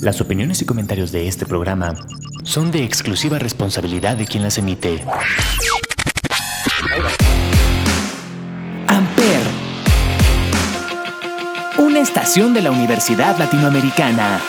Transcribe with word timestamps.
Las 0.00 0.20
opiniones 0.20 0.62
y 0.62 0.64
comentarios 0.64 1.10
de 1.10 1.26
este 1.26 1.44
programa 1.44 1.94
son 2.44 2.70
de 2.70 2.84
exclusiva 2.84 3.40
responsabilidad 3.40 4.16
de 4.16 4.26
quien 4.26 4.44
las 4.44 4.56
emite. 4.56 5.04
Amper, 8.86 9.40
una 11.78 11.98
estación 11.98 12.54
de 12.54 12.62
la 12.62 12.70
Universidad 12.70 13.36
Latinoamericana, 13.38 14.40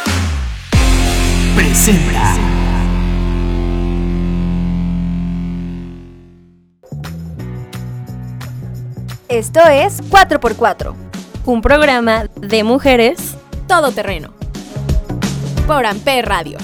presenta. 1.55 2.35
Esto 9.27 9.61
es 9.61 10.03
4x4, 10.03 10.93
un 11.45 11.61
programa 11.63 12.25
de 12.39 12.63
mujeres 12.63 13.35
todoterreno. 13.67 14.38
Por 15.69 15.85
Amper 15.85 16.27
Radio. 16.27 16.57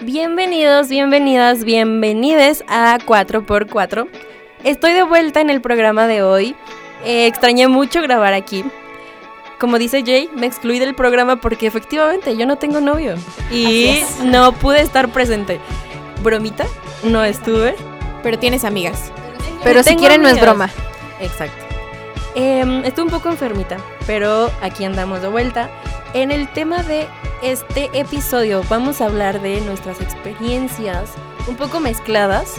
Bienvenidos, 0.00 0.88
bienvenidas, 0.88 1.62
bienvenides 1.62 2.64
a 2.66 2.98
4x4. 2.98 4.08
Estoy 4.64 4.94
de 4.94 5.04
vuelta 5.04 5.40
en 5.40 5.50
el 5.50 5.60
programa 5.60 6.08
de 6.08 6.24
hoy. 6.24 6.56
Eh, 7.04 7.28
extrañé 7.28 7.68
mucho 7.68 8.02
grabar 8.02 8.34
aquí. 8.34 8.64
Como 9.60 9.78
dice 9.78 10.02
Jay, 10.04 10.28
me 10.34 10.46
excluí 10.46 10.80
del 10.80 10.96
programa 10.96 11.36
porque 11.36 11.68
efectivamente 11.68 12.36
yo 12.36 12.46
no 12.46 12.56
tengo 12.56 12.80
novio 12.80 13.14
y 13.52 14.00
no 14.24 14.50
pude 14.50 14.80
estar 14.80 15.08
presente. 15.10 15.60
Bromita, 16.24 16.66
no 17.04 17.22
estuve. 17.22 17.76
Pero 18.24 18.40
tienes 18.40 18.64
amigas. 18.64 19.12
Pero 19.62 19.84
si 19.84 19.94
quieren 19.94 20.22
no 20.22 20.28
es 20.28 20.40
broma. 20.40 20.68
Exacto. 21.20 21.64
Em, 22.34 22.84
estuve 22.84 23.06
un 23.06 23.10
poco 23.10 23.30
enfermita, 23.30 23.78
pero 24.06 24.50
aquí 24.60 24.84
andamos 24.84 25.22
de 25.22 25.28
vuelta. 25.28 25.70
En 26.12 26.30
el 26.30 26.48
tema 26.48 26.82
de 26.82 27.06
este 27.42 27.90
episodio 27.98 28.62
vamos 28.68 29.00
a 29.00 29.06
hablar 29.06 29.40
de 29.40 29.60
nuestras 29.62 30.00
experiencias 30.00 31.10
un 31.48 31.56
poco 31.56 31.80
mezcladas 31.80 32.54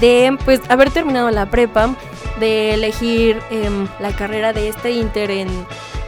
de 0.00 0.36
pues 0.44 0.60
haber 0.68 0.90
terminado 0.90 1.30
la 1.30 1.46
prepa, 1.46 1.94
de 2.40 2.74
elegir 2.74 3.40
em, 3.50 3.86
la 4.00 4.14
carrera 4.14 4.52
de 4.52 4.68
este 4.68 4.90
inter 4.90 5.30
en, 5.30 5.48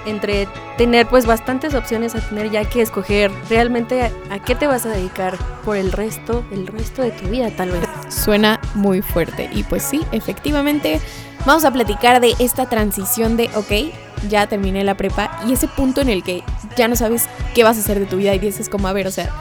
entre 0.09 0.49
tener 0.77 1.07
pues 1.07 1.27
bastantes 1.27 1.75
opciones 1.75 2.15
a 2.15 2.21
tener 2.21 2.51
ya 2.51 2.65
que 2.65 2.83
escoger 2.83 3.31
realmente 3.49 4.03
a, 4.03 4.39
qué 4.41 4.55
te 4.55 4.67
vas 4.67 4.87
a 4.87 4.91
dedicar 4.91 5.37
por 5.65 5.77
el 5.77 5.93
resto, 5.93 6.45
el 6.51 6.67
resto 6.67 7.03
de 7.03 7.11
tu 7.11 7.29
vida 7.29 7.51
tal 7.51 7.71
vez. 7.71 7.83
Suena 8.09 8.61
muy 8.75 9.03
fuerte 9.03 9.49
y 9.53 9.63
pues 9.65 9.83
sí, 9.83 10.03
efectivamente 10.13 11.01
vamos 11.47 11.65
a 11.65 11.73
platicar 11.73 12.21
de 12.21 12.35
esta 12.39 12.67
transición 12.67 13.37
de, 13.37 13.51
ok, 13.55 13.95
ya 14.29 14.47
terminé 14.47 14.85
la 14.85 14.97
prepa 14.97 15.41
y 15.47 15.53
ese 15.53 15.69
punto 15.69 16.01
en 16.01 16.09
el 16.09 16.23
que 16.23 16.43
ya 16.77 16.89
no 16.89 16.97
sabes 16.97 17.29
qué 17.55 17.65
vas 17.65 17.77
a 17.77 17.81
hacer 17.81 17.99
de 18.01 18.07
tu 18.07 18.17
vida 18.17 18.35
y 18.35 18.39
dices 18.39 18.69
como, 18.69 18.89
a 18.89 18.93
ver, 18.93 19.07
o 19.07 19.11
sea, 19.11 19.33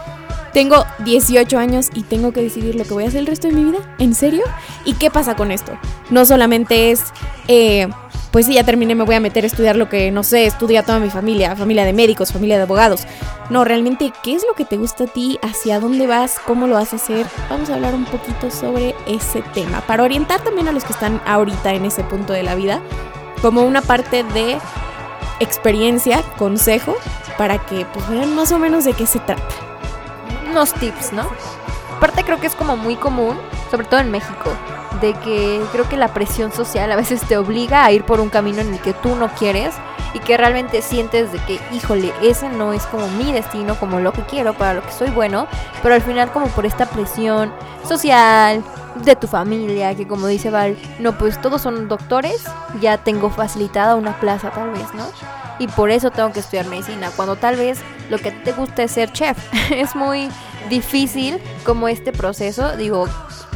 tengo 0.58 0.86
18 1.06 1.58
años 1.60 1.90
y 1.94 2.02
tengo 2.02 2.32
que 2.32 2.42
decidir 2.42 2.74
lo 2.76 2.84
que 2.84 2.94
voy 2.94 3.04
a 3.04 3.10
hacer 3.10 3.20
el 3.20 3.28
resto 3.28 3.48
de 3.48 3.54
mi 3.54 3.64
vida. 3.64 3.78
¿En 4.00 4.16
serio? 4.16 4.44
¿Y 4.86 4.94
qué 4.94 5.12
pasa 5.12 5.36
con 5.36 5.52
esto? 5.52 5.78
No 6.10 6.26
solamente 6.26 6.90
es, 6.90 7.14
eh, 7.48 7.88
pues 8.38 8.46
sí, 8.46 8.54
ya 8.54 8.64
terminé, 8.64 8.94
me 8.94 9.04
voy 9.04 9.16
a 9.16 9.20
meter 9.20 9.46
a 9.46 9.48
estudiar 9.48 9.76
lo 9.76 9.90
que, 9.90 10.12
no 10.12 10.22
sé, 10.22 10.46
estudia 10.46 10.84
toda 10.84 11.00
mi 11.00 11.10
familia, 11.10 11.56
familia 11.56 11.86
de 11.86 11.92
médicos, 11.92 12.32
familia 12.32 12.58
de 12.58 12.62
abogados. 12.62 13.08
No, 13.50 13.64
realmente, 13.64 14.14
¿qué 14.22 14.36
es 14.36 14.46
lo 14.48 14.54
que 14.54 14.64
te 14.64 14.78
gusta 14.78 15.06
a 15.06 15.08
ti? 15.08 15.40
¿Hacia 15.42 15.80
dónde 15.80 16.06
vas? 16.06 16.38
¿Cómo 16.46 16.68
lo 16.68 16.76
vas 16.76 16.94
a 16.94 16.98
hacer? 16.98 17.26
Vamos 17.50 17.72
a 17.72 17.74
hablar 17.74 17.96
un 17.96 18.06
poquito 18.06 18.52
sobre 18.52 18.94
ese 19.08 19.42
tema, 19.56 19.82
para 19.88 20.04
orientar 20.04 20.40
también 20.42 20.68
a 20.68 20.72
los 20.72 20.84
que 20.84 20.94
están 20.94 21.20
ahorita 21.26 21.74
en 21.74 21.86
ese 21.86 22.04
punto 22.04 22.32
de 22.32 22.44
la 22.44 22.54
vida, 22.54 22.80
como 23.42 23.64
una 23.64 23.82
parte 23.82 24.24
de 24.24 24.60
experiencia, 25.40 26.22
consejo, 26.38 26.96
para 27.40 27.58
que 27.66 27.88
pues 27.92 28.08
vean 28.08 28.36
más 28.36 28.52
o 28.52 28.60
menos 28.60 28.86
de 28.86 28.94
qué 28.94 29.08
se 29.08 29.18
trata. 29.18 29.42
Unos 30.52 30.76
tips, 30.76 31.12
¿no? 31.12 31.28
Aparte 31.98 32.24
creo 32.24 32.40
que 32.40 32.46
es 32.46 32.54
como 32.54 32.78
muy 32.78 32.98
común, 32.98 33.36
sobre 33.72 33.88
todo 33.88 34.00
en 34.00 34.12
México, 34.12 34.52
de 35.02 35.14
que 35.14 35.62
creo 35.72 35.88
que 35.88 35.98
la 35.98 36.14
presión 36.14 36.52
social 36.52 36.92
a 36.92 36.96
veces 36.96 37.22
te 37.22 37.38
obliga 37.38 37.86
a 37.86 37.92
ir 37.92 38.04
por 38.04 38.20
un 38.20 38.30
camino 38.30 38.62
en 38.62 38.74
el 38.74 38.80
que 38.80 38.94
tú 38.94 39.16
no 39.16 39.30
quieres 39.30 39.76
y 40.14 40.20
que 40.20 40.38
realmente 40.38 40.82
sientes 40.82 41.32
de 41.32 41.40
que, 41.40 41.60
híjole, 41.74 42.14
ese 42.22 42.50
no 42.50 42.74
es 42.74 42.86
como 42.88 43.08
mi 43.10 43.32
destino, 43.32 43.76
como 43.80 44.00
lo 44.00 44.14
que 44.14 44.24
quiero, 44.24 44.54
para 44.54 44.76
lo 44.76 44.84
que 44.84 44.92
soy 44.92 45.10
bueno, 45.10 45.48
pero 45.84 45.96
al 45.96 46.02
final 46.02 46.32
como 46.32 46.48
por 46.48 46.66
esta 46.66 46.86
presión 46.86 47.52
social, 47.88 48.64
de 49.04 49.16
tu 49.16 49.28
familia, 49.28 49.96
que 49.96 50.08
como 50.08 50.28
dice 50.28 50.50
Val, 50.50 50.78
no, 51.00 51.18
pues 51.18 51.40
todos 51.42 51.62
son 51.62 51.88
doctores, 51.88 52.44
ya 52.82 52.98
tengo 52.98 53.30
facilitada 53.30 53.96
una 53.96 54.20
plaza 54.20 54.52
tal 54.52 54.72
vez, 54.72 54.94
¿no? 54.94 55.06
Y 55.60 55.68
por 55.68 55.90
eso 55.90 56.12
tengo 56.12 56.32
que 56.32 56.40
estudiar 56.40 56.68
medicina, 56.68 57.10
cuando 57.16 57.36
tal 57.36 57.56
vez 57.56 57.80
lo 58.10 58.18
que 58.20 58.32
te 58.32 58.52
gusta 58.52 58.84
es 58.84 58.92
ser 58.92 59.12
chef. 59.12 59.38
es 59.72 59.96
muy 59.96 60.30
difícil 60.70 61.40
como 61.66 61.88
este 61.88 62.12
proceso, 62.12 62.76
digo, 62.78 63.08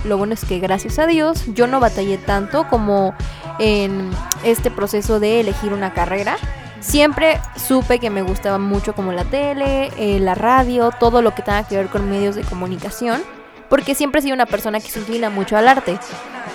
lo 0.03 0.17
bueno 0.17 0.33
es 0.33 0.45
que 0.45 0.59
gracias 0.59 0.99
a 0.99 1.05
Dios 1.05 1.43
yo 1.53 1.67
no 1.67 1.79
batallé 1.79 2.17
tanto 2.17 2.67
como 2.67 3.13
en 3.59 4.09
este 4.43 4.71
proceso 4.71 5.19
de 5.19 5.41
elegir 5.41 5.73
una 5.73 5.93
carrera. 5.93 6.37
Siempre 6.79 7.39
supe 7.55 7.99
que 7.99 8.09
me 8.09 8.23
gustaba 8.23 8.57
mucho 8.57 8.93
como 8.93 9.11
la 9.11 9.23
tele, 9.23 9.91
eh, 9.97 10.19
la 10.19 10.33
radio, 10.33 10.91
todo 10.99 11.21
lo 11.21 11.35
que 11.35 11.43
tenga 11.43 11.63
que 11.67 11.77
ver 11.77 11.87
con 11.87 12.09
medios 12.09 12.35
de 12.35 12.43
comunicación, 12.43 13.21
porque 13.69 13.93
siempre 13.93 14.19
he 14.19 14.23
sido 14.23 14.33
una 14.33 14.47
persona 14.47 14.79
que 14.79 14.89
se 14.89 14.99
inclina 14.99 15.29
mucho 15.29 15.57
al 15.57 15.67
arte. 15.67 15.99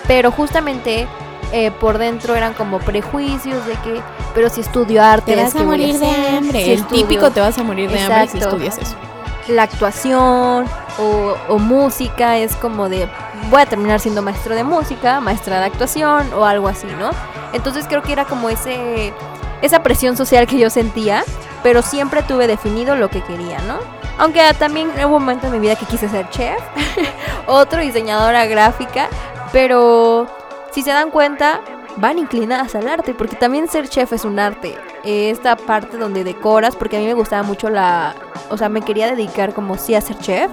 Pero 0.05 0.31
justamente 0.31 1.07
eh, 1.53 1.71
por 1.71 1.97
dentro 1.97 2.35
eran 2.35 2.53
como 2.53 2.79
prejuicios 2.79 3.65
de 3.65 3.73
que, 3.75 4.01
pero 4.35 4.49
si 4.49 4.59
estudio 4.59 5.01
arte, 5.01 5.33
te 5.33 5.41
vas 5.41 5.55
a 5.55 5.63
morir 5.63 5.97
de 5.97 6.07
hambre. 6.07 6.73
el 6.73 6.85
típico 6.87 7.31
te 7.31 7.39
vas 7.39 7.57
a 7.57 7.63
morir 7.63 7.89
de 7.89 8.01
hambre 8.01 8.27
si 8.27 8.37
estudias 8.37 8.77
eso. 8.77 9.06
La 9.47 9.63
actuación 9.63 10.65
o, 10.97 11.59
música 11.59 12.37
es 12.37 12.55
como 12.55 12.89
de 12.89 13.07
voy 13.49 13.61
a 13.61 13.65
terminar 13.65 13.99
siendo 13.99 14.21
maestro 14.21 14.55
de 14.55 14.63
música, 14.63 15.21
maestra 15.21 15.59
de 15.59 15.65
actuación 15.65 16.33
o 16.33 16.45
algo 16.45 16.67
así, 16.67 16.87
¿no? 16.99 17.11
Entonces 17.53 17.85
creo 17.87 18.01
que 18.01 18.11
era 18.11 18.25
como 18.25 18.49
ese 18.49 19.13
esa 19.61 19.81
presión 19.81 20.15
social 20.17 20.45
que 20.47 20.59
yo 20.59 20.69
sentía, 20.69 21.23
pero 21.63 21.81
siempre 21.81 22.23
tuve 22.23 22.47
definido 22.47 22.95
lo 22.95 23.09
que 23.09 23.21
quería, 23.23 23.59
¿no? 23.61 23.79
Aunque 24.17 24.41
también 24.57 24.89
hubo 25.05 25.17
un 25.17 25.23
momento 25.23 25.47
en 25.47 25.53
mi 25.53 25.59
vida 25.59 25.75
que 25.75 25.85
quise 25.85 26.09
ser 26.09 26.29
chef, 26.29 26.59
otro 27.47 27.81
diseñadora 27.81 28.45
gráfica, 28.45 29.07
pero 29.51 30.27
si 30.71 30.81
se 30.81 30.91
dan 30.91 31.11
cuenta, 31.11 31.61
van 31.97 32.19
inclinadas 32.19 32.75
al 32.75 32.87
arte, 32.87 33.13
porque 33.13 33.35
también 33.35 33.67
ser 33.67 33.89
chef 33.89 34.13
es 34.13 34.25
un 34.25 34.39
arte. 34.39 34.75
Esta 35.03 35.55
parte 35.55 35.97
donde 35.97 36.23
decoras, 36.23 36.75
porque 36.75 36.97
a 36.97 36.99
mí 36.99 37.05
me 37.05 37.13
gustaba 37.13 37.43
mucho 37.43 37.69
la, 37.69 38.15
o 38.49 38.57
sea, 38.57 38.69
me 38.69 38.81
quería 38.81 39.07
dedicar 39.07 39.53
como 39.53 39.77
sí 39.77 39.95
a 39.95 40.01
ser 40.01 40.17
chef, 40.19 40.51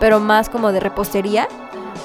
pero 0.00 0.20
más 0.20 0.48
como 0.48 0.72
de 0.72 0.80
repostería 0.80 1.48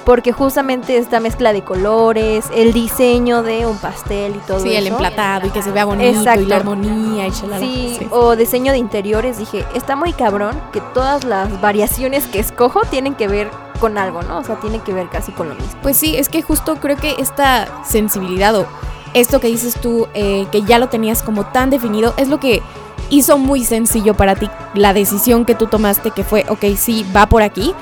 porque 0.06 0.32
justamente 0.32 0.98
esta 0.98 1.20
mezcla 1.20 1.54
de 1.54 1.64
colores, 1.64 2.46
el 2.56 2.74
diseño 2.74 3.44
de 3.44 3.66
un 3.66 3.78
pastel 3.78 4.36
y 4.36 4.40
todo 4.40 4.60
sí, 4.60 4.70
eso. 4.70 4.80
el 4.80 4.88
emplatado 4.88 5.48
y 5.48 5.50
que 5.52 5.62
se 5.62 5.72
vea 5.72 5.86
bonito 5.86 6.34
y 6.40 6.46
la 6.46 6.56
armonía 6.56 7.28
y 7.28 7.32
chalala. 7.32 7.60
Sí, 7.60 7.96
sí, 8.00 8.08
o 8.12 8.36
diseño 8.36 8.72
de 8.72 8.78
interiores, 8.78 9.38
dije, 9.38 9.66
está 9.76 9.96
muy 9.96 10.14
cabrón 10.14 10.60
que 10.72 10.82
todas 10.94 11.24
las 11.24 11.62
variaciones 11.62 12.28
que 12.28 12.40
escojo 12.40 12.82
tienen 12.90 13.16
que 13.16 13.28
ver 13.28 13.50
con 13.82 13.98
algo, 13.98 14.22
¿no? 14.22 14.38
O 14.38 14.44
sea, 14.44 14.56
tienen 14.62 14.80
que 14.80 14.94
ver 14.94 15.10
casi 15.10 15.34
con 15.34 15.50
lo 15.50 15.56
mismo. 15.56 15.74
Pues 15.82 15.98
sí, 15.98 16.16
es 16.16 16.30
que 16.30 16.42
justo 16.42 16.78
creo 16.78 16.96
que 16.96 17.16
esta 17.18 17.84
sensibilidad 17.84 18.56
o 18.56 18.66
esto 19.14 19.42
que 19.42 19.48
dices 19.48 19.76
tú, 19.82 20.08
eh, 20.14 20.48
que 20.54 20.62
ya 20.62 20.80
lo 20.80 20.88
tenías 20.88 21.24
como 21.24 21.46
tan 21.48 21.70
definido, 21.70 22.14
es 22.16 22.30
lo 22.30 22.40
que 22.40 22.62
hizo 23.10 23.38
muy 23.38 23.66
sencillo 23.66 24.14
para 24.14 24.36
ti 24.36 24.50
la 24.74 24.94
decisión 24.94 25.44
que 25.44 25.56
tú 25.56 25.68
tomaste, 25.68 26.12
que 26.12 26.24
fue, 26.24 26.46
ok, 26.48 26.64
sí, 26.78 27.06
va 27.14 27.28
por 27.28 27.42
aquí, 27.42 27.74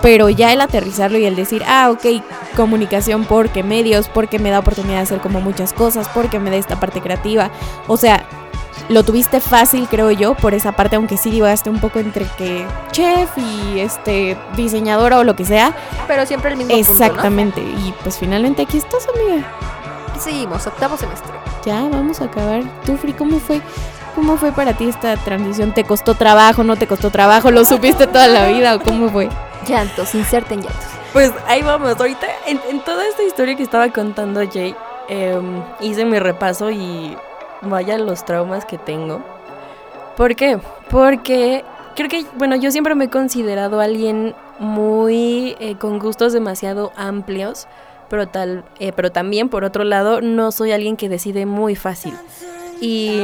pero 0.00 0.28
ya 0.28 0.52
el 0.52 0.60
aterrizarlo 0.60 1.18
y 1.18 1.24
el 1.26 1.36
decir, 1.36 1.62
ah, 1.68 1.90
ok, 1.92 2.22
comunicación 2.56 3.24
porque 3.24 3.62
medios, 3.62 4.08
porque 4.08 4.40
me 4.40 4.50
da 4.50 4.58
oportunidad 4.58 4.96
de 4.96 5.02
hacer 5.02 5.20
como 5.20 5.40
muchas 5.40 5.72
cosas, 5.72 6.08
porque 6.08 6.40
me 6.40 6.50
da 6.50 6.56
esta 6.56 6.80
parte 6.80 7.00
creativa, 7.00 7.50
o 7.86 7.96
sea, 7.96 8.26
lo 8.88 9.04
tuviste 9.04 9.40
fácil, 9.40 9.88
creo 9.88 10.10
yo, 10.10 10.34
por 10.34 10.54
esa 10.54 10.72
parte, 10.72 10.96
aunque 10.96 11.16
sí 11.16 11.30
divaste 11.30 11.70
un 11.70 11.80
poco 11.80 11.98
entre 11.98 12.26
que 12.36 12.66
chef 12.90 13.30
y 13.36 13.80
este 13.80 14.36
diseñadora 14.56 15.18
o 15.18 15.24
lo 15.24 15.36
que 15.36 15.44
sea. 15.44 15.74
Pero 16.06 16.26
siempre 16.26 16.50
el 16.50 16.56
mismo. 16.56 16.74
Exactamente. 16.74 17.60
Y 17.60 17.94
pues 18.02 18.18
finalmente 18.18 18.62
aquí 18.62 18.78
estás, 18.78 19.06
amiga. 19.08 19.46
Seguimos, 20.18 20.66
octavo 20.66 20.96
semestre. 20.96 21.32
Ya, 21.64 21.82
vamos 21.82 22.20
a 22.20 22.24
acabar. 22.24 22.62
Tú, 22.84 22.96
Free, 22.96 23.12
¿cómo 23.12 23.38
fue? 23.38 23.60
¿Cómo 24.14 24.36
fue 24.36 24.52
para 24.52 24.74
ti 24.74 24.88
esta 24.88 25.16
transición? 25.16 25.72
¿Te 25.72 25.84
costó 25.84 26.14
trabajo? 26.14 26.64
¿No 26.64 26.76
te 26.76 26.86
costó 26.86 27.10
trabajo? 27.10 27.50
¿Lo 27.50 27.64
supiste 27.64 28.06
toda 28.06 28.28
la 28.28 28.46
vida 28.48 28.74
o 28.74 28.80
cómo 28.80 29.08
fue? 29.08 29.28
Llantos, 29.66 30.14
inserten 30.14 30.60
llantos. 30.62 30.84
Pues 31.12 31.32
ahí 31.46 31.62
vamos, 31.62 31.98
ahorita 31.98 32.26
en, 32.46 32.80
toda 32.80 33.06
esta 33.06 33.22
historia 33.22 33.54
que 33.54 33.62
estaba 33.62 33.88
contando 33.90 34.40
Jay, 34.50 34.74
em, 35.08 35.62
hice 35.80 36.04
mi 36.04 36.18
repaso 36.18 36.70
y 36.70 37.16
vaya 37.62 37.98
los 37.98 38.24
traumas 38.24 38.64
que 38.64 38.78
tengo. 38.78 39.22
¿Por 40.16 40.36
qué? 40.36 40.58
Porque 40.90 41.64
creo 41.94 42.08
que, 42.08 42.24
bueno, 42.36 42.56
yo 42.56 42.70
siempre 42.70 42.94
me 42.94 43.04
he 43.06 43.10
considerado 43.10 43.80
alguien 43.80 44.34
muy 44.58 45.56
eh, 45.58 45.76
con 45.78 45.98
gustos 45.98 46.32
demasiado 46.32 46.92
amplios, 46.96 47.66
pero, 48.08 48.28
tal, 48.28 48.64
eh, 48.78 48.92
pero 48.94 49.10
también, 49.10 49.48
por 49.48 49.64
otro 49.64 49.84
lado, 49.84 50.20
no 50.20 50.52
soy 50.52 50.72
alguien 50.72 50.96
que 50.96 51.08
decide 51.08 51.46
muy 51.46 51.76
fácil. 51.76 52.14
Y 52.80 53.20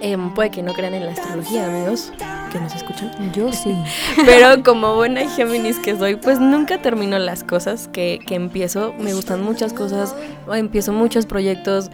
em, 0.00 0.34
puede 0.34 0.50
que 0.50 0.62
no 0.62 0.72
crean 0.72 0.94
en 0.94 1.06
la 1.06 1.12
astrología, 1.12 1.66
amigos, 1.66 2.12
que 2.50 2.58
nos 2.58 2.74
escuchan. 2.74 3.32
Yo 3.32 3.52
sí. 3.52 3.76
Pero 4.26 4.62
como 4.64 4.96
buena 4.96 5.28
Géminis 5.28 5.78
que 5.78 5.96
soy, 5.96 6.16
pues 6.16 6.40
nunca 6.40 6.82
termino 6.82 7.18
las 7.18 7.44
cosas 7.44 7.88
que, 7.88 8.18
que 8.26 8.34
empiezo. 8.34 8.92
Me 8.98 9.14
gustan 9.14 9.42
muchas 9.42 9.72
cosas, 9.72 10.16
empiezo 10.52 10.92
muchos 10.92 11.26
proyectos. 11.26 11.90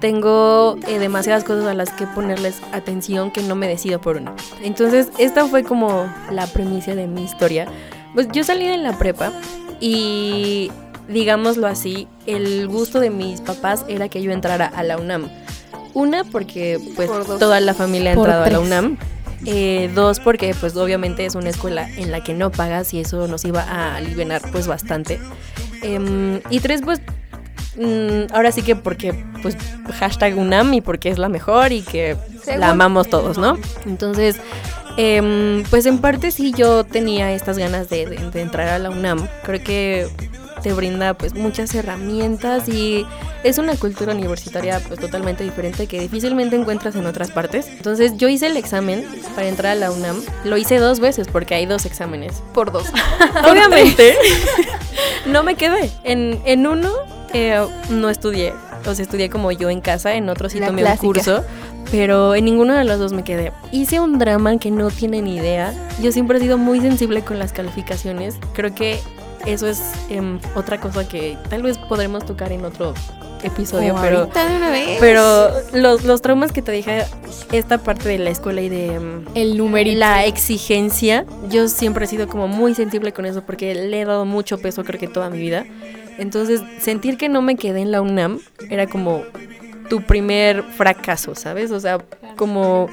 Tengo 0.00 0.76
eh, 0.86 0.98
demasiadas 0.98 1.42
cosas 1.42 1.66
a 1.66 1.74
las 1.74 1.90
que 1.90 2.06
ponerles 2.06 2.60
atención 2.72 3.30
que 3.32 3.42
no 3.42 3.56
me 3.56 3.66
decido 3.66 4.00
por 4.00 4.16
una. 4.16 4.34
Entonces, 4.62 5.08
esta 5.18 5.46
fue 5.46 5.64
como 5.64 6.06
la 6.30 6.46
premisa 6.46 6.94
de 6.94 7.06
mi 7.06 7.24
historia. 7.24 7.66
Pues 8.14 8.28
yo 8.32 8.44
salí 8.44 8.66
de 8.66 8.78
la 8.78 8.96
prepa 8.96 9.32
y, 9.80 10.70
digámoslo 11.08 11.66
así, 11.66 12.06
el 12.26 12.68
gusto 12.68 13.00
de 13.00 13.10
mis 13.10 13.40
papás 13.40 13.84
era 13.88 14.08
que 14.08 14.22
yo 14.22 14.30
entrara 14.30 14.66
a 14.66 14.82
la 14.84 14.98
UNAM. 14.98 15.28
Una, 15.94 16.22
porque 16.24 16.78
pues 16.94 17.10
Por 17.10 17.38
toda 17.38 17.60
la 17.60 17.74
familia 17.74 18.10
ha 18.10 18.14
entrado 18.14 18.44
a 18.44 18.50
la. 18.50 18.60
UNAM. 18.60 18.98
Eh, 19.46 19.90
dos, 19.94 20.18
porque 20.20 20.54
pues 20.58 20.76
obviamente 20.76 21.24
es 21.24 21.34
una 21.34 21.50
escuela 21.50 21.88
en 21.96 22.10
la 22.10 22.22
que 22.22 22.34
no 22.34 22.50
pagas 22.50 22.92
y 22.92 23.00
eso 23.00 23.28
nos 23.28 23.44
iba 23.44 23.62
a 23.62 23.96
aliviar 23.96 24.42
pues 24.50 24.66
bastante. 24.66 25.20
Em, 25.82 26.40
y 26.50 26.60
tres, 26.60 26.82
pues 26.82 27.00
mm, 27.78 28.34
ahora 28.34 28.52
sí 28.52 28.62
que 28.62 28.76
porque 28.76 29.12
pues 29.42 29.56
hashtag 29.98 30.36
UNAM 30.36 30.74
y 30.74 30.80
porque 30.80 31.08
es 31.10 31.18
la 31.18 31.28
mejor 31.28 31.72
y 31.72 31.82
que 31.82 32.16
Según- 32.42 32.60
la 32.60 32.70
amamos 32.70 33.08
todos, 33.08 33.38
¿no? 33.38 33.56
Entonces, 33.86 34.36
em, 34.96 35.62
pues 35.70 35.86
en 35.86 35.98
parte 35.98 36.30
sí 36.30 36.52
yo 36.56 36.84
tenía 36.84 37.32
estas 37.32 37.58
ganas 37.58 37.88
de, 37.88 38.06
de- 38.06 38.30
de 38.30 38.40
entrar 38.40 38.68
a 38.68 38.78
la 38.78 38.90
UNAM. 38.90 39.26
Creo 39.44 39.62
que 39.62 40.08
te 40.62 40.72
brinda 40.72 41.14
pues 41.14 41.34
muchas 41.34 41.72
herramientas 41.76 42.68
y 42.68 43.06
es 43.44 43.58
una 43.58 43.76
cultura 43.76 44.12
universitaria 44.12 44.80
pues 44.88 44.98
totalmente 44.98 45.44
diferente 45.44 45.86
que 45.86 46.00
difícilmente 46.00 46.56
encuentras 46.56 46.96
en 46.96 47.06
otras 47.06 47.30
partes. 47.30 47.68
Entonces 47.68 48.16
yo 48.16 48.26
hice 48.28 48.48
el 48.48 48.56
examen 48.56 49.06
para 49.36 49.46
entrar 49.46 49.70
a 49.70 49.74
la 49.76 49.92
UNAM. 49.92 50.20
Lo 50.44 50.56
hice 50.56 50.78
dos 50.78 50.98
veces 50.98 51.28
porque 51.28 51.54
hay 51.54 51.64
dos 51.66 51.86
exámenes. 51.86 52.42
Por 52.54 52.72
dos. 52.72 52.88
Obviamente 53.48 54.16
no 55.26 55.44
me 55.44 55.54
quedé. 55.54 55.90
En, 56.02 56.40
en 56.44 56.66
uno 56.66 56.90
eh, 57.32 57.66
no 57.90 58.10
estudié. 58.10 58.52
O 58.86 58.94
sea, 58.94 59.02
estudié 59.02 59.28
como 59.28 59.52
yo 59.52 59.70
en 59.70 59.80
casa, 59.80 60.14
en 60.14 60.28
otro 60.28 60.48
sí 60.48 60.60
La 60.60 60.68
tomé 60.68 60.84
un 60.84 60.96
curso. 60.96 61.44
Pero 61.90 62.34
en 62.34 62.44
ninguno 62.44 62.74
de 62.74 62.84
los 62.84 62.98
dos 62.98 63.12
me 63.12 63.24
quedé. 63.24 63.52
Hice 63.72 63.98
un 64.00 64.18
drama 64.18 64.58
que 64.58 64.70
no 64.70 64.90
tienen 64.90 65.26
idea. 65.26 65.72
Yo 66.02 66.12
siempre 66.12 66.38
he 66.38 66.40
sido 66.40 66.58
muy 66.58 66.80
sensible 66.80 67.22
con 67.22 67.38
las 67.38 67.52
calificaciones. 67.52 68.36
Creo 68.52 68.74
que 68.74 69.00
eso 69.46 69.66
es 69.66 69.80
em, 70.10 70.38
otra 70.54 70.80
cosa 70.80 71.08
que 71.08 71.38
tal 71.48 71.62
vez 71.62 71.78
podremos 71.78 72.26
tocar 72.26 72.52
en 72.52 72.64
otro 72.64 72.92
episodio. 73.42 73.94
O 73.94 74.00
pero 74.00 74.26
de 74.26 74.56
una 74.56 74.70
vez. 74.70 74.98
pero 75.00 75.50
los, 75.72 76.04
los 76.04 76.20
traumas 76.20 76.52
que 76.52 76.60
te 76.60 76.72
dije, 76.72 77.04
esta 77.52 77.78
parte 77.78 78.08
de 78.08 78.18
la 78.18 78.30
escuela 78.30 78.60
y 78.60 78.68
de... 78.68 78.94
em, 78.94 79.24
el 79.34 79.56
numerito. 79.56 79.98
la 79.98 80.26
exigencia, 80.26 81.24
yo 81.48 81.68
siempre 81.68 82.04
he 82.04 82.08
sido 82.08 82.28
como 82.28 82.48
muy 82.48 82.74
sensible 82.74 83.12
con 83.12 83.26
eso 83.26 83.42
porque 83.42 83.74
le 83.74 84.00
he 84.00 84.04
dado 84.04 84.24
mucho 84.24 84.58
peso 84.58 84.84
creo 84.84 85.00
que 85.00 85.08
toda 85.08 85.30
mi 85.30 85.38
vida. 85.38 85.64
Entonces, 86.18 86.60
sentir 86.80 87.16
que 87.16 87.28
no 87.28 87.42
me 87.42 87.56
quedé 87.56 87.80
en 87.80 87.92
la 87.92 88.02
UNAM 88.02 88.40
era 88.70 88.86
como 88.86 89.22
tu 89.88 90.02
primer 90.02 90.62
fracaso, 90.62 91.34
¿sabes? 91.34 91.70
O 91.70 91.80
sea, 91.80 91.98
como 92.36 92.88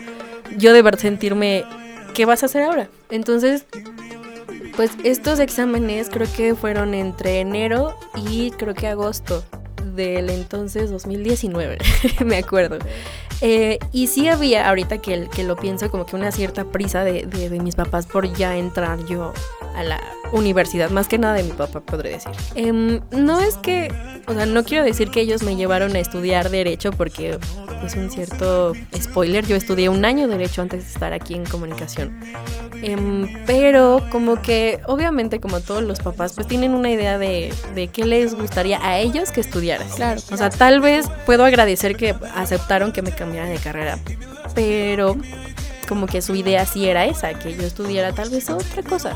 yo 0.58 0.72
de 0.74 0.98
sentirme, 0.98 1.66
¿qué 2.14 2.26
vas 2.26 2.44
a 2.44 2.46
hacer 2.46 2.64
ahora? 2.64 2.88
Entonces, 3.10 3.66
pues 4.76 4.92
estos 5.04 5.40
exámenes 5.40 6.10
creo 6.10 6.28
que 6.36 6.56
fueron 6.56 6.94
entre 6.94 7.40
enero 7.40 7.98
y 8.30 8.52
creo 8.52 8.74
que 8.74 8.88
agosto 8.88 9.44
del 9.96 10.30
entonces 10.30 10.90
2019, 10.92 11.78
me 12.26 12.38
acuerdo. 12.38 12.78
Eh, 13.42 13.80
y 13.92 14.08
sí 14.08 14.28
había, 14.30 14.68
ahorita 14.70 15.00
que, 15.00 15.28
lo 15.44 15.56
pienso, 15.58 15.90
como 15.92 16.06
que 16.06 16.16
una 16.16 16.32
cierta 16.32 16.64
prisa 16.66 17.04
de- 17.04 17.26
de 17.26 17.60
mis 17.60 17.76
papás 17.76 18.06
por 18.06 18.32
ya 18.34 18.56
entrar 18.58 19.06
yo 19.06 19.34
a 19.76 19.84
la 19.84 20.02
universidad, 20.32 20.90
más 20.90 21.08
que 21.08 21.18
nada 21.18 21.36
de 21.36 21.44
mi 21.44 21.52
papá, 21.52 21.82
podré 21.82 22.12
decir. 22.12 22.32
Em, 22.56 23.02
no 23.12 23.40
es 23.40 23.56
que, 23.58 23.94
o 24.28 24.34
sea, 24.34 24.46
no 24.46 24.64
quiero 24.64 24.84
decir 24.84 25.12
que 25.12 25.22
ellos 25.22 25.44
me 25.44 25.56
llevaron 25.56 25.96
a 25.96 26.00
estudiar 26.00 26.50
derecho 26.50 26.92
porque 26.92 27.38
es 27.86 27.96
un 27.96 28.10
cierto 28.10 28.74
spoiler, 28.96 29.46
yo 29.46 29.56
estudié 29.56 29.90
un 29.90 30.06
año 30.06 30.28
derecho 30.28 30.62
antes 30.62 30.84
de 30.84 30.92
estar 30.92 31.14
aquí 31.14 31.36
en 31.36 31.46
comunicación. 31.46 32.20
Em, 32.82 33.28
pero 33.46 34.02
como 34.12 34.42
que 34.42 34.80
obviamente 34.86 35.40
como 35.40 35.60
todos 35.60 35.84
los 35.84 36.00
papás 36.00 36.34
pues 36.34 36.48
tienen 36.48 36.74
una 36.74 36.90
idea 36.90 37.18
de, 37.18 37.54
de 37.74 37.88
qué 37.88 38.06
les 38.06 38.36
gustaría 38.36 38.86
a 38.86 39.00
ellos 39.00 39.32
que 39.32 39.42
estudiaras. 39.42 39.94
Claro. 39.96 40.22
O 40.32 40.38
sea, 40.38 40.50
tal 40.50 40.82
vez 40.82 41.08
puedo 41.26 41.46
agradecer 41.46 41.96
que 41.96 42.16
aceptaron 42.36 42.92
que 42.92 43.02
me 43.02 43.12
cambiara 43.12 43.48
de 43.48 43.58
carrera, 43.58 44.00
pero 44.54 45.16
como 45.88 46.08
que 46.08 46.22
su 46.22 46.36
idea 46.36 46.66
sí 46.66 46.88
era 46.88 47.06
esa, 47.06 47.34
que 47.38 47.56
yo 47.56 47.64
estudiara 47.64 48.14
tal 48.14 48.30
vez 48.30 48.50
otra 48.50 48.84
cosa. 48.84 49.16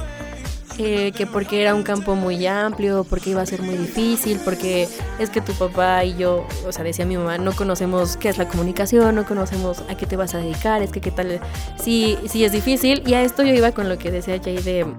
Que 0.80 1.28
porque 1.30 1.62
era 1.62 1.76
un 1.76 1.84
campo 1.84 2.16
muy 2.16 2.48
amplio, 2.48 3.04
porque 3.04 3.32
iba 3.32 3.42
a 3.42 3.46
ser 3.46 3.62
muy 3.62 3.76
difícil, 3.76 4.40
porque 4.46 4.88
es 5.20 5.30
que 5.30 5.42
tu 5.42 5.52
papá 5.52 6.06
y 6.06 6.16
yo, 6.16 6.48
o 6.66 6.72
sea, 6.72 6.86
decía 6.86 7.06
mi 7.06 7.18
mamá, 7.18 7.38
no 7.38 7.52
conocemos 7.52 8.16
qué 8.16 8.30
es 8.30 8.38
la 8.38 8.48
comunicación, 8.48 9.14
no 9.14 9.26
conocemos 9.26 9.84
a 9.90 9.98
qué 9.98 10.06
te 10.06 10.16
vas 10.16 10.36
a 10.36 10.38
dedicar, 10.38 10.82
es 10.82 10.94
que 10.94 11.02
qué 11.02 11.12
tal, 11.12 11.42
sí, 11.78 12.18
sí 12.30 12.46
es 12.46 12.54
difícil. 12.54 13.04
Y 13.06 13.16
a 13.16 13.24
esto 13.24 13.44
yo 13.44 13.54
iba 13.54 13.74
con 13.74 13.90
lo 13.90 13.98
que 13.98 14.10
decía 14.10 14.40
Jay 14.42 14.56
de... 14.56 14.86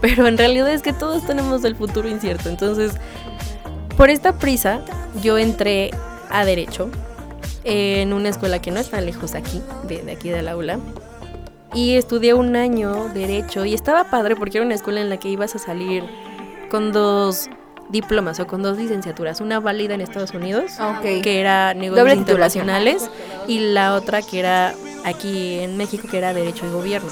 Pero 0.00 0.26
en 0.26 0.38
realidad 0.38 0.72
es 0.72 0.80
que 0.80 0.94
todos 0.94 1.26
tenemos 1.26 1.64
el 1.64 1.76
futuro 1.76 2.08
incierto. 2.08 2.48
Entonces, 2.48 2.92
por 3.98 4.08
esta 4.08 4.38
prisa, 4.38 4.80
yo 5.22 5.36
entré 5.36 5.90
a 6.30 6.46
Derecho 6.46 6.88
en 7.64 8.12
una 8.12 8.28
escuela 8.28 8.60
que 8.60 8.70
no 8.70 8.80
está 8.80 9.00
lejos 9.00 9.34
aquí, 9.34 9.60
de, 9.88 10.02
de 10.02 10.12
aquí 10.12 10.28
del 10.30 10.48
aula. 10.48 10.78
Y 11.74 11.94
estudié 11.96 12.34
un 12.34 12.54
año 12.56 13.08
Derecho 13.14 13.64
y 13.64 13.72
estaba 13.74 14.04
padre 14.04 14.36
porque 14.36 14.58
era 14.58 14.66
una 14.66 14.74
escuela 14.74 15.00
en 15.00 15.08
la 15.08 15.16
que 15.18 15.28
ibas 15.28 15.54
a 15.54 15.58
salir 15.58 16.04
con 16.70 16.92
dos 16.92 17.48
diplomas 17.88 18.40
o 18.40 18.46
con 18.46 18.62
dos 18.62 18.76
licenciaturas. 18.78 19.40
Una 19.40 19.58
válida 19.60 19.94
en 19.94 20.00
Estados 20.00 20.32
Unidos, 20.32 20.72
Ok. 20.80 21.22
que 21.22 21.40
era 21.40 21.72
negocios 21.74 21.98
Doble 22.06 22.14
internacionales, 22.14 23.10
y 23.48 23.58
la 23.58 23.94
otra 23.94 24.22
que 24.22 24.38
era 24.40 24.74
aquí 25.04 25.60
en 25.60 25.76
México, 25.76 26.08
que 26.10 26.18
era 26.18 26.32
Derecho 26.34 26.66
y 26.66 26.70
Gobierno. 26.70 27.08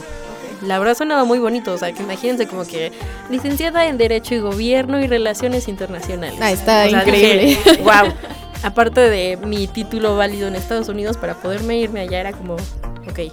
La 0.62 0.78
verdad 0.78 0.94
sonaba 0.94 1.24
muy 1.24 1.38
bonito, 1.38 1.72
o 1.72 1.78
sea, 1.78 1.92
que 1.92 2.02
imagínense 2.02 2.46
como 2.46 2.66
que 2.66 2.92
licenciada 3.30 3.86
en 3.86 3.96
Derecho 3.96 4.34
y 4.34 4.40
Gobierno 4.40 5.00
y 5.00 5.06
Relaciones 5.06 5.68
Internacionales. 5.68 6.38
Ah, 6.40 6.50
está 6.52 6.84
O 6.86 6.90
sea, 6.90 6.98
increíble. 7.00 7.46
dije, 7.46 7.76
wow. 7.82 8.12
Aparte 8.62 9.00
de 9.00 9.36
mi 9.38 9.66
título 9.66 10.16
válido 10.16 10.48
en 10.48 10.54
Estados 10.54 10.88
Unidos, 10.88 11.16
para 11.16 11.34
poderme 11.34 11.78
irme 11.78 12.00
allá 12.00 12.20
era 12.20 12.32
como, 12.32 12.54
ok. 12.54 13.32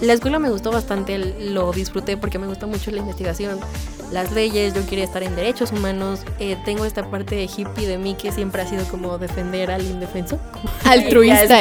La 0.00 0.14
escuela 0.14 0.38
me 0.38 0.50
gustó 0.50 0.72
bastante, 0.72 1.18
lo 1.18 1.70
disfruté 1.72 2.16
porque 2.16 2.38
me 2.38 2.46
gusta 2.46 2.66
mucho 2.66 2.90
la 2.90 2.98
investigación, 2.98 3.60
las 4.10 4.32
leyes, 4.32 4.74
yo 4.74 4.84
quería 4.86 5.04
estar 5.04 5.22
en 5.22 5.36
derechos 5.36 5.70
humanos, 5.72 6.20
eh, 6.40 6.56
tengo 6.64 6.84
esta 6.84 7.08
parte 7.10 7.34
de 7.36 7.44
hippie 7.44 7.86
de 7.86 7.98
mí 7.98 8.14
que 8.14 8.32
siempre 8.32 8.62
ha 8.62 8.66
sido 8.66 8.84
como 8.86 9.16
defender 9.18 9.70
al 9.70 9.82
indefenso. 9.82 10.38
Altruista. 10.84 11.60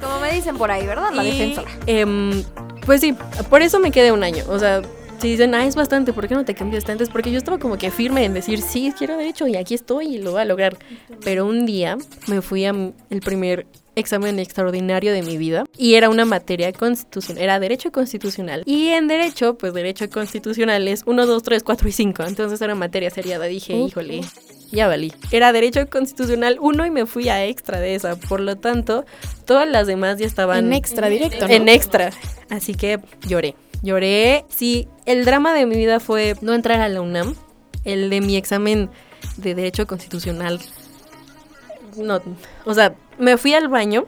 Como 0.00 0.20
me 0.20 0.32
dicen 0.32 0.56
por 0.56 0.70
ahí, 0.70 0.86
¿verdad? 0.86 1.10
La 1.12 1.24
Y, 1.24 1.30
defensora. 1.38 1.70
em, 1.86 2.44
pues 2.86 3.00
sí, 3.00 3.16
por 3.48 3.62
eso 3.62 3.78
me 3.80 3.90
quedé 3.90 4.12
un 4.12 4.22
año. 4.22 4.44
O 4.48 4.58
sea, 4.58 4.80
si 5.20 5.28
dicen, 5.28 5.54
ah, 5.54 5.66
es 5.66 5.76
bastante, 5.76 6.12
¿por 6.12 6.26
qué 6.28 6.34
no 6.34 6.44
te 6.44 6.54
cambiaste 6.54 6.92
antes? 6.92 7.08
Porque 7.10 7.30
yo 7.30 7.38
estaba 7.38 7.58
como 7.58 7.76
que 7.78 7.90
firme 7.90 8.24
en 8.24 8.32
decir, 8.34 8.62
sí, 8.62 8.92
quiero 8.96 9.16
derecho 9.16 9.46
y 9.46 9.56
aquí 9.56 9.74
estoy 9.74 10.16
y 10.16 10.18
lo 10.18 10.32
voy 10.32 10.40
a 10.40 10.44
lograr. 10.44 10.76
Pero 11.24 11.46
un 11.46 11.66
día 11.66 11.98
me 12.26 12.40
fui 12.42 12.64
a 12.64 12.70
m- 12.70 12.92
el 13.10 13.20
primer 13.20 13.66
examen 13.96 14.38
extraordinario 14.38 15.12
de 15.12 15.22
mi 15.22 15.36
vida 15.36 15.64
y 15.76 15.94
era 15.94 16.08
una 16.08 16.24
materia 16.24 16.72
constitucional, 16.72 17.42
era 17.42 17.60
derecho 17.60 17.92
constitucional. 17.92 18.62
Y 18.64 18.88
en 18.88 19.08
derecho, 19.08 19.58
pues 19.58 19.74
derecho 19.74 20.08
constitucional 20.08 20.88
es 20.88 21.02
1, 21.06 21.26
2, 21.26 21.42
3, 21.42 21.62
4 21.64 21.88
y 21.88 21.92
5. 21.92 22.22
Entonces 22.24 22.60
era 22.62 22.74
materia 22.74 23.10
seriada. 23.10 23.44
Dije, 23.46 23.74
híjole, 23.76 24.22
ya 24.72 24.86
valí. 24.88 25.12
Era 25.32 25.52
derecho 25.52 25.86
constitucional 25.90 26.56
1 26.60 26.86
y 26.86 26.90
me 26.90 27.04
fui 27.04 27.28
a 27.28 27.44
extra 27.44 27.78
de 27.80 27.94
esa. 27.94 28.16
Por 28.16 28.40
lo 28.40 28.56
tanto, 28.56 29.04
todas 29.44 29.68
las 29.68 29.86
demás 29.86 30.18
ya 30.18 30.26
estaban 30.26 30.66
En 30.66 30.72
extra 30.72 31.08
directo, 31.10 31.46
¿no? 31.46 31.52
en 31.52 31.68
extra. 31.68 32.10
Así 32.48 32.74
que 32.74 33.00
lloré. 33.26 33.54
Lloré. 33.82 34.44
Sí, 34.48 34.88
el 35.06 35.24
drama 35.24 35.54
de 35.54 35.66
mi 35.66 35.76
vida 35.76 36.00
fue 36.00 36.36
no 36.40 36.54
entrar 36.54 36.80
a 36.80 36.88
la 36.88 37.00
UNAM. 37.00 37.34
El 37.84 38.10
de 38.10 38.20
mi 38.20 38.36
examen 38.36 38.90
de 39.36 39.54
Derecho 39.54 39.86
Constitucional. 39.86 40.60
No, 41.96 42.20
o 42.64 42.74
sea, 42.74 42.94
me 43.18 43.36
fui 43.36 43.54
al 43.54 43.68
baño. 43.68 44.04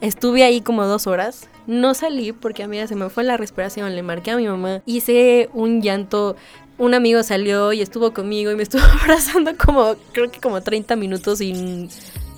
Estuve 0.00 0.42
ahí 0.42 0.60
como 0.60 0.84
dos 0.84 1.06
horas. 1.06 1.48
No 1.66 1.94
salí 1.94 2.32
porque 2.32 2.64
a 2.64 2.68
mí 2.68 2.84
se 2.86 2.96
me 2.96 3.08
fue 3.08 3.22
la 3.22 3.36
respiración. 3.36 3.94
Le 3.94 4.02
marqué 4.02 4.32
a 4.32 4.36
mi 4.36 4.46
mamá. 4.46 4.82
Hice 4.86 5.48
un 5.52 5.80
llanto. 5.80 6.36
Un 6.78 6.94
amigo 6.94 7.22
salió 7.22 7.72
y 7.72 7.80
estuvo 7.80 8.12
conmigo 8.12 8.50
y 8.50 8.56
me 8.56 8.64
estuvo 8.64 8.82
abrazando 9.02 9.52
como, 9.56 9.94
creo 10.12 10.30
que 10.30 10.40
como 10.40 10.62
30 10.62 10.96
minutos 10.96 11.38
sin, 11.38 11.88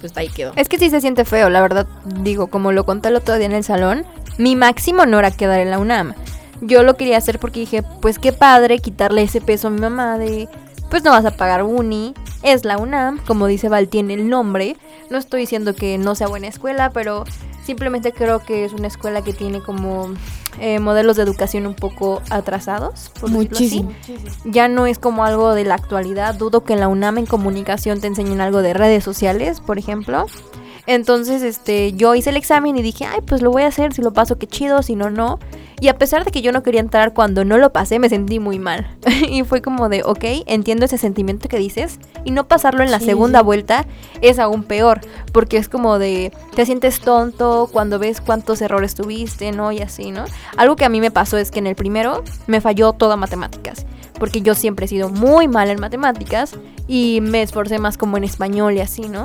pues 0.00 0.14
ahí 0.17 0.29
quedó. 0.29 0.53
Es 0.57 0.69
que 0.69 0.79
sí 0.79 0.91
se 0.91 1.00
siente 1.00 1.25
feo, 1.25 1.49
la 1.49 1.62
verdad. 1.62 1.87
Digo, 2.21 2.49
como 2.49 2.73
lo 2.73 2.85
conté 2.85 3.09
el 3.09 3.17
otro 3.17 3.37
día 3.37 3.47
en 3.47 3.53
el 3.53 3.64
salón, 3.64 4.05
mi 4.37 4.55
máximo 4.55 5.07
no 5.07 5.19
era 5.19 5.31
quedar 5.31 5.61
en 5.61 5.71
la 5.71 5.79
UNAM. 5.79 6.14
Yo 6.66 6.83
lo 6.83 6.97
quería 6.97 7.18
hacer 7.18 7.38
porque 7.38 7.61
dije, 7.61 7.83
pues 8.00 8.18
qué 8.18 8.33
padre 8.33 8.78
quitarle 8.78 9.23
ese 9.23 9.40
peso 9.40 9.68
a 9.68 9.71
mi 9.71 9.80
mamá 9.80 10.18
de, 10.18 10.49
pues 10.90 11.02
no 11.02 11.11
vas 11.11 11.25
a 11.25 11.37
pagar 11.37 11.62
uni, 11.62 12.14
es 12.42 12.64
la 12.64 12.78
UNAM, 12.78 13.18
como 13.25 13.47
dice 13.47 13.68
Val, 13.68 13.88
tiene 13.88 14.14
el 14.14 14.28
nombre. 14.28 14.76
No 15.11 15.18
estoy 15.18 15.40
diciendo 15.40 15.75
que 15.75 15.99
no 15.99 16.14
sea 16.14 16.28
buena 16.28 16.47
escuela, 16.47 16.90
pero 16.90 17.25
simplemente 17.64 18.12
creo 18.12 18.40
que 18.40 18.64
es 18.64 18.73
una 18.73 18.87
escuela 18.87 19.23
que 19.23 19.33
tiene 19.33 19.61
como 19.62 20.12
eh, 20.61 20.78
modelos 20.78 21.16
de 21.16 21.23
educación 21.23 21.66
un 21.66 21.75
poco 21.75 22.23
atrasados. 22.30 23.11
por 23.18 23.30
decirlo 23.30 23.56
así. 23.56 23.83
Muchísimo. 23.83 24.30
Ya 24.44 24.68
no 24.68 24.87
es 24.87 24.99
como 24.99 25.25
algo 25.25 25.54
de 25.54 25.64
la 25.64 25.75
actualidad. 25.75 26.35
Dudo 26.35 26.64
que 26.64 26.75
en 26.75 26.80
la 26.80 26.88
UNAM 26.88 27.18
en 27.18 27.26
comunicación 27.26 28.00
te 28.00 28.06
enseñen 28.06 28.40
algo 28.40 28.62
de 28.62 28.75
redes 28.75 29.02
sociales, 29.02 29.61
por 29.61 29.78
ejemplo. 29.78 30.26
Entonces, 30.87 31.43
este, 31.43 31.95
yo 31.95 32.14
hice 32.14 32.31
el 32.31 32.37
examen 32.37 32.76
y 32.76 32.83
dije, 32.83 33.07
ay, 33.07 33.21
pues 33.26 33.41
lo 33.41 33.50
voy 33.50 33.62
a 33.62 33.69
hacer, 33.69 33.95
si 33.95 34.03
lo 34.03 34.12
paso, 34.12 34.37
qué 34.37 34.47
chido, 34.47 34.83
si 34.83 34.97
no, 34.97 35.09
no. 35.11 35.38
Y 35.81 35.88
a 35.88 35.97
pesar 35.99 36.25
de 36.25 36.31
que 36.31 36.43
yo 36.43 36.53
no 36.53 36.62
quería 36.62 36.81
entrar 36.81 37.14
cuando 37.14 37.45
no 37.45 37.57
lo 37.59 37.73
pasé, 37.73 37.99
me 37.99 38.09
sentí 38.09 38.38
muy 38.38 38.59
mal. 38.59 38.87
y 39.29 39.43
fue 39.45 39.62
como 39.62 39.88
de, 39.88 40.03
ok, 40.05 40.25
entiendo 40.47 40.85
ese 40.85 40.99
sentimiento 40.99 41.49
que 41.49 41.59
dices. 41.59 41.99
Y 42.25 42.31
no 42.33 42.47
pasarlo 42.47 42.83
en 42.85 42.91
la 42.91 42.99
Sí, 43.00 43.07
segunda 43.07 43.38
sí. 43.41 43.45
vuelta 43.45 43.87
es 44.21 44.38
aún 44.38 44.62
peor, 44.62 45.00
porque 45.33 45.57
es 45.57 45.69
como 45.69 45.99
de, 45.99 46.33
te 46.55 46.67
sientes 46.67 47.00
tonto 47.00 47.69
cuando 47.73 47.99
ves 47.99 48.21
cuántos 48.21 48.61
errores 48.61 48.95
tuviste, 48.95 49.53
¿no? 49.53 49.73
Y 49.73 49.81
así, 49.81 50.11
¿no? 50.11 50.25
Algo 50.57 50.76
que 50.76 50.85
a 50.85 50.88
mí 50.91 51.00
me 51.00 51.11
pasó 51.11 51.38
es 51.38 51.50
que 51.50 51.59
en 51.61 51.67
el 51.67 51.76
primero 51.76 52.23
me 52.47 52.61
falló 52.61 52.93
toda 52.93 53.17
matemáticas, 53.17 53.87
porque 54.19 54.43
yo 54.43 54.55
siempre 54.55 54.85
he 54.85 54.88
sido 54.88 55.09
muy 55.09 55.49
mal 55.49 55.71
en 55.71 55.81
matemáticas 55.81 56.53
y 56.87 57.21
me 57.23 57.43
esforcé 57.43 57.79
más 57.79 57.97
como 57.99 58.17
en 58.19 58.25
español 58.25 58.75
y 58.75 58.81
así, 58.81 59.09
¿no? 59.09 59.25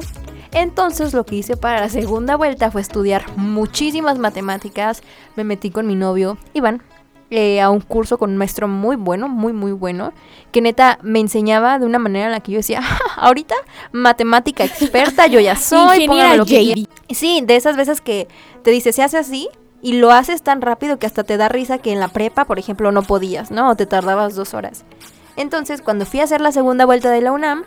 Entonces 0.51 1.13
lo 1.13 1.25
que 1.25 1.35
hice 1.35 1.57
para 1.57 1.79
la 1.81 1.89
segunda 1.89 2.35
vuelta 2.35 2.71
fue 2.71 2.81
estudiar 2.81 3.23
muchísimas 3.37 4.17
matemáticas. 4.17 5.03
Me 5.35 5.43
metí 5.43 5.69
con 5.69 5.85
mi 5.85 5.95
novio, 5.95 6.37
Iván, 6.53 6.81
eh, 7.29 7.61
a 7.61 7.69
un 7.69 7.81
curso 7.81 8.17
con 8.17 8.31
un 8.31 8.37
maestro 8.37 8.67
muy 8.67 8.95
bueno, 8.95 9.29
muy, 9.29 9.53
muy 9.53 9.71
bueno, 9.71 10.13
que 10.51 10.61
neta 10.61 10.97
me 11.03 11.19
enseñaba 11.19 11.77
de 11.77 11.85
una 11.85 11.99
manera 11.99 12.25
en 12.25 12.31
la 12.31 12.39
que 12.39 12.53
yo 12.53 12.57
decía, 12.57 12.81
"Ja, 12.81 12.97
ahorita 13.17 13.53
matemática 13.91 14.63
experta, 14.63 15.27
yo 15.27 15.39
ya 15.39 15.55
soy, 15.55 16.07
póngame 16.07 16.37
lo 16.37 16.45
que 16.45 16.63
JD. 16.63 16.73
quiera". 16.73 16.91
Sí, 17.11 17.41
de 17.45 17.55
esas 17.55 17.77
veces 17.77 18.01
que 18.01 18.27
te 18.63 18.71
dice, 18.71 18.91
se 18.91 19.03
hace 19.03 19.17
así. 19.17 19.49
Y 19.81 19.93
lo 19.93 20.11
haces 20.11 20.41
tan 20.41 20.61
rápido 20.61 20.99
que 20.99 21.05
hasta 21.05 21.23
te 21.23 21.37
da 21.37 21.47
risa 21.47 21.77
que 21.77 21.93
en 21.93 22.01
la 22.01 22.09
prepa, 22.09 22.43
por 22.43 22.59
ejemplo, 22.59 22.91
no 22.91 23.01
podías, 23.01 23.49
¿no? 23.49 23.69
O 23.69 23.75
te 23.75 23.85
tardabas 23.85 24.35
dos 24.35 24.53
horas. 24.53 24.83
Entonces, 25.37 25.81
cuando 25.81 26.05
fui 26.05 26.19
a 26.19 26.25
hacer 26.25 26.41
la 26.41 26.51
segunda 26.51 26.83
vuelta 26.85 27.11
de 27.11 27.21
la 27.21 27.31
UNAM, 27.31 27.63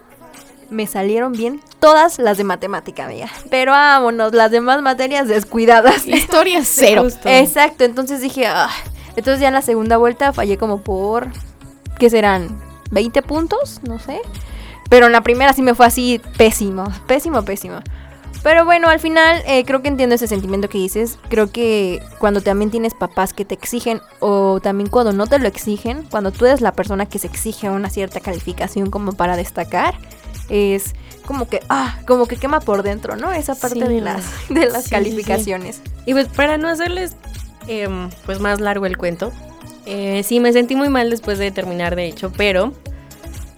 me 0.71 0.87
salieron 0.87 1.33
bien 1.33 1.61
todas 1.79 2.19
las 2.19 2.37
de 2.39 2.45
matemática, 2.45 3.07
amiga. 3.07 3.29
Pero 3.51 3.73
vámonos, 3.73 4.33
las 4.33 4.51
demás 4.51 4.83
materias 4.83 5.29
descuidadas. 5.29 6.07
Historia 6.07 6.61
cero. 6.65 7.05
Justo. 7.05 7.29
Exacto, 7.29 7.85
entonces 7.85 8.21
dije, 8.21 8.47
ah. 8.47 8.71
entonces 9.17 9.41
ya 9.41 9.49
en 9.49 9.55
la 9.55 9.63
segunda 9.63 9.97
vuelta 9.97 10.33
fallé 10.33 10.59
como 10.59 10.83
por, 10.83 11.29
¿qué 11.99 12.11
serán? 12.11 12.61
¿20 12.91 13.23
puntos? 13.23 13.81
No 13.83 13.99
sé. 13.99 14.21
Pero 14.89 15.07
en 15.07 15.13
la 15.13 15.23
primera 15.23 15.53
sí 15.53 15.63
me 15.63 15.75
fue 15.75 15.87
así 15.87 16.21
pésimo, 16.37 16.85
pésimo, 17.07 17.45
pésimo. 17.45 17.81
Pero 18.43 18.65
bueno, 18.65 18.89
al 18.89 18.99
final 18.99 19.41
eh, 19.47 19.65
creo 19.65 19.83
que 19.83 19.89
entiendo 19.89 20.17
ese 20.17 20.27
sentimiento 20.27 20.69
que 20.69 20.79
dices. 20.79 21.19
Creo 21.29 21.51
que 21.53 22.03
cuando 22.19 22.41
también 22.41 22.71
tienes 22.71 22.93
papás 22.93 23.33
que 23.33 23.45
te 23.45 23.55
exigen 23.55 24.01
o 24.19 24.59
también 24.61 24.91
cuando 24.91 25.13
no 25.13 25.27
te 25.29 25.39
lo 25.39 25.47
exigen, 25.47 26.05
cuando 26.11 26.33
tú 26.33 26.47
eres 26.47 26.61
la 26.61 26.73
persona 26.73 27.07
que 27.07 27.21
se 27.21 27.29
exige 27.29 27.71
una 27.71 27.89
cierta 27.89 28.21
calificación 28.21 28.91
como 28.91 29.13
para 29.13 29.37
destacar, 29.37 29.95
es 30.49 30.93
como 31.27 31.49
que, 31.49 31.61
ah, 31.69 31.99
como 32.07 32.27
que 32.27 32.37
quema 32.37 32.61
por 32.61 32.83
dentro, 32.83 33.17
¿no? 33.17 33.33
Esa 33.33 33.55
parte 33.55 33.81
Sí. 33.87 33.93
de 33.95 34.01
las, 34.01 34.25
de 34.49 34.67
las 34.67 34.73
Sí, 34.75 34.79
sí, 34.81 34.85
sí. 34.85 34.91
calificaciones. 34.91 35.81
Y 36.07 36.13
pues 36.13 36.29
para 36.29 36.59
no 36.59 36.69
hacerles 36.69 37.15
em, 37.69 38.11
pues 38.27 38.41
más 38.41 38.61
largo 38.61 38.87
el 38.87 38.97
cuento, 38.97 39.33
eh, 39.87 40.23
sí 40.25 40.41
me 40.41 40.53
sentí 40.53 40.75
muy 40.75 40.89
mal 40.89 41.11
después 41.11 41.39
de 41.39 41.51
terminar 41.53 41.95
de 41.97 42.07
hecho, 42.07 42.33
pero 42.37 42.73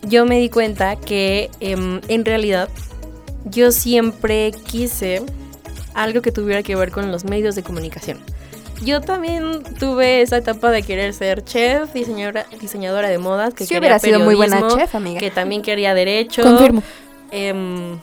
yo 0.03 0.26
me 0.26 0.38
di 0.38 0.50
cuenta 0.50 0.97
que 0.97 1.50
em, 1.61 2.00
en 2.09 2.25
realidad 2.25 2.69
yo 3.47 3.73
siempre 3.73 4.53
quise 4.67 5.23
algo 5.95 6.21
que 6.23 6.33
tuviera 6.33 6.62
que 6.62 6.76
ver 6.76 6.91
con 6.91 7.11
los 7.11 7.25
medios 7.25 7.55
de 7.55 7.62
comunicación. 7.62 8.19
Yo 8.83 9.00
también 9.00 9.62
tuve 9.78 10.23
esa 10.23 10.37
etapa 10.38 10.71
de 10.71 10.83
querer 10.83 11.14
ser 11.14 11.45
chef, 11.45 11.93
diseñadora, 11.93 12.47
diseñadora 12.61 13.09
de 13.09 13.19
modas, 13.19 13.54
que 13.54 13.64
Sí 13.64 13.69
quería 13.69 13.81
hubiera 13.81 13.99
sido 13.99 14.21
muy 14.21 14.35
buena 14.35 14.57
periodismo, 14.57 14.81
chef, 14.81 14.95
amiga. 14.95 15.21
que 15.21 15.31
también 15.31 15.62
quería 15.62 15.95
derecho. 15.95 16.43
Confirmo. 16.43 16.83
Em, 17.31 17.99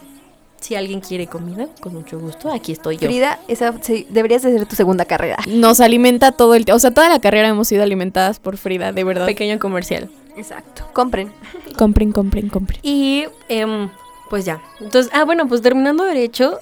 si 0.60 0.74
alguien 0.76 1.00
quiere 1.00 1.26
comida, 1.26 1.66
con 1.80 1.94
mucho 1.94 2.18
gusto, 2.18 2.52
aquí 2.52 2.72
estoy 2.72 2.96
yo. 2.96 3.08
Frida, 3.08 3.40
esa 3.48 3.74
sí, 3.80 4.06
deberías 4.10 4.42
de 4.42 4.52
ser 4.52 4.66
tu 4.66 4.76
segunda 4.76 5.04
carrera. 5.04 5.36
Nos 5.46 5.80
alimenta 5.80 6.32
todo 6.32 6.54
el 6.54 6.64
tiempo. 6.64 6.76
O 6.76 6.80
sea, 6.80 6.92
toda 6.92 7.08
la 7.08 7.20
carrera 7.20 7.48
hemos 7.48 7.68
sido 7.68 7.82
alimentadas 7.82 8.38
por 8.38 8.56
Frida, 8.56 8.92
de 8.92 9.04
verdad. 9.04 9.26
Pequeño 9.26 9.58
comercial. 9.58 10.08
Exacto. 10.36 10.84
Compren. 10.92 11.32
Compren, 11.76 12.12
compren, 12.12 12.48
compren. 12.48 12.78
Y 12.82 13.24
em, 13.48 13.90
pues 14.30 14.44
ya. 14.44 14.62
Entonces, 14.80 15.12
ah, 15.14 15.24
bueno, 15.24 15.46
pues 15.48 15.62
terminando 15.62 16.04
derecho, 16.04 16.58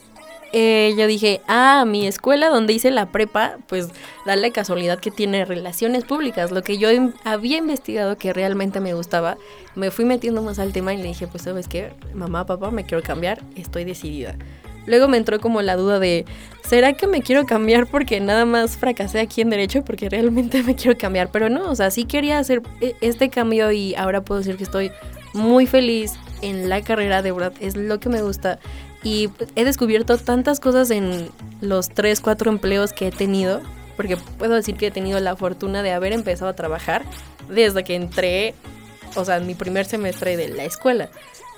eh, 0.53 0.95
yo 0.97 1.07
dije, 1.07 1.41
ah, 1.47 1.85
mi 1.87 2.07
escuela 2.07 2.49
donde 2.49 2.73
hice 2.73 2.91
la 2.91 3.07
prepa, 3.07 3.57
pues 3.69 3.89
da 4.27 4.37
la 4.37 4.51
casualidad 4.51 4.99
que 4.99 5.11
tiene 5.11 5.45
relaciones 5.45 6.05
públicas, 6.05 6.51
lo 6.51 6.63
que 6.63 6.79
yo 6.79 6.89
había 7.25 7.59
investigado 7.59 8.17
que 8.17 8.33
realmente 8.33 8.81
me 8.81 8.95
gustaba. 8.95 9.37
Me 9.75 9.91
fui 9.91 10.05
metiendo 10.05 10.43
más 10.43 10.59
al 10.59 10.73
tema 10.73 10.93
y 10.95 10.97
le 10.99 11.05
dije, 11.05 11.27
pues 11.27 11.45
sabes 11.45 11.69
qué, 11.69 11.93
mamá, 12.15 12.47
papá, 12.47 12.71
me 12.71 12.85
quiero 12.85 13.03
cambiar, 13.03 13.41
estoy 13.57 13.85
decidida. 13.85 14.37
Luego 14.87 15.09
me 15.09 15.19
entró 15.19 15.41
como 15.41 15.63
la 15.63 15.77
duda 15.77 15.99
de, 15.99 16.25
¿será 16.65 16.95
que 16.95 17.07
me 17.07 17.23
quiero 17.23 17.45
cambiar 17.47 17.87
porque 17.87 18.19
nada 18.19 18.45
más 18.45 18.77
fracasé 18.77 19.21
aquí 19.21 19.43
en 19.43 19.51
derecho? 19.51 19.85
Porque 19.85 20.09
realmente 20.09 20.63
me 20.63 20.75
quiero 20.75 20.99
cambiar, 20.99 21.31
pero 21.31 21.49
no, 21.49 21.71
o 21.71 21.77
sea, 21.77 21.91
sí 21.91 22.05
quería 22.05 22.39
hacer 22.39 22.63
e- 22.81 22.97
este 23.01 23.29
cambio 23.29 23.71
y 23.73 23.95
ahora 23.95 24.23
puedo 24.23 24.41
decir 24.41 24.57
que 24.57 24.65
estoy 24.65 24.91
muy 25.33 25.67
feliz 25.67 26.15
en 26.43 26.69
la 26.69 26.83
carrera, 26.83 27.23
de 27.23 27.31
verdad, 27.31 27.53
es 27.61 27.77
lo 27.77 28.01
que 28.01 28.09
me 28.09 28.23
gusta. 28.23 28.59
Y 29.03 29.31
he 29.57 29.65
descubierto 29.65 30.19
tantas 30.19 30.61
cosas 30.61 30.91
en 30.91 31.31
los 31.61 31.89
3, 31.89 32.21
4 32.21 32.51
empleos 32.51 32.93
que 32.93 33.09
he 33.09 33.11
tenido, 33.13 33.63
porque 33.97 34.17
puedo 34.17 34.55
decir 34.55 34.77
que 34.77 34.89
he 34.89 34.91
tenido 34.91 35.19
la 35.21 35.37
fortuna 35.37 35.83
de 35.83 35.93
haber 35.93 36.13
empezado 36.13 36.51
a 36.51 36.55
trabajar 36.55 37.05
desde 37.49 37.83
que 37.83 37.95
entré, 37.95 38.55
o 39.17 39.25
sea, 39.25 39.39
en 39.39 39.47
mi 39.47 39.55
primer 39.55 39.87
semestre 39.87 40.37
de 40.37 40.49
la 40.49 40.65
escuela. 40.65 41.11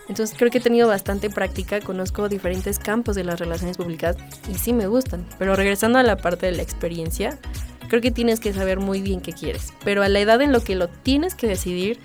Entonces 0.08 0.36
creo 0.36 0.50
que 0.50 0.58
he 0.58 0.60
tenido 0.60 0.88
bastante 0.88 1.30
práctica, 1.30 1.80
conozco 1.80 2.28
diferentes 2.28 2.78
campos 2.78 3.14
de 3.16 3.24
las 3.24 3.38
relaciones 3.38 3.76
públicas 3.76 4.16
y 4.50 4.54
sí 4.54 4.72
me 4.72 4.86
gustan. 4.86 5.26
Pero 5.38 5.54
regresando 5.56 5.98
a 5.98 6.02
la 6.02 6.16
parte 6.16 6.46
de 6.46 6.52
la 6.52 6.62
experiencia, 6.62 7.38
creo 7.88 8.00
que 8.00 8.10
tienes 8.10 8.40
que 8.40 8.52
saber 8.52 8.80
muy 8.80 9.00
bien 9.00 9.20
qué 9.20 9.32
quieres. 9.32 9.72
Pero 9.84 10.02
a 10.02 10.08
la 10.08 10.20
edad 10.20 10.40
en 10.42 10.52
lo 10.52 10.60
que 10.60 10.74
lo 10.74 10.88
tienes 10.88 11.34
que 11.34 11.46
decidir, 11.46 12.00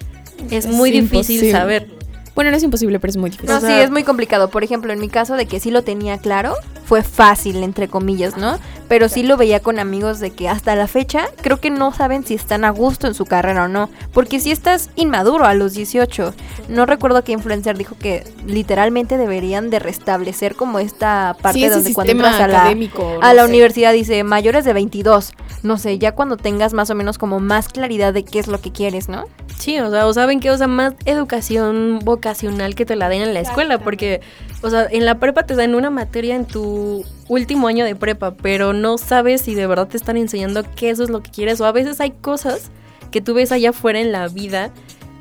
es 0.51 0.65
Es 0.65 0.67
muy 0.67 0.91
difícil 0.91 1.51
saber. 1.51 1.96
Bueno, 2.37 2.51
no 2.51 2.57
es 2.57 2.61
imposible, 2.61 2.99
pero 2.99 3.09
es 3.09 3.17
muy 3.17 3.31
difícil. 3.31 3.49
No, 3.49 3.57
O 3.57 3.61
sí, 3.61 3.73
es 3.73 3.89
muy 3.89 4.03
complicado. 4.03 4.51
Por 4.51 4.63
ejemplo, 4.63 4.93
en 4.93 4.99
mi 4.99 5.09
caso 5.09 5.33
de 5.33 5.47
que 5.47 5.59
sí 5.59 5.71
lo 5.71 5.81
tenía 5.81 6.19
claro, 6.19 6.53
fue 6.85 7.01
fácil, 7.01 7.63
entre 7.63 7.87
comillas, 7.87 8.37
¿no? 8.37 8.59
Pero 8.87 9.09
sí 9.09 9.23
lo 9.23 9.37
veía 9.37 9.59
con 9.59 9.79
amigos 9.79 10.19
de 10.19 10.29
que 10.29 10.47
hasta 10.47 10.75
la 10.75 10.85
fecha 10.85 11.25
creo 11.41 11.59
que 11.59 11.71
no 11.71 11.91
saben 11.91 12.23
si 12.23 12.35
están 12.35 12.63
a 12.63 12.69
gusto 12.69 13.07
en 13.07 13.15
su 13.15 13.25
carrera 13.25 13.63
o 13.65 13.67
no. 13.67 13.89
Porque 14.13 14.39
si 14.39 14.51
estás 14.51 14.91
inmaduro 14.95 15.45
a 15.45 15.55
los 15.55 15.73
18, 15.73 16.35
no 16.69 16.85
recuerdo 16.85 17.23
qué 17.23 17.31
influencer 17.31 17.75
dijo 17.75 17.97
que 17.97 18.23
literalmente 18.45 19.17
deberían 19.17 19.71
de 19.71 19.79
restablecer 19.79 20.53
como 20.53 20.77
esta 20.77 21.35
parte 21.41 21.57
sí, 21.57 21.65
ese 21.65 21.73
donde 21.73 21.93
cuando 21.95 22.11
entras 22.11 22.39
a 22.39 22.47
la, 22.47 22.59
académico. 22.59 23.17
a 23.19 23.33
la 23.33 23.45
sé. 23.45 23.49
universidad 23.49 23.93
dice 23.93 24.23
mayores 24.23 24.63
de 24.63 24.73
22. 24.73 25.33
No 25.63 25.79
sé, 25.79 25.97
ya 25.97 26.11
cuando 26.11 26.37
tengas 26.37 26.73
más 26.73 26.91
o 26.91 26.95
menos 26.95 27.17
como 27.17 27.39
más 27.39 27.67
claridad 27.67 28.13
de 28.13 28.23
qué 28.23 28.37
es 28.37 28.45
lo 28.45 28.61
que 28.61 28.71
quieres, 28.71 29.09
¿no? 29.09 29.25
Sí, 29.57 29.79
o 29.79 29.89
sea, 29.89 30.05
o 30.05 30.13
saben 30.13 30.39
que, 30.39 30.51
o 30.51 30.57
sea, 30.57 30.67
más 30.67 30.93
educación 31.05 31.99
vocacional 32.27 32.75
que 32.75 32.85
te 32.85 32.95
la 32.95 33.09
den 33.09 33.21
en 33.21 33.33
la 33.33 33.39
escuela, 33.39 33.79
porque, 33.79 34.21
o 34.61 34.69
sea, 34.69 34.87
en 34.89 35.05
la 35.05 35.19
prepa 35.19 35.43
te 35.43 35.55
dan 35.55 35.75
una 35.75 35.89
materia 35.89 36.35
en 36.35 36.45
tu 36.45 37.05
último 37.27 37.67
año 37.67 37.85
de 37.85 37.95
prepa, 37.95 38.35
pero 38.35 38.73
no 38.73 38.97
sabes 38.97 39.41
si 39.41 39.55
de 39.55 39.65
verdad 39.65 39.87
te 39.87 39.97
están 39.97 40.17
enseñando 40.17 40.63
que 40.75 40.89
eso 40.89 41.03
es 41.03 41.09
lo 41.09 41.21
que 41.21 41.31
quieres, 41.31 41.61
o 41.61 41.65
a 41.65 41.71
veces 41.71 42.01
hay 42.01 42.11
cosas 42.11 42.69
que 43.11 43.21
tú 43.21 43.33
ves 43.33 43.51
allá 43.51 43.69
afuera 43.69 43.99
en 43.99 44.11
la 44.11 44.27
vida 44.27 44.71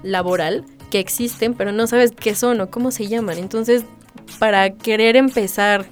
laboral 0.02 0.64
que 0.90 0.98
existen, 0.98 1.54
pero 1.54 1.72
no 1.72 1.86
sabes 1.86 2.12
qué 2.12 2.34
son 2.34 2.60
o 2.60 2.70
cómo 2.70 2.90
se 2.90 3.06
llaman. 3.06 3.38
Entonces, 3.38 3.84
para 4.38 4.70
querer 4.70 5.16
empezar, 5.16 5.86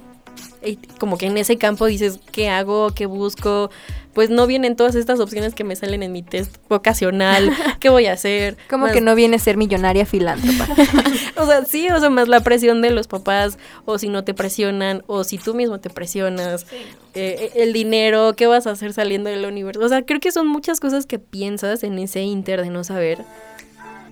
eh, 0.61 0.77
como 0.99 1.17
que 1.17 1.27
en 1.27 1.37
ese 1.37 1.57
campo 1.57 1.85
dices, 1.85 2.19
¿qué 2.31 2.49
hago? 2.49 2.89
¿Qué 2.93 3.05
busco? 3.05 3.69
Pues 4.15 4.31
no 4.31 4.47
vienen 4.47 4.75
todas 4.75 4.95
estas 4.95 5.19
opciones 5.19 5.53
que 5.53 5.63
me 5.63 5.75
salen 5.75 6.01
en 6.01 6.11
mi 6.11 6.23
test 6.23 6.55
vocacional. 6.69 7.51
¿Qué 7.79 7.89
voy 7.89 8.07
a 8.07 8.13
hacer? 8.13 8.57
Como 8.69 8.87
que 8.87 9.01
no 9.01 9.13
viene 9.13 9.35
a 9.35 9.39
ser 9.39 9.57
millonaria 9.57 10.05
filántropa. 10.07 10.67
O 11.37 11.45
sea, 11.45 11.65
sí, 11.65 11.89
o 11.89 11.99
sea, 11.99 12.09
más 12.09 12.29
la 12.29 12.39
presión 12.39 12.81
de 12.81 12.89
los 12.91 13.07
papás, 13.07 13.59
o 13.83 13.97
si 13.99 14.07
no 14.07 14.23
te 14.23 14.33
presionan, 14.33 15.03
o 15.05 15.25
si 15.25 15.37
tú 15.37 15.53
mismo 15.53 15.79
te 15.81 15.89
presionas, 15.89 16.65
eh, 17.13 17.51
el 17.55 17.73
dinero, 17.73 18.35
qué 18.37 18.47
vas 18.47 18.65
a 18.67 18.71
hacer 18.71 18.93
saliendo 18.93 19.29
del 19.29 19.45
universo. 19.45 19.81
O 19.81 19.89
sea, 19.89 20.01
creo 20.03 20.21
que 20.21 20.31
son 20.31 20.47
muchas 20.47 20.79
cosas 20.79 21.05
que 21.05 21.19
piensas 21.19 21.83
en 21.83 21.99
ese 21.99 22.21
inter 22.21 22.61
de 22.63 22.69
no 22.69 22.85
saber. 22.85 23.19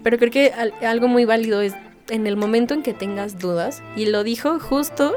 Pero 0.03 0.17
creo 0.19 0.31
que 0.31 0.51
al- 0.51 0.73
algo 0.85 1.07
muy 1.07 1.23
válido 1.23 1.61
es 1.61 1.73
en 2.09 2.27
el 2.27 2.35
momento 2.35 2.73
en 2.73 2.83
que 2.83 2.93
tengas 2.93 3.39
dudas, 3.39 3.81
y 3.95 4.05
lo 4.07 4.23
dijo 4.25 4.59
justo 4.59 5.13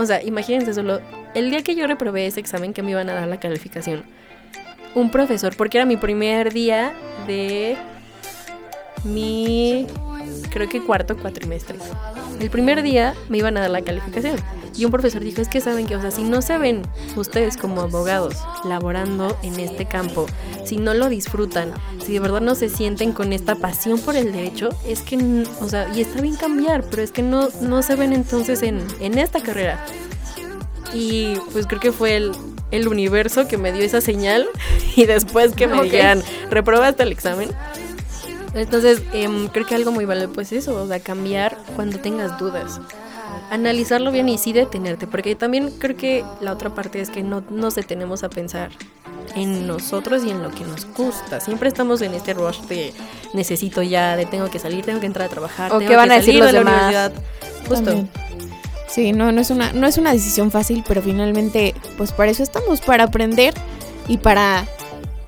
o 0.00 0.06
sea, 0.06 0.22
imagínense 0.22 0.74
solo, 0.74 1.00
el 1.34 1.50
día 1.50 1.62
que 1.64 1.74
yo 1.74 1.86
reprobé 1.88 2.26
ese 2.26 2.38
examen 2.38 2.72
que 2.72 2.82
me 2.84 2.92
iban 2.92 3.08
a 3.10 3.14
dar 3.14 3.26
la 3.26 3.40
calificación, 3.40 4.04
un 4.94 5.10
profesor, 5.10 5.56
porque 5.56 5.78
era 5.78 5.86
mi 5.86 5.96
primer 5.96 6.52
día 6.52 6.94
de 7.26 7.76
mi, 9.04 9.86
creo 10.50 10.68
que 10.68 10.82
cuarto 10.82 11.16
cuatrimestre. 11.16 11.78
El 12.40 12.50
primer 12.50 12.82
día 12.82 13.14
me 13.28 13.38
iban 13.38 13.56
a 13.56 13.60
dar 13.60 13.70
la 13.70 13.82
calificación. 13.82 14.36
Y 14.76 14.84
un 14.84 14.92
profesor 14.92 15.24
dijo, 15.24 15.40
es 15.40 15.48
que 15.48 15.60
saben 15.60 15.86
que, 15.86 15.96
o 15.96 16.00
sea, 16.00 16.12
si 16.12 16.22
no 16.22 16.40
se 16.40 16.56
ven 16.56 16.82
ustedes 17.16 17.56
como 17.56 17.80
abogados 17.80 18.36
laborando 18.64 19.36
en 19.42 19.58
este 19.58 19.86
campo, 19.86 20.26
si 20.64 20.76
no 20.76 20.94
lo 20.94 21.08
disfrutan, 21.08 21.72
si 22.04 22.12
de 22.12 22.20
verdad 22.20 22.40
no 22.40 22.54
se 22.54 22.68
sienten 22.68 23.12
con 23.12 23.32
esta 23.32 23.56
pasión 23.56 23.98
por 23.98 24.14
el 24.14 24.32
derecho, 24.32 24.68
es 24.86 25.00
que, 25.02 25.44
o 25.60 25.68
sea, 25.68 25.90
y 25.92 26.00
está 26.00 26.20
bien 26.20 26.36
cambiar, 26.36 26.84
pero 26.84 27.02
es 27.02 27.10
que 27.10 27.22
no, 27.22 27.48
no 27.60 27.82
se 27.82 27.96
ven 27.96 28.12
entonces 28.12 28.62
en, 28.62 28.86
en 29.00 29.18
esta 29.18 29.40
carrera. 29.40 29.84
Y 30.94 31.34
pues 31.52 31.66
creo 31.66 31.80
que 31.80 31.90
fue 31.90 32.14
el, 32.14 32.30
el 32.70 32.88
universo 32.88 33.48
que 33.48 33.56
me 33.56 33.72
dio 33.72 33.82
esa 33.82 34.00
señal 34.00 34.46
y 34.96 35.06
después 35.06 35.54
que 35.54 35.66
me 35.66 35.82
digan, 35.82 36.22
reprobaste 36.50 37.02
el 37.02 37.12
examen. 37.12 37.50
Entonces, 38.54 39.02
em, 39.12 39.48
creo 39.48 39.66
que 39.66 39.74
algo 39.74 39.92
muy 39.92 40.04
valioso 40.04 40.32
pues 40.32 40.52
eso, 40.52 40.82
o 40.82 40.86
sea, 40.86 41.00
cambiar 41.00 41.56
cuando 41.76 41.98
tengas 41.98 42.38
dudas. 42.38 42.80
Analizarlo 43.50 44.10
bien 44.10 44.28
y 44.28 44.38
sí 44.38 44.52
detenerte, 44.52 45.06
porque 45.06 45.34
también 45.34 45.70
creo 45.78 45.96
que 45.96 46.24
la 46.40 46.52
otra 46.52 46.74
parte 46.74 47.00
es 47.00 47.10
que 47.10 47.22
no 47.22 47.42
nos 47.50 47.74
detenemos 47.74 48.24
a 48.24 48.30
pensar 48.30 48.70
en 49.34 49.66
nosotros 49.66 50.24
y 50.24 50.30
en 50.30 50.42
lo 50.42 50.50
que 50.50 50.64
nos 50.64 50.86
gusta. 50.94 51.40
Siempre 51.40 51.68
estamos 51.68 52.00
en 52.02 52.14
este 52.14 52.34
rush 52.34 52.60
de 52.62 52.92
necesito 53.34 53.82
ya, 53.82 54.16
de 54.16 54.26
tengo 54.26 54.50
que 54.50 54.58
salir, 54.58 54.84
tengo 54.84 55.00
que 55.00 55.06
entrar 55.06 55.28
a 55.28 55.30
trabajar, 55.30 55.72
o 55.72 55.78
tengo 55.78 55.90
qué 55.90 55.96
van 55.96 56.08
que 56.08 56.14
a 56.14 56.18
decir 56.18 56.34
salir 56.34 56.44
los 56.44 56.52
de 56.52 56.64
la 56.64 56.70
universidad. 56.70 57.12
Justo. 57.68 57.84
También. 57.84 58.27
Sí, 58.88 59.12
no, 59.12 59.32
no 59.32 59.40
es 59.40 59.50
una, 59.50 59.72
no 59.72 59.86
es 59.86 59.98
una 59.98 60.12
decisión 60.12 60.50
fácil, 60.50 60.82
pero 60.86 61.02
finalmente, 61.02 61.74
pues 61.96 62.12
para 62.12 62.30
eso 62.30 62.42
estamos, 62.42 62.80
para 62.80 63.04
aprender 63.04 63.54
y 64.08 64.16
para 64.18 64.66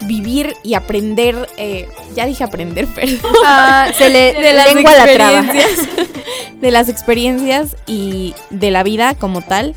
vivir 0.07 0.55
y 0.63 0.75
aprender. 0.75 1.49
eh, 1.59 1.89
ya 2.15 2.27
dije 2.27 2.43
aprender, 2.45 2.87
pero 2.95 3.13
Ah, 3.45 3.89
se 3.97 4.09
le 4.09 4.33
de 4.41 4.53
las 4.55 4.73
lengua 4.73 4.97
la 4.97 5.07
traba. 5.07 5.45
de 6.61 6.71
las 6.71 6.89
experiencias 6.89 7.77
y 7.87 8.35
de 8.51 8.71
la 8.71 8.83
vida 8.83 9.15
como 9.15 9.43
tal. 9.43 9.75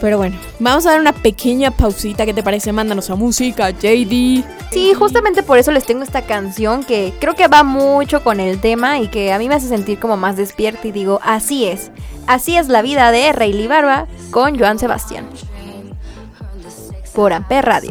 Pero 0.00 0.16
bueno, 0.16 0.36
vamos 0.58 0.86
a 0.86 0.92
dar 0.92 1.00
una 1.00 1.12
pequeña 1.12 1.70
pausita. 1.70 2.24
¿Qué 2.24 2.32
te 2.32 2.42
parece? 2.42 2.72
Mándanos 2.72 3.10
a 3.10 3.16
música, 3.16 3.70
JD. 3.70 4.44
Sí, 4.70 4.94
justamente 4.96 5.42
por 5.42 5.58
eso 5.58 5.70
les 5.72 5.84
tengo 5.84 6.02
esta 6.02 6.22
canción 6.22 6.84
que 6.84 7.12
creo 7.20 7.34
que 7.34 7.48
va 7.48 7.62
mucho 7.62 8.22
con 8.22 8.40
el 8.40 8.60
tema 8.60 8.98
y 8.98 9.08
que 9.08 9.32
a 9.32 9.38
mí 9.38 9.48
me 9.48 9.56
hace 9.56 9.68
sentir 9.68 9.98
como 9.98 10.16
más 10.16 10.36
despierta 10.36 10.86
y 10.88 10.92
digo, 10.92 11.20
así 11.22 11.66
es. 11.66 11.90
Así 12.26 12.56
es 12.56 12.68
la 12.68 12.82
vida 12.82 13.10
de 13.10 13.32
Rayleigh 13.32 13.68
Barba 13.68 14.06
con 14.30 14.58
Joan 14.58 14.78
Sebastián. 14.78 15.26
Por 17.12 17.32
Amper 17.32 17.64
Radio. 17.64 17.90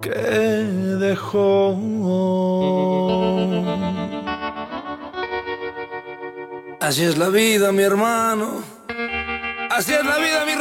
que 0.00 0.10
dejó. 0.10 1.76
Así 6.80 7.04
es 7.04 7.18
la 7.18 7.28
vida, 7.28 7.72
mi 7.72 7.82
hermano. 7.82 8.62
Así 9.70 9.92
es 9.92 10.04
la 10.04 10.18
vida, 10.18 10.44
mi 10.46 10.52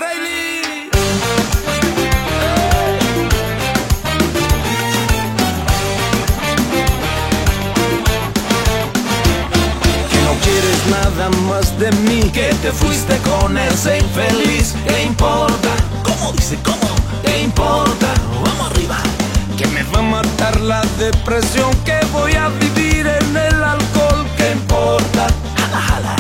no 10.24 10.34
quieres 10.44 10.88
nada 10.90 11.30
más 11.48 11.80
de 11.80 11.92
mí. 11.92 12.30
Que 12.32 12.54
te 12.62 12.72
fuiste 12.72 13.18
con 13.20 13.58
ese 13.58 14.00
infeliz. 14.00 14.76
¿Qué 14.88 15.04
importa? 15.04 15.70
¿Cómo 16.04 16.34
dice? 16.34 16.58
¿Cómo? 16.64 16.96
¿Qué 17.24 17.44
importa? 17.44 18.14
Vamos 18.44 18.72
arriba. 18.72 19.17
Que 19.58 19.66
me 19.68 19.82
va 19.84 20.00
a 20.00 20.02
matar 20.04 20.62
la 20.62 20.82
depresión. 21.00 21.72
Que 21.84 22.00
voy 22.14 22.34
a 22.36 22.50
vivir 22.50 23.08
en 23.08 23.36
el 23.36 23.64
alcohol. 23.64 24.28
¿Qué 24.38 24.52
importa? 24.52 25.28
Jala, 25.58 25.82
jala. 25.82 26.16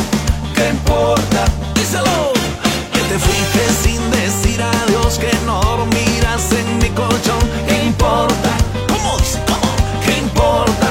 ¿Qué 0.56 0.69
importa? 0.69 1.45
Díselo. 1.76 2.34
Que 2.91 3.00
te 3.02 3.19
fuiste 3.19 3.62
sin 3.84 4.02
decir 4.10 4.60
adiós. 4.62 5.19
Que 5.19 5.32
no 5.45 5.62
dormirás 5.62 6.52
en 6.52 6.80
mi 6.80 6.89
colchón. 6.89 7.39
¿Qué 7.67 7.84
importa? 7.86 8.50
¿Cómo 8.88 9.17
dice? 9.19 9.39
¿Cómo? 9.45 9.71
¿Qué 10.04 10.17
importa? 10.17 10.88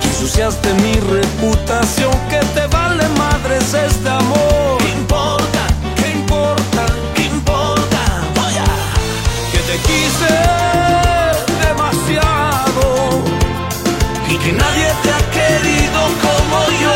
Que 0.00 0.08
ensuciaste 0.08 0.72
mi 0.74 0.94
reputación, 0.94 2.12
que 2.30 2.40
te 2.54 2.66
vale 2.68 3.06
madres 3.18 3.74
este 3.74 4.08
amor. 4.08 4.78
¿Qué 4.78 4.88
importa? 4.92 5.66
¿Qué 5.96 6.10
importa? 6.12 6.86
¿Qué 7.14 7.24
importa? 7.24 8.00
Voy 8.34 8.54
a 8.56 9.52
que 9.52 9.58
te 9.58 9.78
quise 9.86 10.85
que 14.46 14.52
nadie 14.52 14.86
te 15.02 15.10
ha 15.10 15.30
querido 15.30 16.00
como 16.22 16.70
yo. 16.80 16.95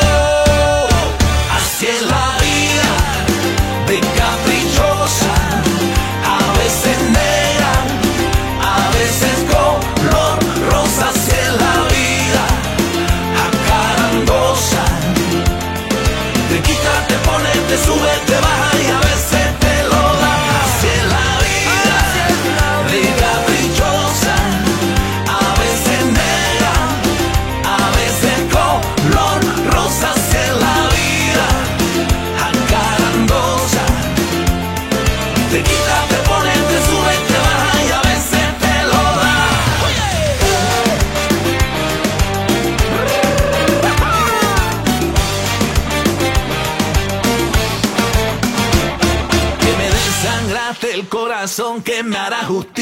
Justicia 52.51 52.80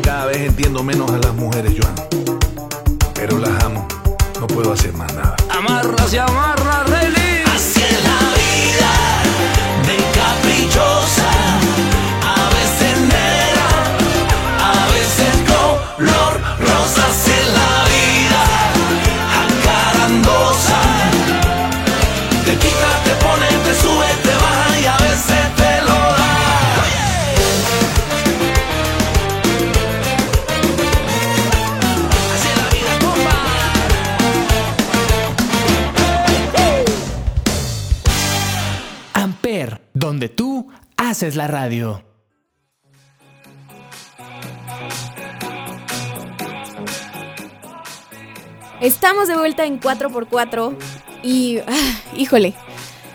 cada 0.00 0.26
vez 0.26 0.38
entiendo 0.38 0.82
menos 0.82 1.10
a 1.10 1.18
las 1.18 1.34
mujeres, 1.34 1.74
Joan. 1.78 1.94
Pero 3.14 3.38
las 3.38 3.64
amo. 3.64 3.86
No 4.38 4.46
puedo 4.46 4.72
hacer 4.72 4.92
más 4.94 5.12
nada. 5.14 5.36
Amarras 5.50 6.12
y 6.12 6.18
amarras, 6.18 6.88
Rayleigh. 6.88 7.89
Haces 41.20 41.36
la 41.36 41.46
radio. 41.46 42.02
Estamos 48.80 49.28
de 49.28 49.36
vuelta 49.36 49.66
en 49.66 49.78
4x4 49.78 50.74
y, 51.22 51.58
ah, 51.58 51.72
híjole, 52.16 52.54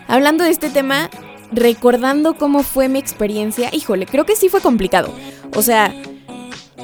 hablando 0.06 0.44
de 0.44 0.50
este 0.50 0.70
tema, 0.70 1.10
recordando 1.50 2.36
cómo 2.36 2.62
fue 2.62 2.88
mi 2.88 3.00
experiencia, 3.00 3.70
híjole, 3.72 4.06
creo 4.06 4.24
que 4.24 4.36
sí 4.36 4.48
fue 4.48 4.60
complicado. 4.60 5.12
O 5.56 5.62
sea, 5.62 5.92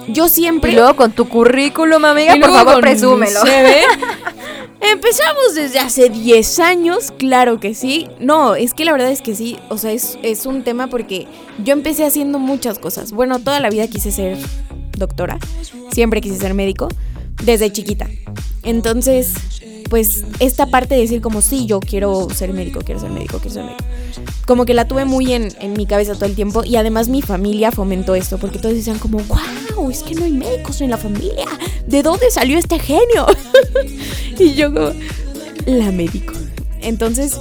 yo 0.09 0.29
siempre... 0.29 0.73
Y 0.73 0.75
luego 0.75 0.97
con 0.97 1.13
tu 1.13 1.29
currículum, 1.29 2.05
amiga, 2.05 2.35
Y 2.35 2.41
por 2.41 2.49
luego 2.49 2.65
favor, 2.65 2.73
con 2.75 2.81
presúmelo. 2.83 3.43
CV. 3.43 3.83
Empezamos 4.83 5.55
desde 5.55 5.79
hace 5.79 6.11
10 6.11 6.59
años, 6.59 7.13
claro 7.17 7.61
que 7.61 7.75
sí. 7.75 8.09
No, 8.19 8.57
es 8.57 8.75
que 8.75 8.85
la 8.85 8.93
verdad 8.93 9.11
es 9.11 9.23
que 9.23 9.37
sí, 9.37 9.57
o 9.69 9.79
sea, 9.79 9.93
es, 9.93 10.19
es 10.23 10.45
un 10.45 10.65
tema 10.65 10.89
porque 10.89 11.29
yo 11.63 11.73
empecé 11.73 12.05
haciendo 12.05 12.41
muchas 12.41 12.81
cosas. 12.81 13.13
Bueno, 13.13 13.39
toda 13.39 13.61
la 13.61 13.71
vida 13.71 13.87
quise 13.87 14.11
ser 14.11 14.37
doctora, 14.99 15.39
siempre 15.93 16.21
quise 16.21 16.37
ser 16.37 16.55
médico, 16.55 16.89
desde 17.45 17.71
chiquita. 17.73 18.09
Entonces, 18.65 19.35
pues 19.93 20.25
esta 20.41 20.69
parte 20.69 20.95
de 20.95 21.03
decir 21.03 21.21
como, 21.21 21.43
sí, 21.43 21.67
yo 21.67 21.79
quiero 21.79 22.27
ser 22.35 22.55
médico, 22.55 22.81
quiero 22.83 22.99
ser 22.99 23.11
médico, 23.11 23.37
quiero 23.41 23.51
ser 23.51 23.65
médico. 23.65 23.85
Como 24.47 24.65
que 24.65 24.73
la 24.73 24.89
tuve 24.89 25.05
muy 25.05 25.35
en, 25.35 25.53
en 25.61 25.75
mi 25.75 25.85
cabeza 25.85 26.15
todo 26.15 26.25
el 26.25 26.35
tiempo 26.35 26.65
y 26.65 26.77
además 26.77 27.11
mi 27.11 27.21
familia 27.21 27.71
fomentó 27.73 28.15
esto, 28.15 28.39
porque 28.39 28.59
todos 28.59 28.75
decían 28.75 28.99
como, 28.99 29.19
wow, 29.19 29.91
es 29.91 30.03
que 30.03 30.15
no 30.15 30.25
hay 30.25 30.33
médicos 30.33 30.81
en 30.81 30.89
la 30.89 30.97
familia, 30.97 31.45
¿de 31.87 32.03
dónde 32.03 32.31
salió 32.31 32.57
este 32.59 32.79
genio? 32.79 33.27
y 34.39 34.55
yo 34.55 34.73
como, 34.73 34.93
la 35.67 35.93
médico. 35.93 36.33
Entonces, 36.81 37.39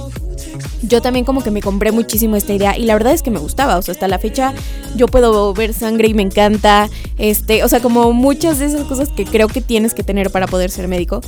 yo 0.82 1.00
también 1.02 1.24
como 1.24 1.42
que 1.42 1.50
me 1.50 1.62
compré 1.62 1.92
muchísimo 1.92 2.36
esta 2.36 2.52
idea 2.52 2.76
y 2.76 2.84
la 2.84 2.94
verdad 2.94 3.12
es 3.12 3.22
que 3.22 3.30
me 3.30 3.38
gustaba, 3.38 3.78
o 3.78 3.82
sea, 3.82 3.92
hasta 3.92 4.08
la 4.08 4.18
fecha 4.18 4.52
yo 4.96 5.08
puedo 5.08 5.52
ver 5.54 5.74
sangre 5.74 6.08
y 6.08 6.14
me 6.14 6.22
encanta, 6.22 6.88
este, 7.18 7.64
o 7.64 7.68
sea, 7.68 7.80
como 7.80 8.12
muchas 8.12 8.58
de 8.58 8.66
esas 8.66 8.84
cosas 8.86 9.08
que 9.10 9.24
creo 9.24 9.48
que 9.48 9.60
tienes 9.60 9.94
que 9.94 10.02
tener 10.02 10.30
para 10.30 10.46
poder 10.46 10.70
ser 10.70 10.88
médico. 10.88 11.20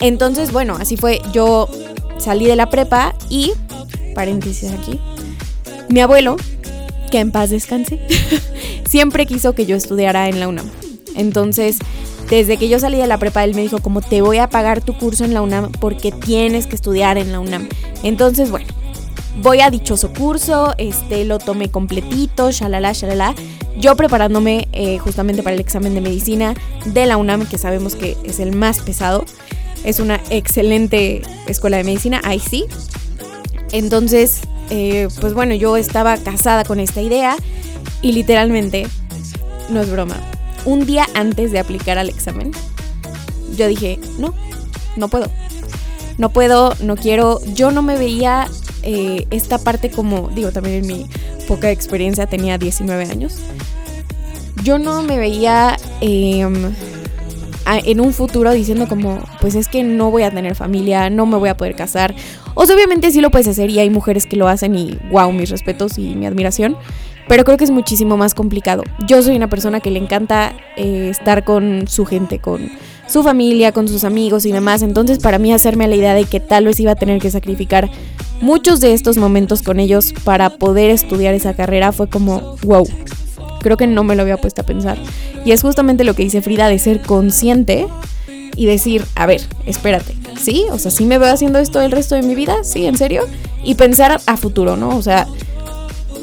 Entonces, 0.00 0.52
bueno, 0.52 0.76
así 0.80 0.96
fue, 0.96 1.20
yo 1.32 1.68
salí 2.18 2.46
de 2.46 2.56
la 2.56 2.70
prepa 2.70 3.14
y, 3.28 3.52
paréntesis 4.14 4.70
aquí, 4.72 5.00
mi 5.88 6.00
abuelo, 6.00 6.36
que 7.10 7.20
en 7.20 7.30
paz 7.30 7.50
descanse, 7.50 8.00
siempre 8.88 9.26
quiso 9.26 9.54
que 9.54 9.66
yo 9.66 9.76
estudiara 9.76 10.28
en 10.28 10.40
la 10.40 10.48
UNAM. 10.48 10.70
Entonces, 11.14 11.78
desde 12.28 12.56
que 12.56 12.68
yo 12.68 12.78
salí 12.78 12.98
de 12.98 13.06
la 13.06 13.18
prepa, 13.18 13.44
él 13.44 13.54
me 13.54 13.62
dijo 13.62 13.80
como 13.80 14.02
te 14.02 14.20
voy 14.20 14.38
a 14.38 14.48
pagar 14.48 14.80
tu 14.80 14.96
curso 14.96 15.24
en 15.24 15.34
la 15.34 15.42
UNAM 15.42 15.70
porque 15.72 16.12
tienes 16.12 16.66
que 16.66 16.74
estudiar 16.74 17.18
en 17.18 17.32
la 17.32 17.40
UNAM. 17.40 17.68
Entonces, 18.02 18.50
bueno, 18.50 18.66
voy 19.42 19.60
a 19.60 19.70
dichoso 19.70 20.12
curso, 20.12 20.74
este, 20.78 21.24
lo 21.24 21.38
tomé 21.38 21.70
completito, 21.70 22.50
shalala, 22.50 22.92
shalala. 22.92 23.34
Yo 23.78 23.94
preparándome 23.94 24.68
eh, 24.72 24.98
justamente 24.98 25.42
para 25.42 25.54
el 25.54 25.60
examen 25.60 25.94
de 25.94 26.00
medicina 26.00 26.54
de 26.86 27.06
la 27.06 27.16
UNAM, 27.16 27.46
que 27.46 27.58
sabemos 27.58 27.94
que 27.94 28.16
es 28.24 28.40
el 28.40 28.54
más 28.56 28.80
pesado. 28.80 29.24
Es 29.84 30.00
una 30.00 30.20
excelente 30.30 31.22
escuela 31.46 31.76
de 31.76 31.84
medicina, 31.84 32.20
ahí 32.24 32.40
sí. 32.40 32.64
Entonces, 33.72 34.40
eh, 34.70 35.08
pues 35.20 35.34
bueno, 35.34 35.54
yo 35.54 35.76
estaba 35.76 36.16
casada 36.16 36.64
con 36.64 36.80
esta 36.80 37.02
idea 37.02 37.36
y 38.02 38.12
literalmente, 38.12 38.86
no 39.68 39.80
es 39.80 39.90
broma, 39.90 40.16
un 40.66 40.84
día 40.84 41.06
antes 41.14 41.52
de 41.52 41.58
aplicar 41.58 41.96
al 41.96 42.10
examen, 42.10 42.52
yo 43.56 43.66
dije, 43.68 43.98
no, 44.18 44.34
no 44.96 45.08
puedo. 45.08 45.30
No 46.18 46.30
puedo, 46.30 46.74
no 46.80 46.96
quiero. 46.96 47.40
Yo 47.54 47.70
no 47.70 47.82
me 47.82 47.96
veía 47.96 48.48
eh, 48.82 49.26
esta 49.30 49.58
parte 49.58 49.90
como, 49.90 50.28
digo, 50.28 50.50
también 50.50 50.84
en 50.84 50.86
mi 50.86 51.06
poca 51.46 51.70
experiencia, 51.70 52.26
tenía 52.26 52.58
19 52.58 53.04
años. 53.04 53.38
Yo 54.62 54.78
no 54.78 55.02
me 55.02 55.18
veía 55.18 55.76
em, 56.00 56.72
en 57.66 58.00
un 58.00 58.12
futuro 58.12 58.52
diciendo 58.52 58.88
como, 58.88 59.20
pues 59.40 59.54
es 59.54 59.68
que 59.68 59.82
no 59.82 60.10
voy 60.10 60.22
a 60.22 60.30
tener 60.30 60.54
familia, 60.54 61.10
no 61.10 61.26
me 61.26 61.36
voy 61.36 61.48
a 61.48 61.56
poder 61.56 61.76
casar. 61.76 62.14
O 62.54 62.64
sea, 62.64 62.74
obviamente 62.74 63.10
sí 63.10 63.20
lo 63.20 63.30
puedes 63.30 63.48
hacer 63.48 63.70
y 63.70 63.78
hay 63.78 63.90
mujeres 63.90 64.26
que 64.26 64.36
lo 64.36 64.48
hacen 64.48 64.74
y 64.74 64.98
wow, 65.10 65.30
mis 65.32 65.50
respetos 65.50 65.98
y 65.98 66.14
mi 66.14 66.26
admiración. 66.26 66.76
Pero 67.28 67.44
creo 67.44 67.56
que 67.56 67.64
es 67.64 67.70
muchísimo 67.70 68.16
más 68.16 68.34
complicado. 68.34 68.82
Yo 69.06 69.22
soy 69.22 69.36
una 69.36 69.48
persona 69.48 69.80
que 69.80 69.90
le 69.90 69.98
encanta 69.98 70.54
eh, 70.76 71.08
estar 71.10 71.44
con 71.44 71.88
su 71.88 72.04
gente, 72.04 72.38
con 72.38 72.70
su 73.08 73.22
familia, 73.22 73.72
con 73.72 73.88
sus 73.88 74.04
amigos 74.04 74.46
y 74.46 74.52
demás. 74.52 74.82
Entonces 74.82 75.18
para 75.18 75.38
mí 75.38 75.52
hacerme 75.52 75.88
la 75.88 75.96
idea 75.96 76.14
de 76.14 76.24
que 76.24 76.40
tal 76.40 76.66
vez 76.66 76.78
iba 76.80 76.92
a 76.92 76.96
tener 76.96 77.20
que 77.20 77.30
sacrificar 77.30 77.90
muchos 78.40 78.80
de 78.80 78.92
estos 78.92 79.16
momentos 79.16 79.62
con 79.62 79.80
ellos 79.80 80.12
para 80.24 80.50
poder 80.50 80.90
estudiar 80.90 81.34
esa 81.34 81.54
carrera 81.54 81.92
fue 81.92 82.08
como, 82.08 82.56
wow, 82.62 82.86
creo 83.60 83.76
que 83.76 83.86
no 83.86 84.04
me 84.04 84.14
lo 84.14 84.22
había 84.22 84.36
puesto 84.36 84.62
a 84.62 84.66
pensar. 84.66 84.98
Y 85.44 85.52
es 85.52 85.62
justamente 85.62 86.04
lo 86.04 86.14
que 86.14 86.22
dice 86.22 86.42
Frida 86.42 86.68
de 86.68 86.78
ser 86.78 87.00
consciente 87.02 87.86
y 88.56 88.66
decir, 88.66 89.04
a 89.14 89.26
ver, 89.26 89.42
espérate, 89.66 90.14
¿sí? 90.40 90.64
O 90.70 90.78
sea, 90.78 90.90
¿sí 90.90 91.04
me 91.04 91.18
veo 91.18 91.32
haciendo 91.32 91.58
esto 91.58 91.80
el 91.80 91.92
resto 91.92 92.14
de 92.14 92.22
mi 92.22 92.34
vida? 92.34 92.56
¿Sí? 92.62 92.86
¿En 92.86 92.96
serio? 92.96 93.22
Y 93.62 93.74
pensar 93.74 94.20
a 94.26 94.36
futuro, 94.36 94.76
¿no? 94.76 94.96
O 94.96 95.02
sea, 95.02 95.26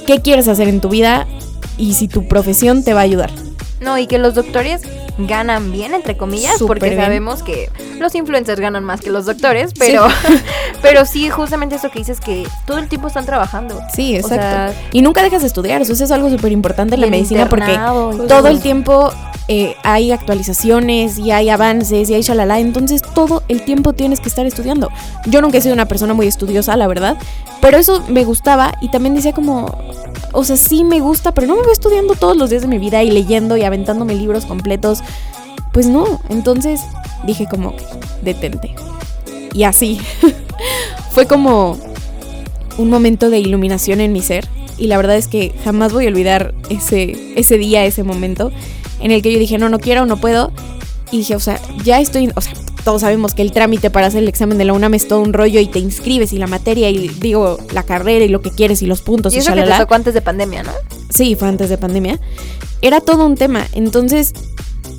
¿qué 0.06 0.22
quieres 0.22 0.48
hacer 0.48 0.68
en 0.68 0.82
tu 0.82 0.90
vida? 0.90 1.28
Y 1.78 1.94
si 1.94 2.08
tu 2.08 2.28
profesión 2.28 2.84
te 2.84 2.94
va 2.94 3.02
a 3.02 3.04
ayudar. 3.04 3.32
No, 3.84 3.98
y 3.98 4.08
que 4.08 4.18
los 4.18 4.34
doctores 4.36 4.82
ganan 5.18 5.72
bien, 5.72 5.94
entre 5.94 6.18
comillas, 6.18 6.58
Súper 6.58 6.80
porque 6.80 6.90
bien. 6.92 7.02
sabemos 7.02 7.44
que 7.44 7.70
los 8.00 8.16
influencers 8.16 8.60
ganan 8.60 8.84
más 8.84 9.02
que 9.02 9.12
los 9.12 9.26
doctores, 9.26 9.74
pero 9.78 10.08
sí, 10.10 10.16
pero 10.82 11.06
sí 11.06 11.30
justamente 11.30 11.76
eso 11.76 11.92
que 11.92 12.00
dices 12.00 12.20
que 12.20 12.48
todo 12.66 12.80
el 12.80 12.88
tiempo 12.88 13.08
están 13.08 13.26
trabajando. 13.26 13.80
Sí, 13.94 14.16
O 14.16 14.20
exacto. 14.20 14.42
sea, 14.42 14.74
y 14.92 15.02
nunca 15.02 15.22
dejas 15.22 15.42
de 15.42 15.48
estudiar, 15.48 15.82
eso 15.82 15.94
es 15.94 16.12
algo 16.12 16.30
súper 16.30 16.52
importante 16.52 16.96
en 16.96 17.02
la 17.02 17.08
medicina 17.08 17.48
porque 17.48 17.78
todo 18.28 18.48
el 18.48 18.62
tiempo 18.62 19.12
eh, 19.48 19.76
hay 19.84 20.12
actualizaciones 20.12 21.20
y 21.20 21.32
hay 21.32 21.50
avances 21.50 22.10
y 22.10 22.14
hay 22.14 22.22
shalala, 22.22 22.60
entonces 22.60 23.02
todo 23.02 23.44
el 23.50 23.64
tiempo 23.66 23.94
tienes 23.94 24.20
que 24.20 24.30
estar 24.30 24.46
estudiando. 24.46 24.90
Yo 25.28 25.42
nunca 25.42 25.58
he 25.58 25.62
sido 25.62 25.74
una 25.74 25.88
persona 25.88 26.14
muy 26.14 26.28
estudiosa, 26.28 26.76
la 26.78 26.88
verdad, 26.88 27.18
pero 27.62 27.78
eso 27.78 28.04
me 28.08 28.24
gustaba 28.26 28.74
y 28.82 28.90
también 28.90 29.16
decía 29.16 29.34
como, 29.34 29.78
o 30.32 30.44
sea, 30.44 30.58
sí 30.58 30.84
me 30.84 31.00
gusta, 31.00 31.34
pero 31.34 31.48
no 31.48 31.56
me 31.56 31.62
veo 31.62 31.72
estudiando 31.72 32.16
todos 32.16 32.36
los 32.36 32.50
días 32.50 32.64
de 32.64 32.68
mi 32.68 32.78
vida 32.80 33.04
y 33.04 33.12
leyendo 33.12 33.56
y 33.58 33.64
aventándome 33.74 34.16
libros 34.16 34.46
completos. 34.46 35.00
Pues 35.72 35.88
no, 35.88 36.22
entonces 36.30 36.82
dije 37.26 37.48
como, 37.50 37.74
detente. 38.22 38.76
Y 39.54 39.64
así, 39.64 40.00
fue 41.12 41.26
como 41.26 41.78
un 42.78 42.90
momento 42.90 43.30
de 43.30 43.40
iluminación 43.40 44.02
en 44.02 44.14
mi 44.14 44.22
ser 44.22 44.48
y 44.78 44.88
la 44.88 44.98
verdad 44.98 45.16
es 45.16 45.28
que 45.28 45.54
jamás 45.64 45.94
voy 45.94 46.06
a 46.06 46.10
olvidar 46.10 46.54
ese, 46.70 47.16
ese 47.36 47.58
día, 47.58 47.86
ese 47.86 48.04
momento 48.04 48.52
en 49.00 49.12
el 49.12 49.22
que 49.22 49.32
yo 49.32 49.40
dije, 49.40 49.58
no, 49.58 49.70
no 49.70 49.80
quiero, 49.80 50.06
no 50.06 50.18
puedo. 50.18 50.52
Y 51.12 51.18
dije, 51.18 51.36
o 51.36 51.40
sea, 51.40 51.60
ya 51.84 52.00
estoy, 52.00 52.32
o 52.36 52.42
sea, 52.42 52.54
todos 52.84 53.02
sabemos 53.02 53.36
que 53.36 53.44
el 53.44 53.52
trámite 53.52 53.90
para 53.90 54.08
hacer 54.08 54.24
el 54.24 54.30
examen 54.30 54.58
de 54.58 54.66
la 54.66 54.74
UNAM 54.74 54.94
es 54.96 55.08
todo 55.08 55.22
un 55.22 55.34
rollo 55.34 55.60
y 55.60 55.68
te 55.68 55.80
inscribes 55.80 56.34
y 56.34 56.38
la 56.38 56.48
materia 56.48 56.90
y 56.90 57.08
digo, 57.08 57.58
la 57.72 57.84
carrera 57.84 58.26
y 58.26 58.30
lo 58.30 58.42
que 58.42 58.50
quieres 58.50 58.82
y 58.82 58.88
los 58.88 59.02
puntos 59.02 59.34
Y 59.34 59.38
y, 59.38 59.40
eso 59.40 59.54
que 59.54 59.62
te 59.62 59.78
tocó 59.78 59.94
antes 59.94 60.14
de 60.14 60.22
pandemia, 60.22 60.64
¿no? 60.64 60.72
Sí, 61.14 61.36
fue 61.36 61.48
antes 61.48 61.70
de 61.70 61.78
pandemia. 61.78 62.20
Era 62.82 63.00
todo 63.02 63.26
un 63.26 63.36
tema. 63.36 63.68
Entonces, 63.74 64.34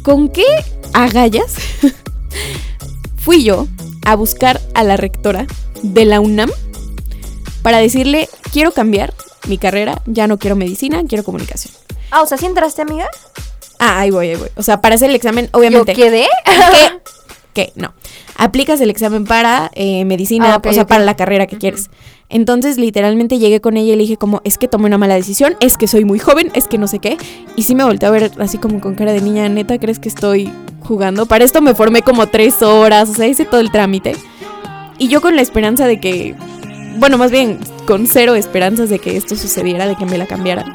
¿con 0.03 0.29
qué 0.29 0.45
agallas 0.93 1.55
fui 3.17 3.45
yo 3.45 3.67
a 4.05 4.15
buscar 4.17 4.61
a 4.75 4.85
la 4.85 4.97
rectora 4.97 5.47
de 5.83 6.05
la 6.05 6.21
UNAM 6.21 6.51
para 7.63 7.79
decirle, 7.79 8.29
quiero 8.53 8.73
cambiar 8.73 9.15
mi 9.49 9.59
carrera, 9.59 10.03
ya 10.07 10.27
no 10.27 10.39
quiero 10.39 10.57
medicina, 10.57 11.03
quiero 11.09 11.25
comunicación? 11.25 11.75
Ah, 12.11 12.23
o 12.23 12.27
sea, 12.27 12.39
¿sí 12.39 12.47
entraste, 12.47 12.83
amiga? 12.83 13.09
Ah, 13.79 14.01
ahí 14.01 14.11
voy, 14.11 14.29
ahí 14.31 14.37
voy. 14.37 14.49
O 14.57 14.63
sea, 14.63 14.81
para 14.81 14.95
hacer 14.95 15.11
el 15.11 15.17
examen, 15.17 15.47
Yo 15.47 15.59
obviamente. 15.59 15.95
quedé. 15.95 16.27
¿Qué? 16.45 17.01
¿Qué? 17.55 17.73
No. 17.77 17.93
Aplicas 18.37 18.81
el 18.81 18.91
examen 18.91 19.25
para 19.25 19.71
eh, 19.75 20.05
medicina, 20.05 20.55
Ah, 20.55 20.63
o 20.69 20.73
sea, 20.73 20.87
para 20.87 21.05
la 21.05 21.17
carrera 21.17 21.47
que 21.47 21.59
quieres. 21.59 21.91
Entonces 22.29 22.79
literalmente 22.79 23.39
llegué 23.39 23.61
con 23.61 23.77
ella 23.77 23.93
y 23.93 23.97
le 23.97 24.03
dije 24.03 24.17
como, 24.17 24.41
es 24.45 24.59
que 24.59 24.67
tomé 24.67 24.87
una 24.87 24.99
mala 24.99 25.15
decisión, 25.15 25.57
es 25.61 25.77
que 25.77 25.87
soy 25.87 26.05
muy 26.05 26.19
joven, 26.19 26.51
es 26.55 26.67
que 26.67 26.79
no 26.79 26.89
sé 26.89 26.99
qué. 26.99 27.17
Y 27.57 27.65
sí 27.65 27.75
me 27.75 27.85
volteé 27.85 28.09
a 28.09 28.13
ver 28.13 28.33
así 28.39 28.59
como 28.59 28.81
con 28.81 28.95
cara 28.95 29.13
de 29.13 29.21
niña, 29.21 29.49
neta, 29.49 29.79
¿crees 29.79 29.99
que 29.99 30.09
estoy 30.09 30.51
jugando? 30.81 31.27
Para 31.27 31.45
esto 31.45 31.61
me 31.61 31.75
formé 31.75 32.03
como 32.03 32.27
tres 32.27 32.63
horas, 32.63 33.11
o 33.11 33.15
sea, 33.15 33.27
hice 33.27 33.45
todo 33.45 33.61
el 33.61 33.71
trámite. 33.71 34.17
Y 34.99 35.09
yo 35.09 35.21
con 35.21 35.37
la 35.37 35.43
esperanza 35.43 35.87
de 35.87 36.01
que, 36.01 36.35
bueno, 36.99 37.19
más 37.19 37.31
bien 37.31 37.59
con 37.87 38.07
cero 38.07 38.35
esperanzas 38.35 38.89
de 38.89 38.99
que 38.99 39.17
esto 39.17 39.37
sucediera, 39.37 39.87
de 39.87 39.97
que 39.97 40.07
me 40.07 40.19
la 40.19 40.27
cambiaran. 40.27 40.75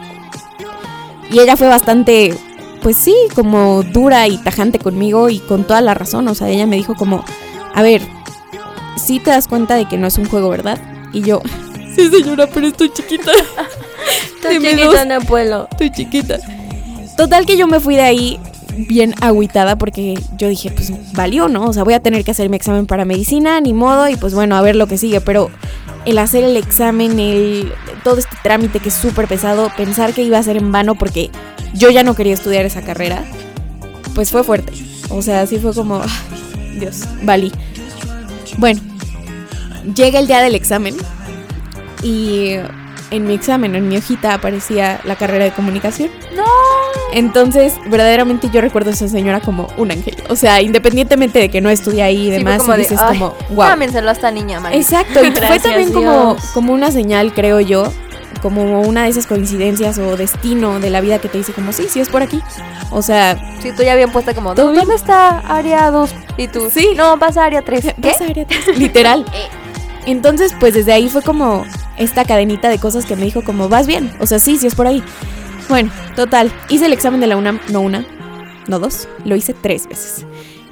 Y 1.31 1.39
ella 1.39 1.57
fue 1.57 1.67
bastante, 1.67 2.33
pues 2.81 2.95
sí, 2.97 3.15
como 3.35 3.83
dura 3.83 4.27
y 4.27 4.37
tajante 4.37 4.79
conmigo 4.79 5.29
y 5.29 5.39
con 5.39 5.63
toda 5.63 5.81
la 5.81 5.93
razón. 5.93 6.27
O 6.27 6.35
sea, 6.35 6.49
ella 6.49 6.67
me 6.67 6.75
dijo 6.75 6.95
como, 6.95 7.23
a 7.73 7.81
ver, 7.81 8.01
sí 8.97 9.19
te 9.19 9.31
das 9.31 9.47
cuenta 9.47 9.75
de 9.75 9.85
que 9.85 9.97
no 9.97 10.07
es 10.07 10.17
un 10.17 10.25
juego, 10.25 10.49
¿verdad? 10.49 10.79
Y 11.13 11.21
yo, 11.21 11.41
sí 11.95 12.09
señora, 12.09 12.47
pero 12.47 12.67
estoy 12.67 12.91
chiquita. 12.91 13.31
Estoy 14.35 14.59
chiquita, 14.61 15.05
dos. 15.05 15.07
no 15.07 15.21
puedo. 15.21 15.67
Estoy 15.71 15.91
chiquita. 15.91 16.39
Total 17.17 17.45
que 17.45 17.57
yo 17.57 17.67
me 17.67 17.79
fui 17.79 17.95
de 17.95 18.01
ahí 18.01 18.39
bien 18.87 19.13
agüitada 19.21 19.77
porque 19.77 20.17
yo 20.37 20.47
dije, 20.47 20.71
pues 20.71 20.93
valió, 21.13 21.49
¿no? 21.49 21.65
O 21.65 21.73
sea, 21.73 21.83
voy 21.83 21.93
a 21.93 21.99
tener 21.99 22.23
que 22.23 22.31
hacer 22.31 22.49
mi 22.49 22.55
examen 22.55 22.85
para 22.85 23.03
medicina, 23.05 23.59
ni 23.59 23.73
modo, 23.73 24.07
y 24.07 24.15
pues 24.15 24.33
bueno, 24.33 24.55
a 24.55 24.61
ver 24.61 24.75
lo 24.75 24.87
que 24.87 24.97
sigue. 24.97 25.19
Pero 25.19 25.51
el 26.05 26.17
hacer 26.17 26.43
el 26.43 26.55
examen, 26.55 27.19
el 27.19 27.73
todo 28.03 28.17
este 28.17 28.35
trámite 28.41 28.79
que 28.79 28.89
es 28.89 28.95
súper 28.95 29.27
pesado, 29.27 29.69
pensar 29.75 30.13
que 30.13 30.23
iba 30.23 30.37
a 30.37 30.43
ser 30.43 30.57
en 30.57 30.71
vano 30.71 30.95
porque 30.95 31.29
yo 31.73 31.89
ya 31.89 32.03
no 32.03 32.15
quería 32.15 32.33
estudiar 32.33 32.65
esa 32.65 32.81
carrera, 32.81 33.23
pues 34.15 34.31
fue 34.31 34.43
fuerte. 34.43 34.71
O 35.09 35.21
sea, 35.21 35.41
así 35.41 35.59
fue 35.59 35.73
como, 35.73 35.97
ah, 35.97 36.07
Dios, 36.79 37.03
valí. 37.23 37.51
Bueno, 38.57 38.81
llega 39.93 40.19
el 40.19 40.27
día 40.27 40.41
del 40.41 40.55
examen 40.55 40.95
y 42.01 42.55
en 43.11 43.25
mi 43.25 43.33
examen, 43.33 43.75
en 43.75 43.87
mi 43.87 43.97
hojita, 43.97 44.33
aparecía 44.35 44.99
la 45.03 45.15
carrera 45.15 45.45
de 45.45 45.51
comunicación. 45.51 46.09
No. 46.35 46.43
Entonces, 47.11 47.73
verdaderamente 47.87 48.49
yo 48.51 48.61
recuerdo 48.61 48.91
a 48.91 48.93
esa 48.93 49.07
señora 49.07 49.39
como 49.41 49.67
un 49.77 49.91
ángel. 49.91 50.15
O 50.29 50.35
sea, 50.35 50.61
independientemente 50.61 51.39
de 51.39 51.49
que 51.49 51.59
no 51.59 51.69
estudié 51.71 52.03
ahí 52.03 52.17
y 52.17 52.25
Sí, 52.25 52.29
demás, 52.37 52.59
como 52.59 52.75
y 52.75 52.77
dices 52.79 52.99
"Ay, 53.01 53.17
como, 53.17 53.35
wow. 53.49 53.65
Dámenselo 53.67 54.09
a 54.09 54.13
esta 54.13 54.29
niña, 54.31 54.59
María. 54.59 54.77
Exacto, 54.79 55.23
y 55.25 55.31
fue 55.31 55.59
también 55.59 55.91
como, 55.91 56.35
Dios. 56.35 56.51
como 56.53 56.71
una 56.73 56.91
señal, 56.91 57.33
creo 57.33 57.59
yo, 57.59 57.91
como 58.43 58.81
una 58.81 59.03
de 59.05 59.09
esas 59.09 59.25
coincidencias 59.25 59.97
o 59.97 60.15
destino 60.15 60.79
de 60.79 60.91
la 60.91 61.01
vida 61.01 61.17
que 61.19 61.29
te 61.29 61.39
dice 61.39 61.51
como, 61.51 61.73
sí, 61.73 61.87
sí 61.89 61.99
es 61.99 62.09
por 62.09 62.21
aquí. 62.21 62.39
O 62.91 63.01
sea, 63.01 63.37
Sí, 63.61 63.71
tú 63.75 63.81
ya 63.83 63.95
bien 63.95 64.11
puesta 64.11 64.35
como, 64.35 64.53
¿Todo 64.53 64.71
¿dónde 64.71 64.93
está 64.95 65.39
área 65.39 65.89
2? 65.89 66.11
Y 66.37 66.47
tú, 66.47 66.69
Sí. 66.71 66.89
no, 66.95 67.17
vas 67.17 67.37
a 67.37 67.45
área 67.45 67.63
3. 67.63 67.81
¿Qué? 68.01 68.09
vas 68.11 68.21
a 68.21 68.25
área 68.25 68.45
tres, 68.45 68.77
literal. 68.77 69.25
Entonces, 70.11 70.55
pues 70.59 70.73
desde 70.73 70.91
ahí 70.91 71.07
fue 71.07 71.21
como 71.21 71.65
esta 71.97 72.25
cadenita 72.25 72.69
de 72.69 72.79
cosas 72.79 73.05
que 73.05 73.15
me 73.15 73.25
dijo 73.25 73.43
como, 73.43 73.69
vas 73.69 73.85
bien. 73.85 74.11
O 74.19 74.25
sea, 74.25 74.39
sí, 74.39 74.57
sí 74.57 74.65
es 74.65 74.73
por 74.73 74.87
ahí. 74.87 75.03
Bueno, 75.69 75.91
total, 76.15 76.51
hice 76.69 76.87
el 76.87 76.93
examen 76.93 77.19
de 77.19 77.27
la 77.27 77.37
UNAM, 77.37 77.59
no 77.71 77.81
una, 77.81 78.05
no 78.67 78.79
dos, 78.79 79.07
lo 79.23 79.35
hice 79.35 79.53
tres 79.53 79.87
veces. 79.87 80.25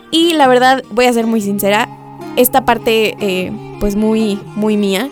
Y 0.09 0.33
la 0.33 0.47
verdad, 0.47 0.83
voy 0.89 1.05
a 1.05 1.13
ser 1.13 1.27
muy 1.27 1.41
sincera, 1.41 1.87
esta 2.35 2.65
parte, 2.65 3.15
eh, 3.19 3.51
pues 3.79 3.95
muy, 3.95 4.39
muy 4.55 4.75
mía, 4.75 5.09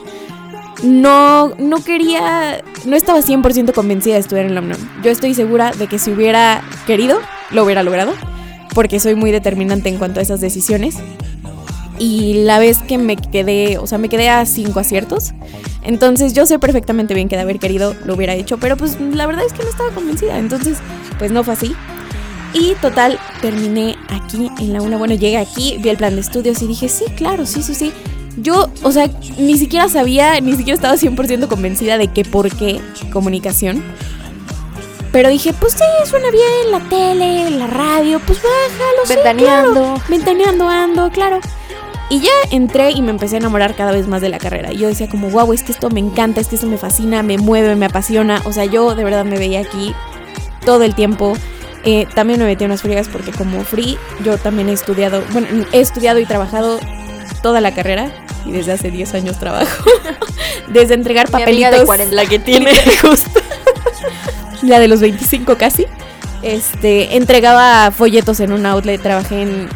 no, 0.84 1.50
no 1.60 1.84
quería, 1.84 2.64
no 2.86 2.96
estaba 2.96 3.20
100% 3.20 3.74
convencida 3.74 4.16
de 4.16 4.22
estudiar 4.22 4.48
en 4.48 4.56
la 4.56 4.62
UNAM. 4.62 4.80
Yo 5.04 5.12
estoy 5.12 5.36
segura 5.36 5.72
de 5.72 5.86
que 5.86 6.00
si 6.00 6.12
hubiera 6.12 6.64
querido, 6.88 7.20
lo 7.52 7.64
hubiera 7.64 7.84
logrado, 7.84 8.14
porque 8.74 9.00
soy 9.00 9.14
muy 9.14 9.30
determinante 9.30 9.90
en 9.90 9.98
cuanto 9.98 10.20
a 10.20 10.24
esas 10.24 10.42
decisiones. 10.42 10.98
Y 11.98 12.44
la 12.44 12.60
vez 12.60 12.80
que 12.80 12.98
me 12.98 13.16
quedé, 13.16 13.78
o 13.78 13.88
sea, 13.88 13.98
me 13.98 14.10
quedé 14.10 14.30
a 14.30 14.46
cinco 14.46 14.80
aciertos. 14.80 15.34
Entonces 15.82 16.34
yo 16.34 16.46
sé 16.46 16.60
perfectamente 16.60 17.14
bien 17.14 17.30
que 17.30 17.36
de 17.36 17.44
haber 17.44 17.60
querido 17.60 17.96
lo 18.06 18.16
hubiera 18.16 18.34
hecho, 18.34 18.58
pero 18.58 18.76
pues 18.76 19.00
la 19.00 19.26
verdad 19.28 19.46
es 19.46 19.54
que 19.54 19.64
no 19.64 19.70
estaba 19.70 19.92
convencida. 19.92 20.38
Entonces, 20.38 20.78
pues 21.18 21.32
no 21.32 21.44
fue 21.44 21.54
así. 21.54 21.76
Y 22.54 22.74
total, 22.76 23.20
terminé 23.42 23.96
aquí 24.10 24.50
en 24.60 24.74
la 24.74 24.82
una. 24.82 24.98
Bueno, 24.98 25.14
llegué 25.14 25.38
aquí, 25.38 25.78
vi 25.80 25.90
el 25.90 25.98
plan 25.98 26.16
de 26.16 26.22
estudios 26.22 26.62
y 26.62 26.68
dije, 26.68 26.88
sí, 26.90 27.06
claro, 27.16 27.46
sí, 27.46 27.62
sí, 27.62 27.76
sí. 27.76 27.92
Yo, 28.38 28.70
o 28.84 28.92
sea, 28.92 29.10
ni 29.38 29.58
siquiera 29.58 29.88
sabía, 29.88 30.40
ni 30.42 30.56
siquiera 30.56 30.76
estaba 30.76 30.96
100% 30.96 31.48
convencida 31.48 31.98
de 31.98 32.08
que 32.10 32.24
por 32.26 32.50
qué 32.56 32.82
comunicación. 33.12 33.84
Pero 35.12 35.30
dije, 35.30 35.54
pues 35.54 35.74
sí, 35.74 36.10
suena 36.10 36.30
bien, 36.30 36.72
la 36.72 36.80
tele, 36.90 37.50
la 37.52 37.68
radio, 37.68 38.20
pues 38.26 38.40
bájalo, 38.40 39.06
sí, 39.06 39.14
Ventaneando. 39.16 39.74
claro. 39.74 40.02
Ventaneando 40.10 40.68
ando, 40.68 41.10
claro. 41.10 41.40
Y 42.10 42.20
ya 42.20 42.32
entré 42.52 42.92
y 42.92 43.02
me 43.02 43.10
empecé 43.10 43.36
a 43.36 43.40
enamorar 43.40 43.76
cada 43.76 43.92
vez 43.92 44.08
más 44.08 44.22
de 44.22 44.30
la 44.30 44.38
carrera. 44.38 44.72
Y 44.72 44.78
yo 44.78 44.88
decía 44.88 45.10
como, 45.10 45.30
wow, 45.30 45.52
es 45.54 45.64
que 45.64 45.72
esto 45.72 45.90
me 45.90 46.00
encanta, 46.00 46.40
es 46.40 46.48
que 46.48 46.56
esto 46.56 46.68
me 46.68 46.78
fascina, 46.78 47.24
me 47.24 47.38
mueve, 47.38 47.76
me 47.76 47.88
apasiona. 47.88 48.42
O 48.46 48.54
sea, 48.54 48.66
yo 48.66 48.94
de 48.94 49.04
verdad 49.04 49.26
me 49.26 49.40
veía 49.40 49.62
aquí 49.62 49.96
todo 50.66 50.84
el 50.84 50.94
tiempo. 50.94 51.34
Eh, 51.84 52.08
también 52.14 52.40
me 52.40 52.46
metí 52.46 52.64
en 52.64 52.72
unas 52.72 52.82
friegas 52.82 53.08
porque 53.08 53.32
como 53.32 53.64
free, 53.64 53.98
yo 54.24 54.38
también 54.38 54.70
he 54.70 54.74
estudiado, 54.74 55.24
bueno, 55.32 55.48
he 55.72 55.80
estudiado 55.80 56.20
y 56.20 56.26
trabajado 56.26 56.80
toda 57.42 57.60
la 57.60 57.74
carrera. 57.74 58.12
Y 58.46 58.52
desde 58.52 58.74
hace 58.74 58.92
10 58.92 59.16
años 59.16 59.40
trabajo. 59.40 59.84
desde 60.68 60.94
entregar 60.94 61.34
Mi 61.34 61.42
amiga 61.42 61.72
de 61.72 61.78
papelitos. 61.78 61.86
40. 61.86 62.16
La 62.16 62.26
que 62.28 62.38
tiene 62.38 62.72
justo. 63.02 63.40
la 64.62 64.80
de 64.80 64.88
los 64.88 65.02
25 65.02 65.58
casi. 65.58 65.88
Este, 66.44 67.18
entregaba 67.18 67.90
folletos 67.90 68.40
en 68.40 68.52
un 68.52 68.68
outlet, 68.68 69.02
trabajé 69.02 69.42
en, 69.42 69.68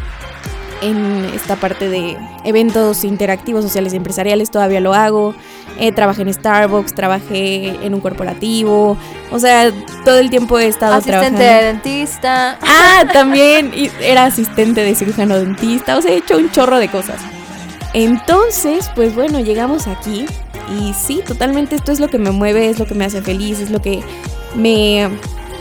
en 0.82 1.24
esta 1.34 1.56
parte 1.56 1.88
de 1.88 2.16
eventos 2.44 3.04
interactivos 3.04 3.64
sociales 3.64 3.92
y 3.92 3.96
empresariales, 3.96 4.50
todavía 4.50 4.80
lo 4.80 4.94
hago. 4.94 5.34
Eh, 5.78 5.92
trabajé 5.92 6.22
en 6.22 6.32
Starbucks, 6.34 6.94
trabajé 6.94 7.68
en 7.84 7.94
un 7.94 8.00
corporativo. 8.00 8.96
O 9.30 9.38
sea, 9.38 9.70
todo 10.04 10.18
el 10.18 10.28
tiempo 10.30 10.58
he 10.58 10.66
estado 10.66 10.94
Asistente 10.94 11.36
trabajando. 11.36 11.60
de 11.60 11.64
dentista. 11.72 12.58
Ah, 12.62 13.04
también 13.12 13.72
era 14.00 14.24
asistente 14.24 14.82
de 14.82 14.94
cirujano 14.94 15.38
dentista, 15.38 15.96
o 15.96 16.02
sea, 16.02 16.12
he 16.12 16.16
hecho 16.16 16.36
un 16.36 16.50
chorro 16.50 16.78
de 16.78 16.88
cosas. 16.88 17.20
Entonces, 17.94 18.90
pues 18.94 19.14
bueno, 19.14 19.40
llegamos 19.40 19.86
aquí 19.88 20.26
y 20.78 20.94
sí, 20.94 21.22
totalmente 21.26 21.74
esto 21.76 21.92
es 21.92 21.98
lo 22.00 22.08
que 22.08 22.18
me 22.18 22.30
mueve, 22.30 22.68
es 22.68 22.78
lo 22.78 22.86
que 22.86 22.94
me 22.94 23.04
hace 23.04 23.22
feliz, 23.22 23.58
es 23.58 23.70
lo 23.70 23.80
que 23.80 24.02
me, 24.54 25.08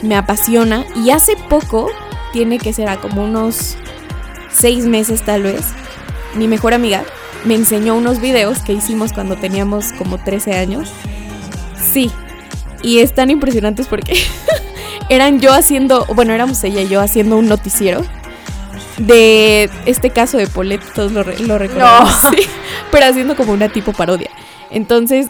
me 0.02 0.16
apasiona. 0.16 0.86
Y 0.96 1.10
hace 1.12 1.36
poco, 1.50 1.90
tiene 2.32 2.60
que 2.60 2.74
ser 2.74 2.90
a 2.90 2.98
como 2.98 3.24
unos 3.24 3.78
seis 4.52 4.86
meses 4.86 5.24
tal 5.24 5.44
vez, 5.44 5.62
mi 6.36 6.48
mejor 6.48 6.74
amiga 6.74 7.04
me 7.46 7.56
enseñó 7.56 7.96
unos 7.96 8.20
videos 8.20 8.60
que 8.60 8.74
hicimos 8.74 9.14
cuando 9.14 9.36
teníamos 9.36 9.94
como 9.94 10.18
13 10.18 10.54
años. 10.54 10.90
Sí, 11.82 12.12
y 12.82 13.00
están 13.00 13.30
impresionantes 13.30 13.88
porque 13.88 14.22
eran 15.10 15.40
yo 15.40 15.54
haciendo, 15.54 16.06
bueno, 16.14 16.34
éramos 16.34 16.64
ella 16.64 16.82
y 16.82 16.88
yo 16.88 17.02
haciendo 17.02 17.38
un 17.38 17.48
noticiero 17.48 18.04
de 18.98 19.70
este 19.86 20.10
caso 20.10 20.38
de 20.38 20.48
Polet, 20.48 20.82
todos 20.94 21.12
lo, 21.12 21.24
lo 21.24 21.58
recordamos, 21.58 22.14
sí, 22.36 22.44
pero 22.92 23.06
haciendo 23.06 23.36
como 23.36 23.54
una 23.54 23.70
tipo 23.70 23.94
parodia. 23.94 24.30
Entonces, 24.72 25.30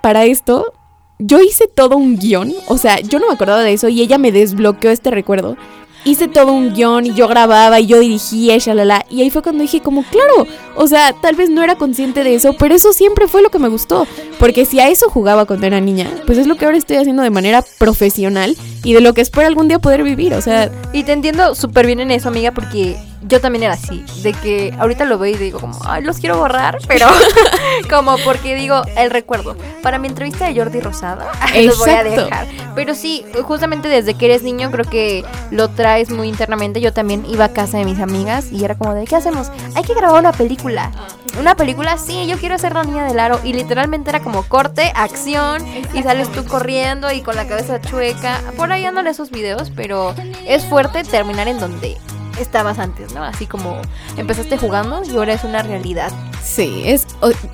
para 0.00 0.24
esto, 0.24 0.72
yo 1.18 1.40
hice 1.40 1.66
todo 1.66 1.96
un 1.96 2.18
guion, 2.18 2.52
o 2.66 2.78
sea, 2.78 3.00
yo 3.00 3.18
no 3.18 3.28
me 3.28 3.34
acordaba 3.34 3.62
de 3.62 3.74
eso 3.74 3.88
y 3.88 4.00
ella 4.00 4.18
me 4.18 4.32
desbloqueó 4.32 4.90
este 4.90 5.10
recuerdo. 5.10 5.56
Hice 6.04 6.28
todo 6.28 6.52
un 6.52 6.72
guion 6.72 7.06
y 7.06 7.14
yo 7.14 7.28
grababa 7.28 7.78
y 7.78 7.86
yo 7.86 7.98
dirigía 7.98 8.56
y 8.56 8.58
shalala. 8.58 9.04
Y 9.10 9.22
ahí 9.22 9.30
fue 9.30 9.42
cuando 9.42 9.62
dije 9.62 9.80
como, 9.80 10.02
claro, 10.04 10.46
o 10.76 10.86
sea, 10.86 11.12
tal 11.12 11.36
vez 11.36 11.50
no 11.50 11.62
era 11.62 11.76
consciente 11.76 12.24
de 12.24 12.34
eso, 12.34 12.54
pero 12.58 12.74
eso 12.74 12.92
siempre 12.92 13.28
fue 13.28 13.42
lo 13.42 13.50
que 13.50 13.58
me 13.58 13.68
gustó. 13.68 14.06
Porque 14.38 14.64
si 14.64 14.80
a 14.80 14.88
eso 14.88 15.10
jugaba 15.10 15.44
cuando 15.44 15.66
era 15.66 15.80
niña, 15.80 16.08
pues 16.26 16.38
es 16.38 16.46
lo 16.46 16.56
que 16.56 16.64
ahora 16.64 16.78
estoy 16.78 16.96
haciendo 16.96 17.22
de 17.22 17.30
manera 17.30 17.62
profesional 17.78 18.56
y 18.82 18.94
de 18.94 19.00
lo 19.00 19.12
que 19.12 19.20
espero 19.20 19.46
algún 19.46 19.68
día 19.68 19.78
poder 19.78 20.02
vivir. 20.02 20.34
O 20.34 20.40
sea, 20.40 20.70
Y 20.92 21.04
te 21.04 21.12
entiendo 21.12 21.54
súper 21.54 21.86
bien 21.86 22.00
en 22.00 22.10
eso, 22.10 22.28
amiga, 22.28 22.52
porque 22.52 22.96
yo 23.22 23.40
también 23.40 23.64
era 23.64 23.74
así. 23.74 24.04
De 24.22 24.32
que 24.32 24.74
ahorita 24.78 25.04
lo 25.04 25.18
veo 25.18 25.34
y 25.34 25.38
digo 25.38 25.60
como, 25.60 25.78
ay, 25.84 26.02
los 26.02 26.18
quiero 26.18 26.38
borrar, 26.38 26.78
pero 26.88 27.06
como 27.90 28.16
porque 28.18 28.54
digo, 28.54 28.82
el 28.96 29.10
recuerdo. 29.10 29.56
Para 29.82 29.98
mi 29.98 30.08
entrevista 30.08 30.46
de 30.46 30.58
Jordi 30.58 30.80
Rosada, 30.80 31.30
los 31.54 31.78
voy 31.78 31.90
a 31.90 32.04
dejar. 32.04 32.46
Pero 32.74 32.94
sí, 32.94 33.24
justamente 33.42 33.88
desde 33.88 34.14
que 34.14 34.26
eres 34.26 34.42
niño 34.42 34.70
creo 34.70 34.84
que 34.84 35.24
lo 35.50 35.68
traes 35.68 36.10
muy 36.10 36.28
internamente. 36.28 36.80
Yo 36.80 36.92
también 36.92 37.24
iba 37.28 37.46
a 37.46 37.52
casa 37.52 37.78
de 37.78 37.84
mis 37.84 38.00
amigas 38.00 38.52
y 38.52 38.64
era 38.64 38.76
como 38.76 38.94
de, 38.94 39.04
¿qué 39.04 39.16
hacemos? 39.16 39.50
Hay 39.74 39.84
que 39.84 39.94
grabar 39.94 40.20
una 40.20 40.32
película. 40.32 40.90
Una 41.38 41.54
película, 41.54 41.96
sí, 41.96 42.26
yo 42.26 42.38
quiero 42.38 42.58
ser 42.58 42.72
la 42.72 42.84
niña 42.84 43.04
del 43.04 43.18
aro. 43.20 43.40
Y 43.44 43.52
literalmente 43.52 44.10
era 44.10 44.20
como 44.20 44.42
corte, 44.44 44.92
acción, 44.94 45.64
y 45.94 46.02
sales 46.02 46.30
tú 46.32 46.44
corriendo 46.44 47.12
y 47.12 47.22
con 47.22 47.36
la 47.36 47.46
cabeza 47.46 47.80
chueca. 47.80 48.40
Por 48.56 48.72
ahí 48.72 48.84
andan 48.84 49.06
esos 49.06 49.30
videos, 49.30 49.70
pero 49.74 50.14
es 50.46 50.64
fuerte 50.64 51.04
terminar 51.04 51.48
en 51.48 51.60
donde 51.60 51.96
estabas 52.42 52.78
antes, 52.78 53.12
¿no? 53.14 53.22
Así 53.22 53.46
como 53.46 53.80
empezaste 54.16 54.58
jugando 54.58 55.02
y 55.04 55.16
ahora 55.16 55.34
es 55.34 55.44
una 55.44 55.62
realidad. 55.62 56.12
Sí, 56.42 56.82
es, 56.84 57.06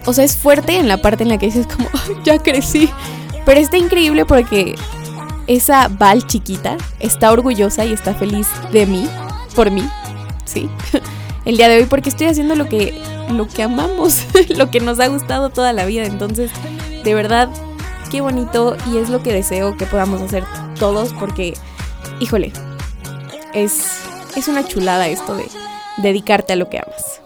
o, 0.07 0.13
sea, 0.13 0.25
es 0.25 0.37
fuerte 0.37 0.77
en 0.77 0.89
la 0.89 0.99
parte 0.99 1.23
en 1.23 1.29
la 1.29 1.39
que 1.39 1.47
dices 1.47 1.67
como, 1.67 1.89
"Ay, 2.09 2.17
ya 2.25 2.39
crecí. 2.39 2.91
Pero 3.45 3.61
está 3.61 3.77
increíble 3.77 4.25
porque 4.25 4.75
esa 5.47 5.89
Val 5.89 6.27
chiquita 6.27 6.77
está 6.99 7.31
orgullosa 7.31 7.85
y 7.85 7.93
está 7.93 8.15
feliz 8.15 8.49
de 8.73 8.87
mí, 8.87 9.09
por 9.55 9.71
mí, 9.71 9.89
sí. 10.45 10.69
El 11.45 11.57
día 11.57 11.69
de 11.69 11.79
hoy 11.79 11.85
porque 11.85 12.09
estoy 12.09 12.27
haciendo 12.27 12.57
lo 12.57 12.69
que 12.69 13.01
lo 13.31 13.49
que 13.49 13.63
amamos, 13.63 14.25
lo 14.49 14.71
que 14.71 14.81
nos 14.81 15.01
ha 15.01 15.09
gustado 15.09 15.51
toda 15.51 15.73
la 15.73 15.85
vida. 15.85 16.05
Entonces, 16.05 16.51
de 17.05 17.15
verdad, 17.15 17.49
qué 18.11 18.21
bonito 18.21 18.77
y 18.91 18.99
es 18.99 19.09
lo 19.09 19.23
que 19.23 19.33
deseo 19.33 19.77
que 19.77 19.87
podamos 19.87 20.21
hacer 20.21 20.45
todos 20.79 21.13
porque, 21.13 21.55
híjole, 22.21 22.53
es, 23.53 24.01
es 24.37 24.49
una 24.49 24.65
chulada 24.65 25.09
esto 25.09 25.35
de 25.35 25.47
dedicarte 25.99 26.53
a 26.53 26.57
lo 26.57 26.69
que 26.69 26.79
amas. 26.79 27.21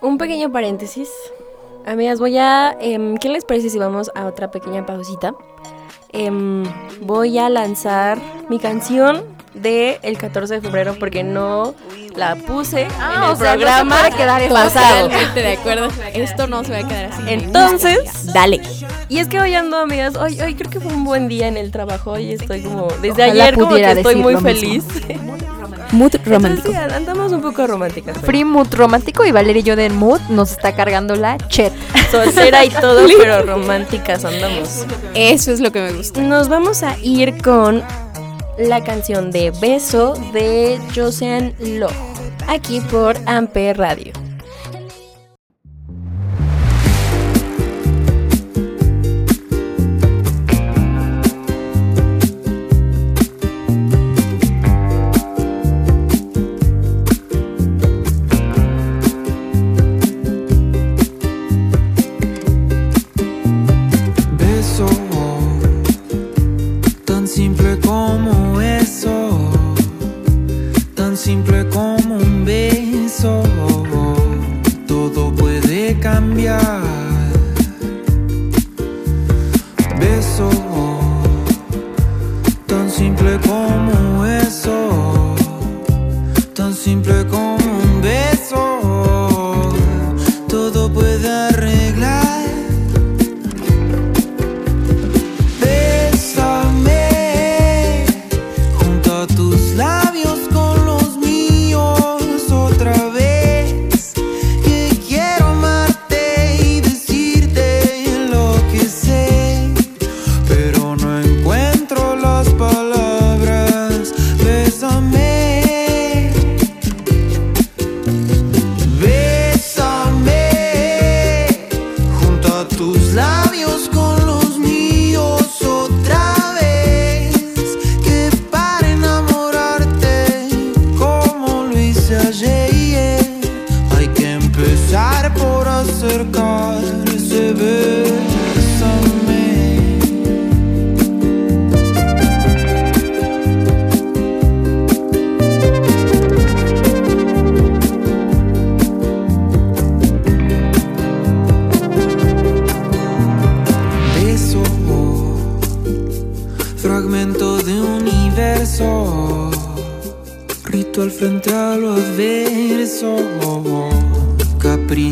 Un 0.00 0.18
pequeño 0.18 0.52
paréntesis. 0.52 1.08
Amigas, 1.86 2.18
voy 2.18 2.36
a... 2.38 2.76
em, 2.80 3.16
¿Qué 3.16 3.28
les 3.28 3.44
parece 3.44 3.70
si 3.70 3.78
vamos 3.78 4.10
a 4.14 4.26
otra 4.26 4.50
pequeña 4.50 4.84
pausita? 4.86 5.34
Em, 6.12 6.64
voy 7.00 7.38
a 7.38 7.48
lanzar 7.48 8.18
mi 8.48 8.58
canción 8.58 9.24
del 9.54 9.98
el 10.02 10.18
14 10.18 10.54
de 10.54 10.60
febrero 10.60 10.96
porque 10.98 11.22
no 11.22 11.74
la 12.14 12.36
puse 12.36 12.86
Ah, 12.98 13.14
en 13.16 13.22
el 13.24 13.30
o 13.30 13.36
sea, 13.36 13.54
no 13.54 13.60
se 13.60 13.64
programa 13.64 13.98
puede 13.98 14.16
quedar 14.16 14.48
pasado. 14.48 15.08
De 15.34 15.52
acuerdo. 15.52 15.88
Esto 16.14 16.46
no 16.46 16.64
se 16.64 16.72
va 16.72 16.78
a 16.78 16.88
quedar 16.88 17.06
así. 17.06 17.22
Entonces, 17.26 18.32
dale. 18.32 18.60
Y 19.08 19.18
es 19.18 19.28
que 19.28 19.40
hoy 19.40 19.54
ando, 19.54 19.78
amigas, 19.78 20.16
hoy, 20.16 20.40
hoy 20.40 20.54
creo 20.54 20.70
que 20.70 20.80
fue 20.80 20.92
un 20.92 21.04
buen 21.04 21.28
día 21.28 21.48
en 21.48 21.56
el 21.56 21.70
trabajo 21.70 22.18
y 22.18 22.32
estoy 22.32 22.62
como, 22.62 22.88
desde 23.02 23.24
Ojalá 23.24 23.44
ayer 23.44 23.54
como 23.54 23.74
que 23.74 23.90
estoy 23.90 24.16
muy 24.16 24.36
feliz. 24.36 24.84
Mood 25.96 26.14
romántico. 26.24 26.68
Entonces, 26.68 26.90
sí, 26.90 26.94
andamos 26.94 27.32
un 27.32 27.40
poco 27.40 27.66
románticas. 27.66 28.18
hoy. 28.18 28.22
Free 28.24 28.44
mood 28.44 28.72
romántico 28.74 29.24
y 29.24 29.32
Valeria 29.32 29.60
y 29.60 29.62
yo 29.62 29.76
de 29.76 29.88
mood 29.88 30.20
nos 30.28 30.52
está 30.52 30.74
cargando 30.74 31.16
la 31.16 31.38
chet. 31.48 31.72
Soltera 32.10 32.64
y 32.64 32.68
todo, 32.68 33.06
pero 33.18 33.42
románticas 33.42 34.24
andamos. 34.24 34.84
Eso 35.14 35.52
es 35.52 35.60
lo 35.60 35.72
que 35.72 35.80
me 35.80 35.92
gusta. 35.92 36.20
Nos 36.20 36.48
vamos 36.48 36.82
a 36.82 36.96
ir 36.98 37.40
con 37.42 37.82
la 38.58 38.84
canción 38.84 39.30
de 39.30 39.52
Beso 39.60 40.14
de 40.32 40.78
Josean 40.94 41.54
Lo, 41.58 41.88
aquí 42.46 42.80
por 42.80 43.16
Amper 43.26 43.78
Radio. 43.78 44.25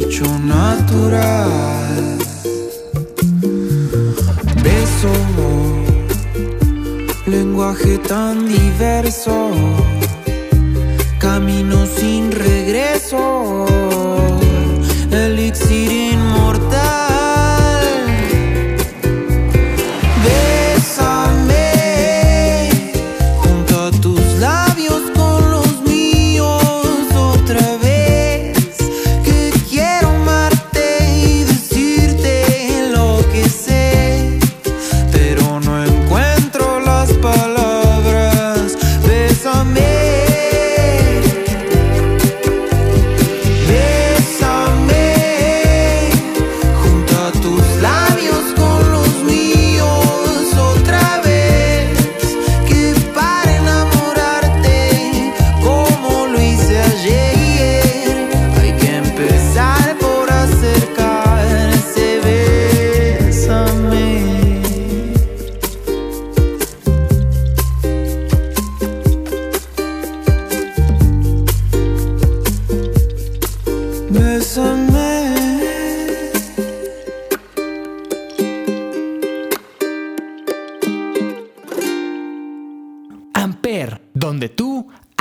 Capricho 0.04 0.38
natural. 0.38 2.18
Beso, 4.62 5.12
lenguaje 7.26 7.98
tan 7.98 8.46
diverso, 8.46 9.50
camino 11.18 11.83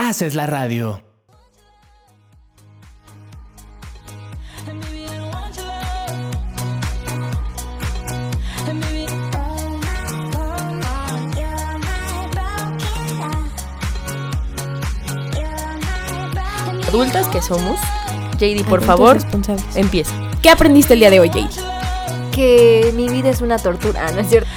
haces 0.10 0.36
la 0.36 0.46
radio. 0.48 1.02
Adultas 16.88 17.28
que 17.30 17.42
somos, 17.42 17.80
JD, 18.38 18.64
por 18.68 18.84
favor, 18.84 19.18
empieza. 19.76 20.14
¿Qué 20.42 20.50
aprendiste 20.50 20.94
el 20.94 21.00
día 21.00 21.10
de 21.10 21.20
hoy, 21.20 21.30
Jade? 21.30 21.50
Que 22.32 22.92
mi 22.96 23.08
vida 23.10 23.30
es 23.30 23.42
una 23.42 23.58
tortura, 23.58 24.12
¿no 24.12 24.20
es 24.22 24.30
cierto? 24.30 24.50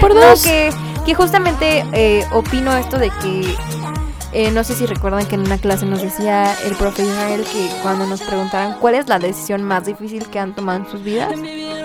Por 0.00 0.14
No, 0.14 0.20
dos. 0.20 0.42
que, 0.42 0.70
que 1.06 1.14
justamente 1.14 1.84
eh, 1.92 2.26
opino 2.32 2.76
esto 2.76 2.98
de 2.98 3.10
que 3.22 3.54
Eh, 4.38 4.50
no 4.50 4.64
sé 4.64 4.74
si 4.74 4.84
recuerdan 4.84 5.24
que 5.24 5.34
en 5.34 5.40
una 5.40 5.56
clase 5.56 5.86
nos 5.86 6.02
decía 6.02 6.54
el 6.66 6.76
profe 6.76 7.04
Israel 7.04 7.42
que 7.50 7.70
cuando 7.80 8.04
nos 8.04 8.20
preguntaran 8.20 8.76
cuál 8.78 8.94
es 8.94 9.08
la 9.08 9.18
decisión 9.18 9.62
más 9.62 9.86
difícil 9.86 10.28
que 10.28 10.38
han 10.38 10.54
tomado 10.54 10.80
en 10.80 10.90
sus 10.90 11.02
vidas 11.02 11.32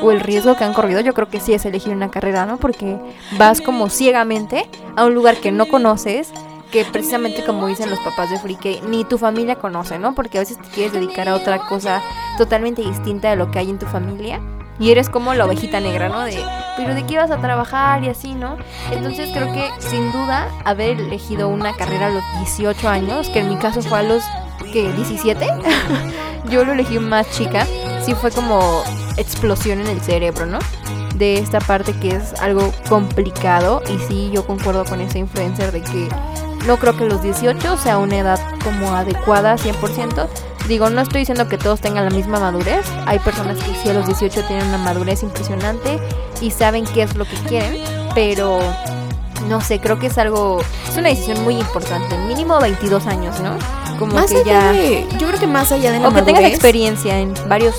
o 0.01 0.11
el 0.11 0.19
riesgo 0.19 0.57
que 0.57 0.65
han 0.65 0.73
corrido, 0.73 0.99
yo 0.99 1.13
creo 1.13 1.29
que 1.29 1.39
sí 1.39 1.53
es 1.53 1.63
elegir 1.63 1.93
una 1.93 2.11
carrera, 2.11 2.45
¿no? 2.45 2.57
Porque 2.57 2.99
vas 3.37 3.61
como 3.61 3.87
ciegamente 3.87 4.69
a 4.97 5.05
un 5.05 5.13
lugar 5.13 5.37
que 5.37 5.53
no 5.53 5.65
conoces, 5.69 6.33
que 6.73 6.83
precisamente 6.83 7.45
como 7.45 7.67
dicen 7.67 7.89
los 7.89 7.99
papás 7.99 8.29
de 8.29 8.37
Frique, 8.37 8.81
ni 8.85 9.05
tu 9.05 9.17
familia 9.17 9.55
conoce, 9.55 9.97
¿no? 9.97 10.13
Porque 10.13 10.37
a 10.37 10.41
veces 10.41 10.57
te 10.57 10.67
quieres 10.71 10.91
dedicar 10.91 11.29
a 11.29 11.35
otra 11.35 11.57
cosa 11.69 12.01
totalmente 12.37 12.81
distinta 12.81 13.29
de 13.29 13.37
lo 13.37 13.49
que 13.49 13.59
hay 13.59 13.69
en 13.69 13.79
tu 13.79 13.85
familia. 13.85 14.41
Y 14.81 14.89
eres 14.89 15.09
como 15.09 15.35
la 15.35 15.45
ovejita 15.45 15.79
negra, 15.79 16.09
¿no? 16.09 16.21
De, 16.21 16.43
pero 16.75 16.95
de 16.95 17.05
qué 17.05 17.13
ibas 17.13 17.29
a 17.29 17.37
trabajar 17.37 18.03
y 18.03 18.09
así, 18.09 18.33
¿no? 18.33 18.57
Entonces 18.91 19.29
creo 19.31 19.53
que 19.53 19.69
sin 19.77 20.11
duda 20.11 20.49
haber 20.65 20.99
elegido 20.99 21.49
una 21.49 21.75
carrera 21.75 22.07
a 22.07 22.09
los 22.09 22.23
18 22.39 22.89
años, 22.89 23.29
que 23.29 23.39
en 23.39 23.49
mi 23.49 23.57
caso 23.57 23.83
fue 23.83 23.99
a 23.99 24.03
los, 24.03 24.23
¿qué? 24.73 24.91
17. 24.91 25.47
Yo 26.49 26.65
lo 26.65 26.73
elegí 26.73 26.97
más 26.97 27.29
chica. 27.29 27.67
Sí 28.03 28.15
fue 28.15 28.31
como 28.31 28.81
explosión 29.17 29.81
en 29.81 29.87
el 29.87 30.01
cerebro, 30.01 30.47
¿no? 30.47 30.57
De 31.13 31.37
esta 31.37 31.59
parte 31.59 31.93
que 31.93 32.15
es 32.15 32.33
algo 32.41 32.73
complicado. 32.89 33.83
Y 33.87 33.99
sí, 34.07 34.31
yo 34.33 34.47
concuerdo 34.47 34.83
con 34.85 34.99
ese 35.01 35.19
influencer 35.19 35.71
de 35.71 35.81
que 35.81 36.09
no 36.65 36.77
creo 36.77 36.97
que 36.97 37.05
los 37.05 37.21
18 37.21 37.77
sea 37.77 37.99
una 37.99 38.17
edad 38.17 38.39
como 38.63 38.95
adecuada 38.95 39.55
100%. 39.55 40.27
Digo, 40.71 40.89
no 40.89 41.01
estoy 41.01 41.19
diciendo 41.19 41.49
que 41.49 41.57
todos 41.57 41.81
tengan 41.81 42.05
la 42.05 42.11
misma 42.11 42.39
madurez. 42.39 42.85
Hay 43.05 43.19
personas 43.19 43.57
que 43.57 43.75
sí 43.83 43.89
a 43.89 43.93
los 43.93 44.05
18 44.07 44.43
tienen 44.47 44.67
una 44.67 44.77
madurez 44.77 45.21
impresionante 45.21 45.99
y 46.39 46.49
saben 46.51 46.85
qué 46.85 47.01
es 47.03 47.13
lo 47.17 47.25
que 47.25 47.35
quieren, 47.49 47.75
pero 48.15 48.57
no 49.49 49.59
sé, 49.59 49.81
creo 49.81 49.99
que 49.99 50.07
es 50.07 50.17
algo, 50.17 50.61
es 50.89 50.95
una 50.97 51.09
decisión 51.09 51.43
muy 51.43 51.55
importante. 51.55 52.17
Mínimo 52.19 52.57
22 52.61 53.05
años, 53.07 53.37
¿no? 53.41 53.57
Como 53.99 54.13
Más 54.15 54.31
que 54.31 54.37
allá 54.37 54.45
ya... 54.45 54.71
de- 54.71 55.05
yo 55.19 55.27
creo 55.27 55.37
que 55.41 55.45
más 55.47 55.73
allá 55.73 55.91
de 55.91 55.99
la 55.99 56.07
O 56.07 56.13
que 56.13 56.21
tengas 56.21 56.45
experiencia 56.45 57.19
en 57.19 57.33
varios 57.49 57.75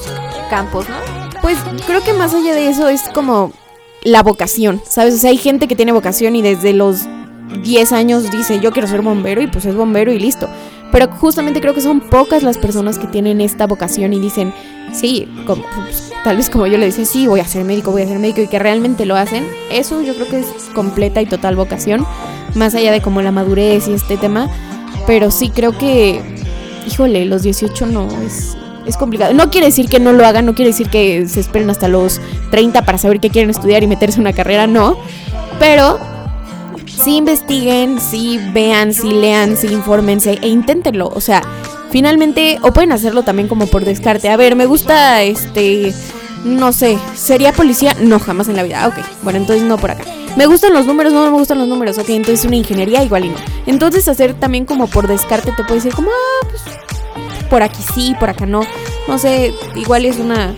campos, 0.50 0.86
¿no? 0.90 0.96
Pues 1.40 1.56
creo 1.86 2.04
que 2.04 2.12
más 2.12 2.34
allá 2.34 2.52
de 2.54 2.68
eso 2.68 2.90
es 2.90 3.00
como 3.14 3.52
la 4.02 4.22
vocación, 4.22 4.82
¿sabes? 4.86 5.14
O 5.14 5.16
sea, 5.16 5.30
hay 5.30 5.38
gente 5.38 5.66
que 5.66 5.76
tiene 5.76 5.92
vocación 5.92 6.36
y 6.36 6.42
desde 6.42 6.74
los 6.74 7.06
10 7.62 7.90
años 7.92 8.30
dice 8.30 8.60
yo 8.60 8.70
quiero 8.70 8.86
ser 8.86 9.00
bombero 9.00 9.40
y 9.40 9.46
pues 9.46 9.64
es 9.64 9.74
bombero 9.74 10.12
y 10.12 10.18
listo. 10.18 10.46
Pero 10.92 11.08
justamente 11.08 11.60
creo 11.60 11.74
que 11.74 11.80
son 11.80 12.00
pocas 12.00 12.42
las 12.42 12.58
personas 12.58 12.98
que 12.98 13.06
tienen 13.06 13.40
esta 13.40 13.66
vocación 13.66 14.12
y 14.12 14.20
dicen, 14.20 14.52
sí, 14.92 15.26
como- 15.46 15.64
pues, 15.74 16.12
tal 16.22 16.36
vez 16.36 16.50
como 16.50 16.66
yo 16.66 16.76
le 16.78 16.84
decía, 16.86 17.06
sí, 17.06 17.26
voy 17.26 17.40
a 17.40 17.46
ser 17.48 17.64
médico, 17.64 17.90
voy 17.90 18.02
a 18.02 18.06
ser 18.06 18.18
médico 18.18 18.42
y 18.42 18.46
que 18.46 18.58
realmente 18.58 19.06
lo 19.06 19.16
hacen. 19.16 19.44
Eso 19.70 20.02
yo 20.02 20.14
creo 20.14 20.28
que 20.28 20.40
es 20.40 20.46
completa 20.74 21.22
y 21.22 21.26
total 21.26 21.56
vocación, 21.56 22.06
más 22.54 22.74
allá 22.74 22.92
de 22.92 23.00
como 23.00 23.22
la 23.22 23.32
madurez 23.32 23.88
y 23.88 23.94
este 23.94 24.16
tema. 24.18 24.50
Pero 25.06 25.30
sí 25.30 25.48
creo 25.48 25.76
que, 25.76 26.20
híjole, 26.86 27.24
los 27.24 27.42
18 27.42 27.86
no 27.86 28.06
es, 28.26 28.56
es 28.86 28.96
complicado. 28.98 29.32
No 29.32 29.50
quiere 29.50 29.68
decir 29.68 29.88
que 29.88 29.98
no 29.98 30.12
lo 30.12 30.26
hagan, 30.26 30.44
no 30.44 30.54
quiere 30.54 30.72
decir 30.72 30.90
que 30.90 31.26
se 31.26 31.40
esperen 31.40 31.70
hasta 31.70 31.88
los 31.88 32.20
30 32.50 32.84
para 32.84 32.98
saber 32.98 33.18
qué 33.18 33.30
quieren 33.30 33.48
estudiar 33.50 33.82
y 33.82 33.86
meterse 33.86 34.16
en 34.16 34.22
una 34.22 34.34
carrera, 34.34 34.66
no. 34.66 34.96
Pero 35.58 35.98
sí 37.02 37.16
investiguen, 37.16 38.00
sí 38.00 38.40
vean, 38.52 38.92
sí 38.92 39.10
lean, 39.10 39.56
sí 39.56 39.68
infórmense 39.68 40.38
e 40.42 40.48
inténtenlo. 40.48 41.08
O 41.14 41.20
sea, 41.20 41.42
finalmente, 41.90 42.58
o 42.62 42.72
pueden 42.72 42.92
hacerlo 42.92 43.22
también 43.22 43.48
como 43.48 43.66
por 43.66 43.84
descarte. 43.84 44.28
A 44.30 44.36
ver, 44.36 44.56
me 44.56 44.66
gusta 44.66 45.22
este. 45.22 45.92
No 46.44 46.72
sé, 46.72 46.98
¿sería 47.14 47.52
policía? 47.52 47.94
No, 48.00 48.18
jamás 48.18 48.48
en 48.48 48.56
la 48.56 48.64
vida. 48.64 48.82
Ah, 48.82 48.88
Ok, 48.88 48.96
bueno, 49.22 49.38
entonces 49.38 49.64
no 49.64 49.78
por 49.78 49.92
acá. 49.92 50.04
¿Me 50.36 50.46
gustan 50.46 50.72
los 50.72 50.86
números? 50.86 51.12
No, 51.12 51.24
no 51.24 51.30
me 51.30 51.36
gustan 51.38 51.58
los 51.58 51.68
números. 51.68 51.98
Ok, 51.98 52.08
entonces 52.08 52.44
una 52.44 52.56
ingeniería 52.56 53.04
igual 53.04 53.26
y 53.26 53.28
no. 53.28 53.36
Entonces 53.66 54.08
hacer 54.08 54.34
también 54.34 54.64
como 54.64 54.88
por 54.88 55.06
descarte 55.06 55.52
te 55.52 55.62
puede 55.62 55.76
decir 55.76 55.94
como, 55.94 56.10
ah, 56.10 56.46
pues 56.50 56.62
por 57.48 57.62
aquí 57.62 57.82
sí, 57.94 58.16
por 58.18 58.30
acá 58.30 58.46
no. 58.46 58.62
No 59.06 59.18
sé, 59.18 59.54
igual 59.76 60.04
es 60.06 60.16
una, 60.18 60.54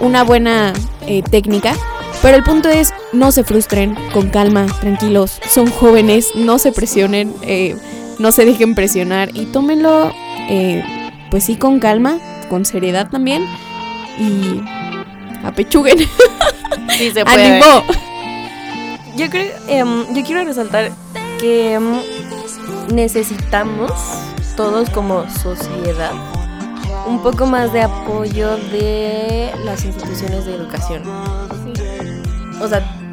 una 0.00 0.22
buena 0.24 0.72
eh, 1.06 1.22
técnica. 1.28 1.74
Pero 2.22 2.36
el 2.36 2.44
punto 2.44 2.68
es, 2.70 2.94
no 3.16 3.32
se 3.32 3.44
frustren, 3.44 3.96
con 4.12 4.28
calma, 4.28 4.66
tranquilos. 4.80 5.40
Son 5.48 5.70
jóvenes, 5.70 6.32
no 6.34 6.58
se 6.58 6.72
presionen, 6.72 7.34
eh, 7.42 7.76
no 8.18 8.32
se 8.32 8.44
dejen 8.44 8.74
presionar 8.74 9.30
y 9.34 9.46
tómenlo, 9.46 10.12
eh, 10.48 10.84
pues 11.30 11.44
sí, 11.44 11.56
con 11.56 11.80
calma, 11.80 12.18
con 12.48 12.64
seriedad 12.64 13.08
también. 13.10 13.46
Y 14.18 14.60
apechuguen. 15.44 15.98
Sí, 16.96 17.10
se 17.10 17.24
puede. 17.24 17.56
¡Ánimo! 17.56 17.82
Yo 19.16 19.30
creo, 19.30 19.52
em, 19.68 20.14
yo 20.14 20.24
quiero 20.24 20.44
resaltar 20.44 20.92
que 21.40 21.74
em, 21.74 22.00
necesitamos 22.92 23.90
todos 24.56 24.90
como 24.90 25.28
sociedad 25.30 26.12
un 27.06 27.22
poco 27.22 27.46
más 27.46 27.72
de 27.72 27.82
apoyo 27.82 28.56
de 28.56 29.52
las 29.64 29.84
instituciones 29.84 30.44
de 30.44 30.54
educación. 30.54 31.02
O 32.60 32.68
sea, 32.68 33.05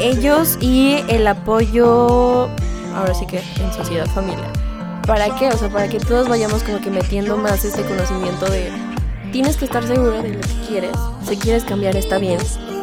ellos 0.00 0.58
y 0.60 1.04
el 1.08 1.26
apoyo, 1.26 2.48
ahora 2.94 3.14
sí 3.14 3.26
que 3.26 3.38
en 3.38 3.72
sociedad 3.72 4.06
familiar. 4.06 4.52
¿Para 5.06 5.34
qué? 5.36 5.48
O 5.48 5.56
sea, 5.56 5.68
para 5.68 5.88
que 5.88 5.98
todos 5.98 6.28
vayamos 6.28 6.62
como 6.62 6.80
que 6.80 6.90
metiendo 6.90 7.36
más 7.36 7.64
este 7.64 7.82
conocimiento 7.82 8.46
de 8.46 8.72
tienes 9.32 9.56
que 9.56 9.66
estar 9.66 9.86
seguro 9.86 10.22
de 10.22 10.30
lo 10.30 10.40
que 10.40 10.66
quieres. 10.68 10.96
Si 11.28 11.36
quieres 11.36 11.64
cambiar 11.64 11.96
está 11.96 12.18
bien. 12.18 12.38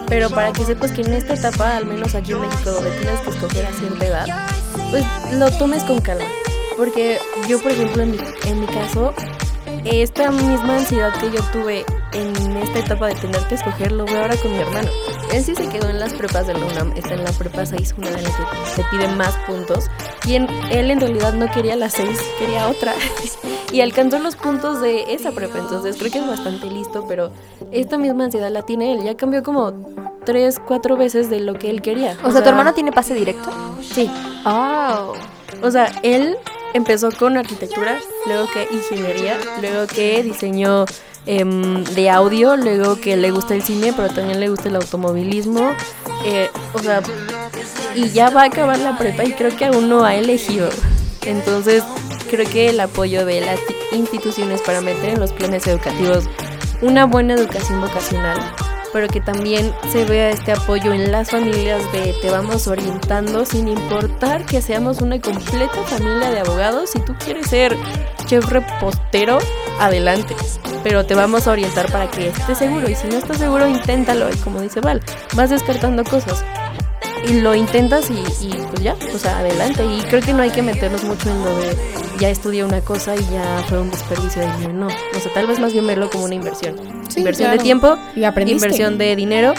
Pero 0.08 0.30
para 0.30 0.52
que 0.52 0.64
sepas 0.64 0.92
que 0.92 1.02
en 1.02 1.14
esta 1.14 1.34
etapa, 1.34 1.76
al 1.76 1.86
menos 1.86 2.16
aquí 2.16 2.32
en 2.32 2.42
México, 2.42 2.72
donde 2.72 2.92
tienes 2.92 3.20
que 3.22 3.30
escoger 3.30 3.66
a 3.66 3.72
cierta 3.72 4.06
edad, 4.06 4.48
pues 4.92 5.06
lo 5.34 5.50
tomes 5.58 5.84
con 5.84 6.00
calma. 6.02 6.26
Porque 6.78 7.20
yo, 7.48 7.62
por 7.62 7.72
ejemplo, 7.72 8.04
en 8.04 8.12
mi, 8.12 8.18
en 8.46 8.60
mi 8.60 8.68
caso, 8.68 9.14
esta 9.86 10.32
misma 10.32 10.78
ansiedad 10.78 11.14
que 11.20 11.32
yo 11.32 11.42
tuve 11.52 11.86
en 12.14 12.58
esta 12.58 12.80
etapa 12.80 13.08
de 13.08 13.16
tener 13.16 13.42
que 13.48 13.56
escoger, 13.56 13.92
lo 13.92 14.06
veo 14.06 14.22
ahora 14.22 14.36
con 14.38 14.52
mi 14.52 14.60
hermano. 14.60 14.90
Él 15.32 15.44
sí 15.44 15.56
se 15.56 15.68
quedó 15.70 15.90
en 15.90 16.00
las 16.00 16.14
prepas 16.14 16.48
de 16.48 16.54
la 16.54 16.66
UNAM, 16.66 16.94
está 16.96 17.14
en 17.14 17.24
la 17.24 17.32
prepa 17.32 17.66
6, 17.66 17.96
una 17.98 18.10
de 18.12 18.22
las 18.22 18.32
que 18.36 18.44
te 18.76 18.84
piden 18.92 19.18
más 19.18 19.34
puntos. 19.48 19.86
Y 20.26 20.36
en- 20.36 20.48
él 20.72 20.92
en 20.92 21.00
realidad 21.00 21.34
no 21.34 21.50
quería 21.52 21.76
la 21.76 21.90
6, 21.90 22.20
quería 22.40 22.68
otra. 22.68 22.94
y 23.72 23.82
alcanzó 23.82 24.20
los 24.20 24.36
puntos 24.36 24.82
de 24.82 25.14
esa 25.14 25.32
prepa, 25.32 25.58
entonces 25.60 25.96
creo 25.98 26.12
que 26.12 26.20
es 26.20 26.28
bastante 26.28 26.68
listo, 26.68 27.06
pero 27.08 27.32
esta 27.72 27.98
misma 27.98 28.26
ansiedad 28.26 28.52
la 28.52 28.62
tiene 28.64 28.94
él. 28.94 29.04
Ya 29.04 29.16
cambió 29.18 29.42
como 29.44 29.74
3, 30.26 30.60
4 30.68 30.96
veces 30.98 31.30
de 31.30 31.40
lo 31.40 31.56
que 31.56 31.70
él 31.70 31.82
quería. 31.82 32.18
O 32.24 32.32
sea, 32.32 32.44
¿tu 32.44 32.50
hermano 32.50 32.74
tiene 32.74 32.92
pase 32.92 33.14
directo? 33.14 33.50
Sí. 33.82 34.10
Oh. 34.46 35.14
O 35.62 35.72
sea, 35.72 35.92
él 36.04 36.38
empezó 36.74 37.10
con 37.12 37.38
arquitectura, 37.38 37.98
luego 38.26 38.48
que 38.52 38.68
ingeniería, 38.74 39.38
luego 39.62 39.88
que 39.88 40.24
diseño 40.24 40.86
em, 41.26 41.84
de 41.84 42.10
audio, 42.10 42.56
luego 42.58 43.00
que 43.00 43.16
le 43.18 43.32
gusta 43.32 43.56
el 43.56 43.64
cine, 43.64 43.94
pero 43.96 44.10
también 44.14 44.40
le 44.40 44.50
gusta 44.50 44.70
el 44.70 44.76
automovilismo. 44.76 45.72
eh, 46.26 46.50
o 46.74 46.80
sea, 46.80 47.02
y 47.96 48.10
ya 48.10 48.30
va 48.30 48.44
a 48.44 48.46
acabar 48.46 48.80
la 48.80 48.98
prepa 48.98 49.24
y 49.24 49.34
creo 49.34 49.56
que 49.56 49.66
aún 49.66 49.90
no 49.90 50.04
ha 50.04 50.16
elegido. 50.16 50.70
Entonces, 51.26 51.84
creo 52.30 52.50
que 52.50 52.70
el 52.70 52.80
apoyo 52.80 53.26
de 53.26 53.42
las 53.42 53.60
instituciones 53.92 54.62
para 54.62 54.82
meter 54.82 55.10
en 55.10 55.20
los 55.20 55.32
planes 55.32 55.68
educativos 55.68 56.26
una 56.82 57.06
buena 57.06 57.36
educación 57.36 57.80
vocacional, 57.80 58.38
pero 58.92 59.08
que 59.08 59.22
también 59.22 59.74
se 59.92 60.06
vea 60.06 60.30
este 60.32 60.52
apoyo 60.52 60.94
en 60.94 61.12
las 61.12 61.32
familias 61.32 61.82
de 61.94 62.14
te 62.22 62.30
vamos 62.30 62.68
orientando 62.68 63.46
sin 63.46 63.68
importar 63.68 64.46
que 64.46 64.62
seamos 64.62 65.02
una 65.02 65.20
completa 65.22 65.82
familia 65.86 66.32
de 66.32 66.40
abogados. 66.40 66.90
Si 66.92 67.00
tú 67.00 67.16
quieres 67.24 67.48
ser 67.48 67.78
chef 68.26 68.46
repostero, 68.50 69.38
adelante. 69.80 70.36
Pero 70.84 71.06
te 71.06 71.16
vamos 71.16 71.48
a 71.48 71.52
orientar 71.52 71.92
para 71.92 72.10
que 72.10 72.28
estés 72.28 72.58
seguro. 72.58 72.90
Y 72.90 72.96
si 72.96 73.08
no 73.08 73.18
estás 73.18 73.38
seguro, 73.38 73.68
inténtalo. 73.68 74.30
Y 74.30 74.38
como 74.38 74.62
dice 74.62 74.82
Val, 74.82 75.02
vas 75.36 75.50
descartando 75.50 76.04
cosas. 76.04 76.44
Y 77.28 77.40
lo 77.40 77.56
intentas 77.56 78.10
y, 78.10 78.46
y, 78.46 78.54
pues 78.70 78.82
ya, 78.82 78.96
o 79.14 79.18
sea, 79.18 79.40
adelante. 79.40 79.86
Y 79.86 80.02
creo 80.10 80.22
que 80.22 80.34
no 80.34 80.44
hay 80.44 80.50
que 80.50 80.62
meternos 80.62 81.04
mucho 81.06 81.30
en 81.30 81.46
lo 81.46 81.58
de 81.58 81.78
ya 82.20 82.30
estudié 82.30 82.64
una 82.64 82.82
cosa 82.82 83.16
y 83.16 83.26
ya 83.32 83.64
fue 83.68 83.80
un 83.80 83.90
desperdicio 83.90 84.42
de 84.42 84.52
dinero. 84.54 84.74
No, 84.74 84.88
o 84.88 85.20
sea, 85.20 85.34
tal 85.34 85.48
vez 85.48 85.60
más 85.60 85.74
bien 85.74 85.88
verlo 85.88 86.10
como 86.10 86.26
una 86.26 86.36
inversión. 86.36 86.76
Sí, 87.10 87.20
inversión 87.20 87.48
claro. 87.48 87.58
de 87.58 87.64
tiempo, 87.64 87.98
Y 88.16 88.24
aprendiste. 88.24 88.66
inversión 88.66 88.98
de 88.98 89.16
dinero 89.16 89.54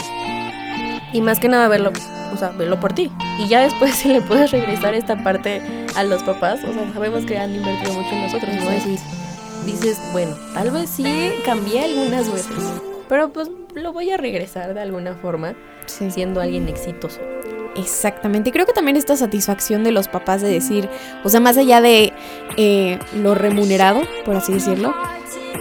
y 1.13 1.21
más 1.21 1.39
que 1.39 1.47
nada 1.47 1.67
verlo, 1.67 1.91
o 2.33 2.37
sea, 2.37 2.49
verlo 2.49 2.79
por 2.79 2.93
ti. 2.93 3.11
Y 3.39 3.47
ya 3.47 3.61
después 3.61 3.95
si 3.95 4.09
le 4.09 4.21
puedes 4.21 4.51
regresar 4.51 4.93
esta 4.93 5.23
parte 5.23 5.61
a 5.95 6.03
los 6.03 6.23
papás, 6.23 6.59
o 6.63 6.73
sea, 6.73 6.93
sabemos 6.93 7.25
que 7.25 7.37
han 7.37 7.55
invertido 7.55 7.93
mucho 7.93 8.09
en 8.15 8.23
nosotros, 8.23 8.55
¿no? 8.55 8.69
Decís, 8.69 9.01
dices, 9.65 9.97
bueno, 10.11 10.35
tal 10.53 10.71
vez 10.71 10.89
sí 10.89 11.05
cambié 11.45 11.85
algunas 11.85 12.31
veces, 12.31 12.53
pero 13.09 13.29
pues 13.29 13.49
lo 13.73 13.93
voy 13.93 14.11
a 14.11 14.17
regresar 14.17 14.73
de 14.73 14.81
alguna 14.81 15.15
forma 15.15 15.53
Sí. 15.85 16.09
siendo 16.09 16.41
alguien 16.41 16.67
exitoso. 16.67 17.19
Exactamente. 17.75 18.51
Creo 18.51 18.65
que 18.65 18.71
también 18.73 18.95
esta 18.97 19.17
satisfacción 19.17 19.83
de 19.83 19.91
los 19.91 20.07
papás 20.07 20.41
de 20.41 20.47
decir, 20.49 20.89
o 21.23 21.29
sea, 21.29 21.39
más 21.41 21.57
allá 21.57 21.81
de 21.81 22.13
eh, 22.57 22.99
lo 23.21 23.35
remunerado, 23.35 24.01
por 24.23 24.35
así 24.37 24.53
decirlo, 24.53 24.93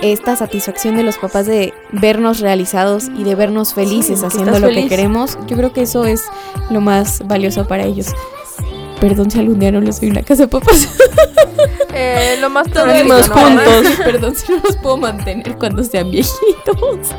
esta 0.00 0.36
satisfacción 0.36 0.96
de 0.96 1.02
los 1.02 1.18
papás 1.18 1.46
de 1.46 1.74
vernos 1.92 2.40
realizados 2.40 3.08
y 3.16 3.24
de 3.24 3.34
vernos 3.34 3.74
felices 3.74 4.22
haciendo 4.22 4.58
lo 4.60 4.68
que 4.68 4.86
queremos, 4.88 5.38
yo 5.46 5.56
creo 5.56 5.72
que 5.72 5.82
eso 5.82 6.04
es 6.04 6.22
lo 6.70 6.80
más 6.80 7.26
valioso 7.26 7.66
para 7.66 7.84
ellos. 7.84 8.06
Perdón 9.04 9.30
si 9.30 9.38
algún 9.38 9.58
día 9.58 9.70
no 9.70 9.82
les 9.82 10.00
doy 10.00 10.08
una 10.08 10.22
casa 10.22 10.44
de 10.44 10.48
papás. 10.48 10.88
Eh, 11.96 12.38
lo 12.40 12.50
más 12.50 12.68
Todos 12.68 12.88
juntos. 13.28 13.96
Perdón 13.98 14.34
si 14.34 14.50
no 14.50 14.58
los 14.64 14.74
puedo 14.78 14.96
mantener 14.96 15.56
cuando 15.56 15.84
sean 15.84 16.10
viejitos. 16.10 17.14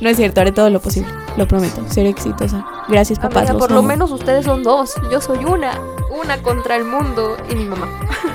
No 0.00 0.08
es 0.08 0.16
cierto, 0.16 0.40
haré 0.40 0.50
todo 0.50 0.70
lo 0.70 0.80
posible. 0.80 1.10
Lo 1.36 1.46
prometo. 1.46 1.84
Seré 1.90 2.08
exitosa. 2.08 2.64
Gracias, 2.88 3.18
papás. 3.18 3.50
Amiga, 3.50 3.58
por 3.58 3.70
lo 3.70 3.82
menos 3.82 4.10
ustedes 4.10 4.46
son 4.46 4.62
dos. 4.62 4.94
Yo 5.12 5.20
soy 5.20 5.44
una. 5.44 5.78
Una 6.10 6.40
contra 6.40 6.76
el 6.76 6.84
mundo 6.84 7.36
y 7.50 7.54
mi 7.54 7.64
mamá. 7.66 7.86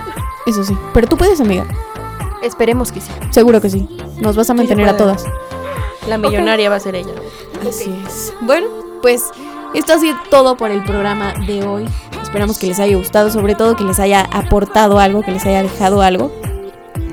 Eso 0.46 0.64
sí. 0.64 0.78
Pero 0.94 1.08
tú 1.08 1.18
puedes, 1.18 1.42
amiga. 1.42 1.66
Esperemos 2.44 2.92
que 2.92 3.02
sí. 3.02 3.10
Seguro 3.32 3.60
que 3.60 3.72
sí. 3.72 3.90
Nos 4.20 4.36
vas 4.36 4.52
a 4.52 4.54
mantener 4.54 4.88
a 4.90 4.96
todas. 4.96 5.26
La 6.08 6.20
millonaria 6.20 6.70
va 6.70 6.76
a 6.76 6.80
ser 6.80 6.94
ella. 6.94 7.14
Así 7.68 8.00
es. 8.06 8.32
Bueno, 8.42 8.68
pues 9.02 9.24
esto 9.74 9.94
ha 9.94 9.98
sido 9.98 10.16
todo 10.30 10.56
por 10.56 10.70
el 10.70 10.84
programa 10.84 11.34
de 11.48 11.66
hoy. 11.66 11.90
Esperamos 12.34 12.58
que 12.58 12.66
les 12.66 12.80
haya 12.80 12.98
gustado, 12.98 13.30
sobre 13.30 13.54
todo 13.54 13.76
que 13.76 13.84
les 13.84 14.00
haya 14.00 14.22
aportado 14.32 14.98
algo, 14.98 15.22
que 15.22 15.30
les 15.32 15.46
haya 15.46 15.62
dejado 15.62 16.02
algo. 16.02 16.32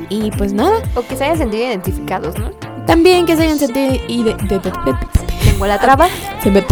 Y 0.08 0.30
pues 0.30 0.54
nada, 0.54 0.76
O 0.94 1.02
que 1.02 1.14
se 1.14 1.24
hayan 1.24 1.36
sentido 1.36 1.62
identificados, 1.66 2.38
¿no? 2.38 2.52
también 2.86 3.26
que 3.26 3.36
se 3.36 3.42
hayan 3.42 3.58
sentido, 3.58 3.96
ide- 4.08 4.34
de- 4.36 4.58
de- 4.58 4.70
de- 4.70 4.96
Tengo 5.44 5.66
la 5.66 5.78
traba. 5.78 6.08
se 6.42 6.50
me- 6.50 6.64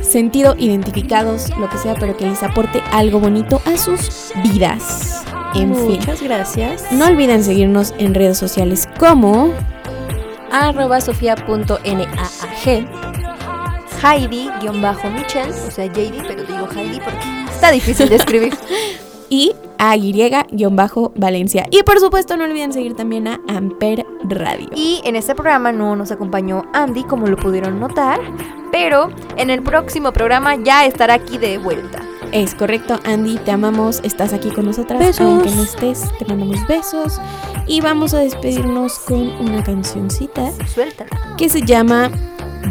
sentido 0.00 0.54
identificados, 0.58 1.50
lo 1.58 1.68
que 1.68 1.76
sea, 1.76 1.94
pero 1.94 2.16
que 2.16 2.24
les 2.24 2.42
aporte 2.42 2.82
algo 2.90 3.20
bonito 3.20 3.60
a 3.66 3.76
sus 3.76 4.32
vidas. 4.42 5.22
En 5.54 5.74
fin. 5.76 5.98
Muchas 5.98 6.22
gracias. 6.22 6.90
No 6.90 7.04
olviden 7.04 7.44
seguirnos 7.44 7.92
en 7.98 8.14
redes 8.14 8.38
sociales 8.38 8.88
como 8.98 9.50
Arroba 10.50 11.02
sofía.naag. 11.02 12.88
Heidi-Michel, 14.00 15.50
o 15.50 15.70
sea, 15.72 15.86
JD, 15.86 16.22
pero 16.26 16.44
digo 16.44 16.68
Heidi 16.74 17.00
porque 17.00 17.18
está 17.58 17.72
difícil 17.72 18.08
de 18.08 18.16
escribir. 18.16 18.54
y 19.28 19.52
a 19.78 19.96
Y-Valencia. 19.96 21.66
Y 21.70 21.82
por 21.82 21.98
supuesto 21.98 22.36
no 22.36 22.44
olviden 22.44 22.72
seguir 22.72 22.94
también 22.94 23.26
a 23.26 23.40
Amper 23.48 24.06
Radio. 24.24 24.68
Y 24.74 25.00
en 25.04 25.16
este 25.16 25.34
programa 25.34 25.72
no 25.72 25.96
nos 25.96 26.12
acompañó 26.12 26.64
Andy, 26.72 27.02
como 27.04 27.26
lo 27.26 27.36
pudieron 27.36 27.80
notar, 27.80 28.20
pero 28.70 29.10
en 29.36 29.50
el 29.50 29.62
próximo 29.62 30.12
programa 30.12 30.56
ya 30.56 30.86
estará 30.86 31.14
aquí 31.14 31.36
de 31.38 31.58
vuelta. 31.58 32.00
Es 32.32 32.54
correcto, 32.54 33.00
Andy, 33.04 33.38
te 33.38 33.50
amamos, 33.50 34.00
estás 34.04 34.32
aquí 34.32 34.50
con 34.50 34.66
nosotras, 34.66 34.98
Besos. 35.00 35.20
aunque 35.20 35.50
no 35.50 35.62
estés, 35.62 36.04
te 36.18 36.26
mandamos 36.26 36.66
besos. 36.66 37.20
Y 37.66 37.80
vamos 37.80 38.14
a 38.14 38.18
despedirnos 38.18 38.98
con 39.00 39.28
una 39.40 39.64
cancioncita 39.64 40.52
Suéltala. 40.66 41.10
que 41.36 41.48
se 41.48 41.62
llama 41.62 42.10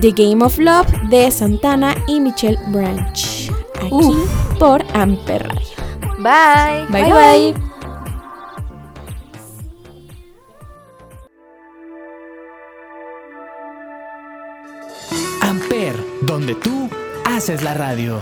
The 0.01 0.11
Game 0.11 0.45
of 0.45 0.57
Love 0.59 0.87
de 1.09 1.31
Santana 1.31 1.95
y 2.07 2.19
Michelle 2.19 2.59
Branch. 2.67 3.36
Aquí 3.77 4.27
por 4.59 4.83
Amper 4.93 5.47
Radio. 5.47 5.77
Bye. 6.19 6.85
bye. 6.89 7.11
bye. 7.11 7.53
Amper, 15.41 15.95
donde 16.21 16.55
tú 16.55 16.89
haces 17.25 17.63
la 17.63 17.73
radio. 17.73 18.19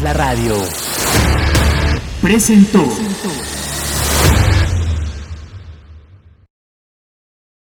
La 0.00 0.12
radio. 0.12 0.54
Presentó. 2.22 3.11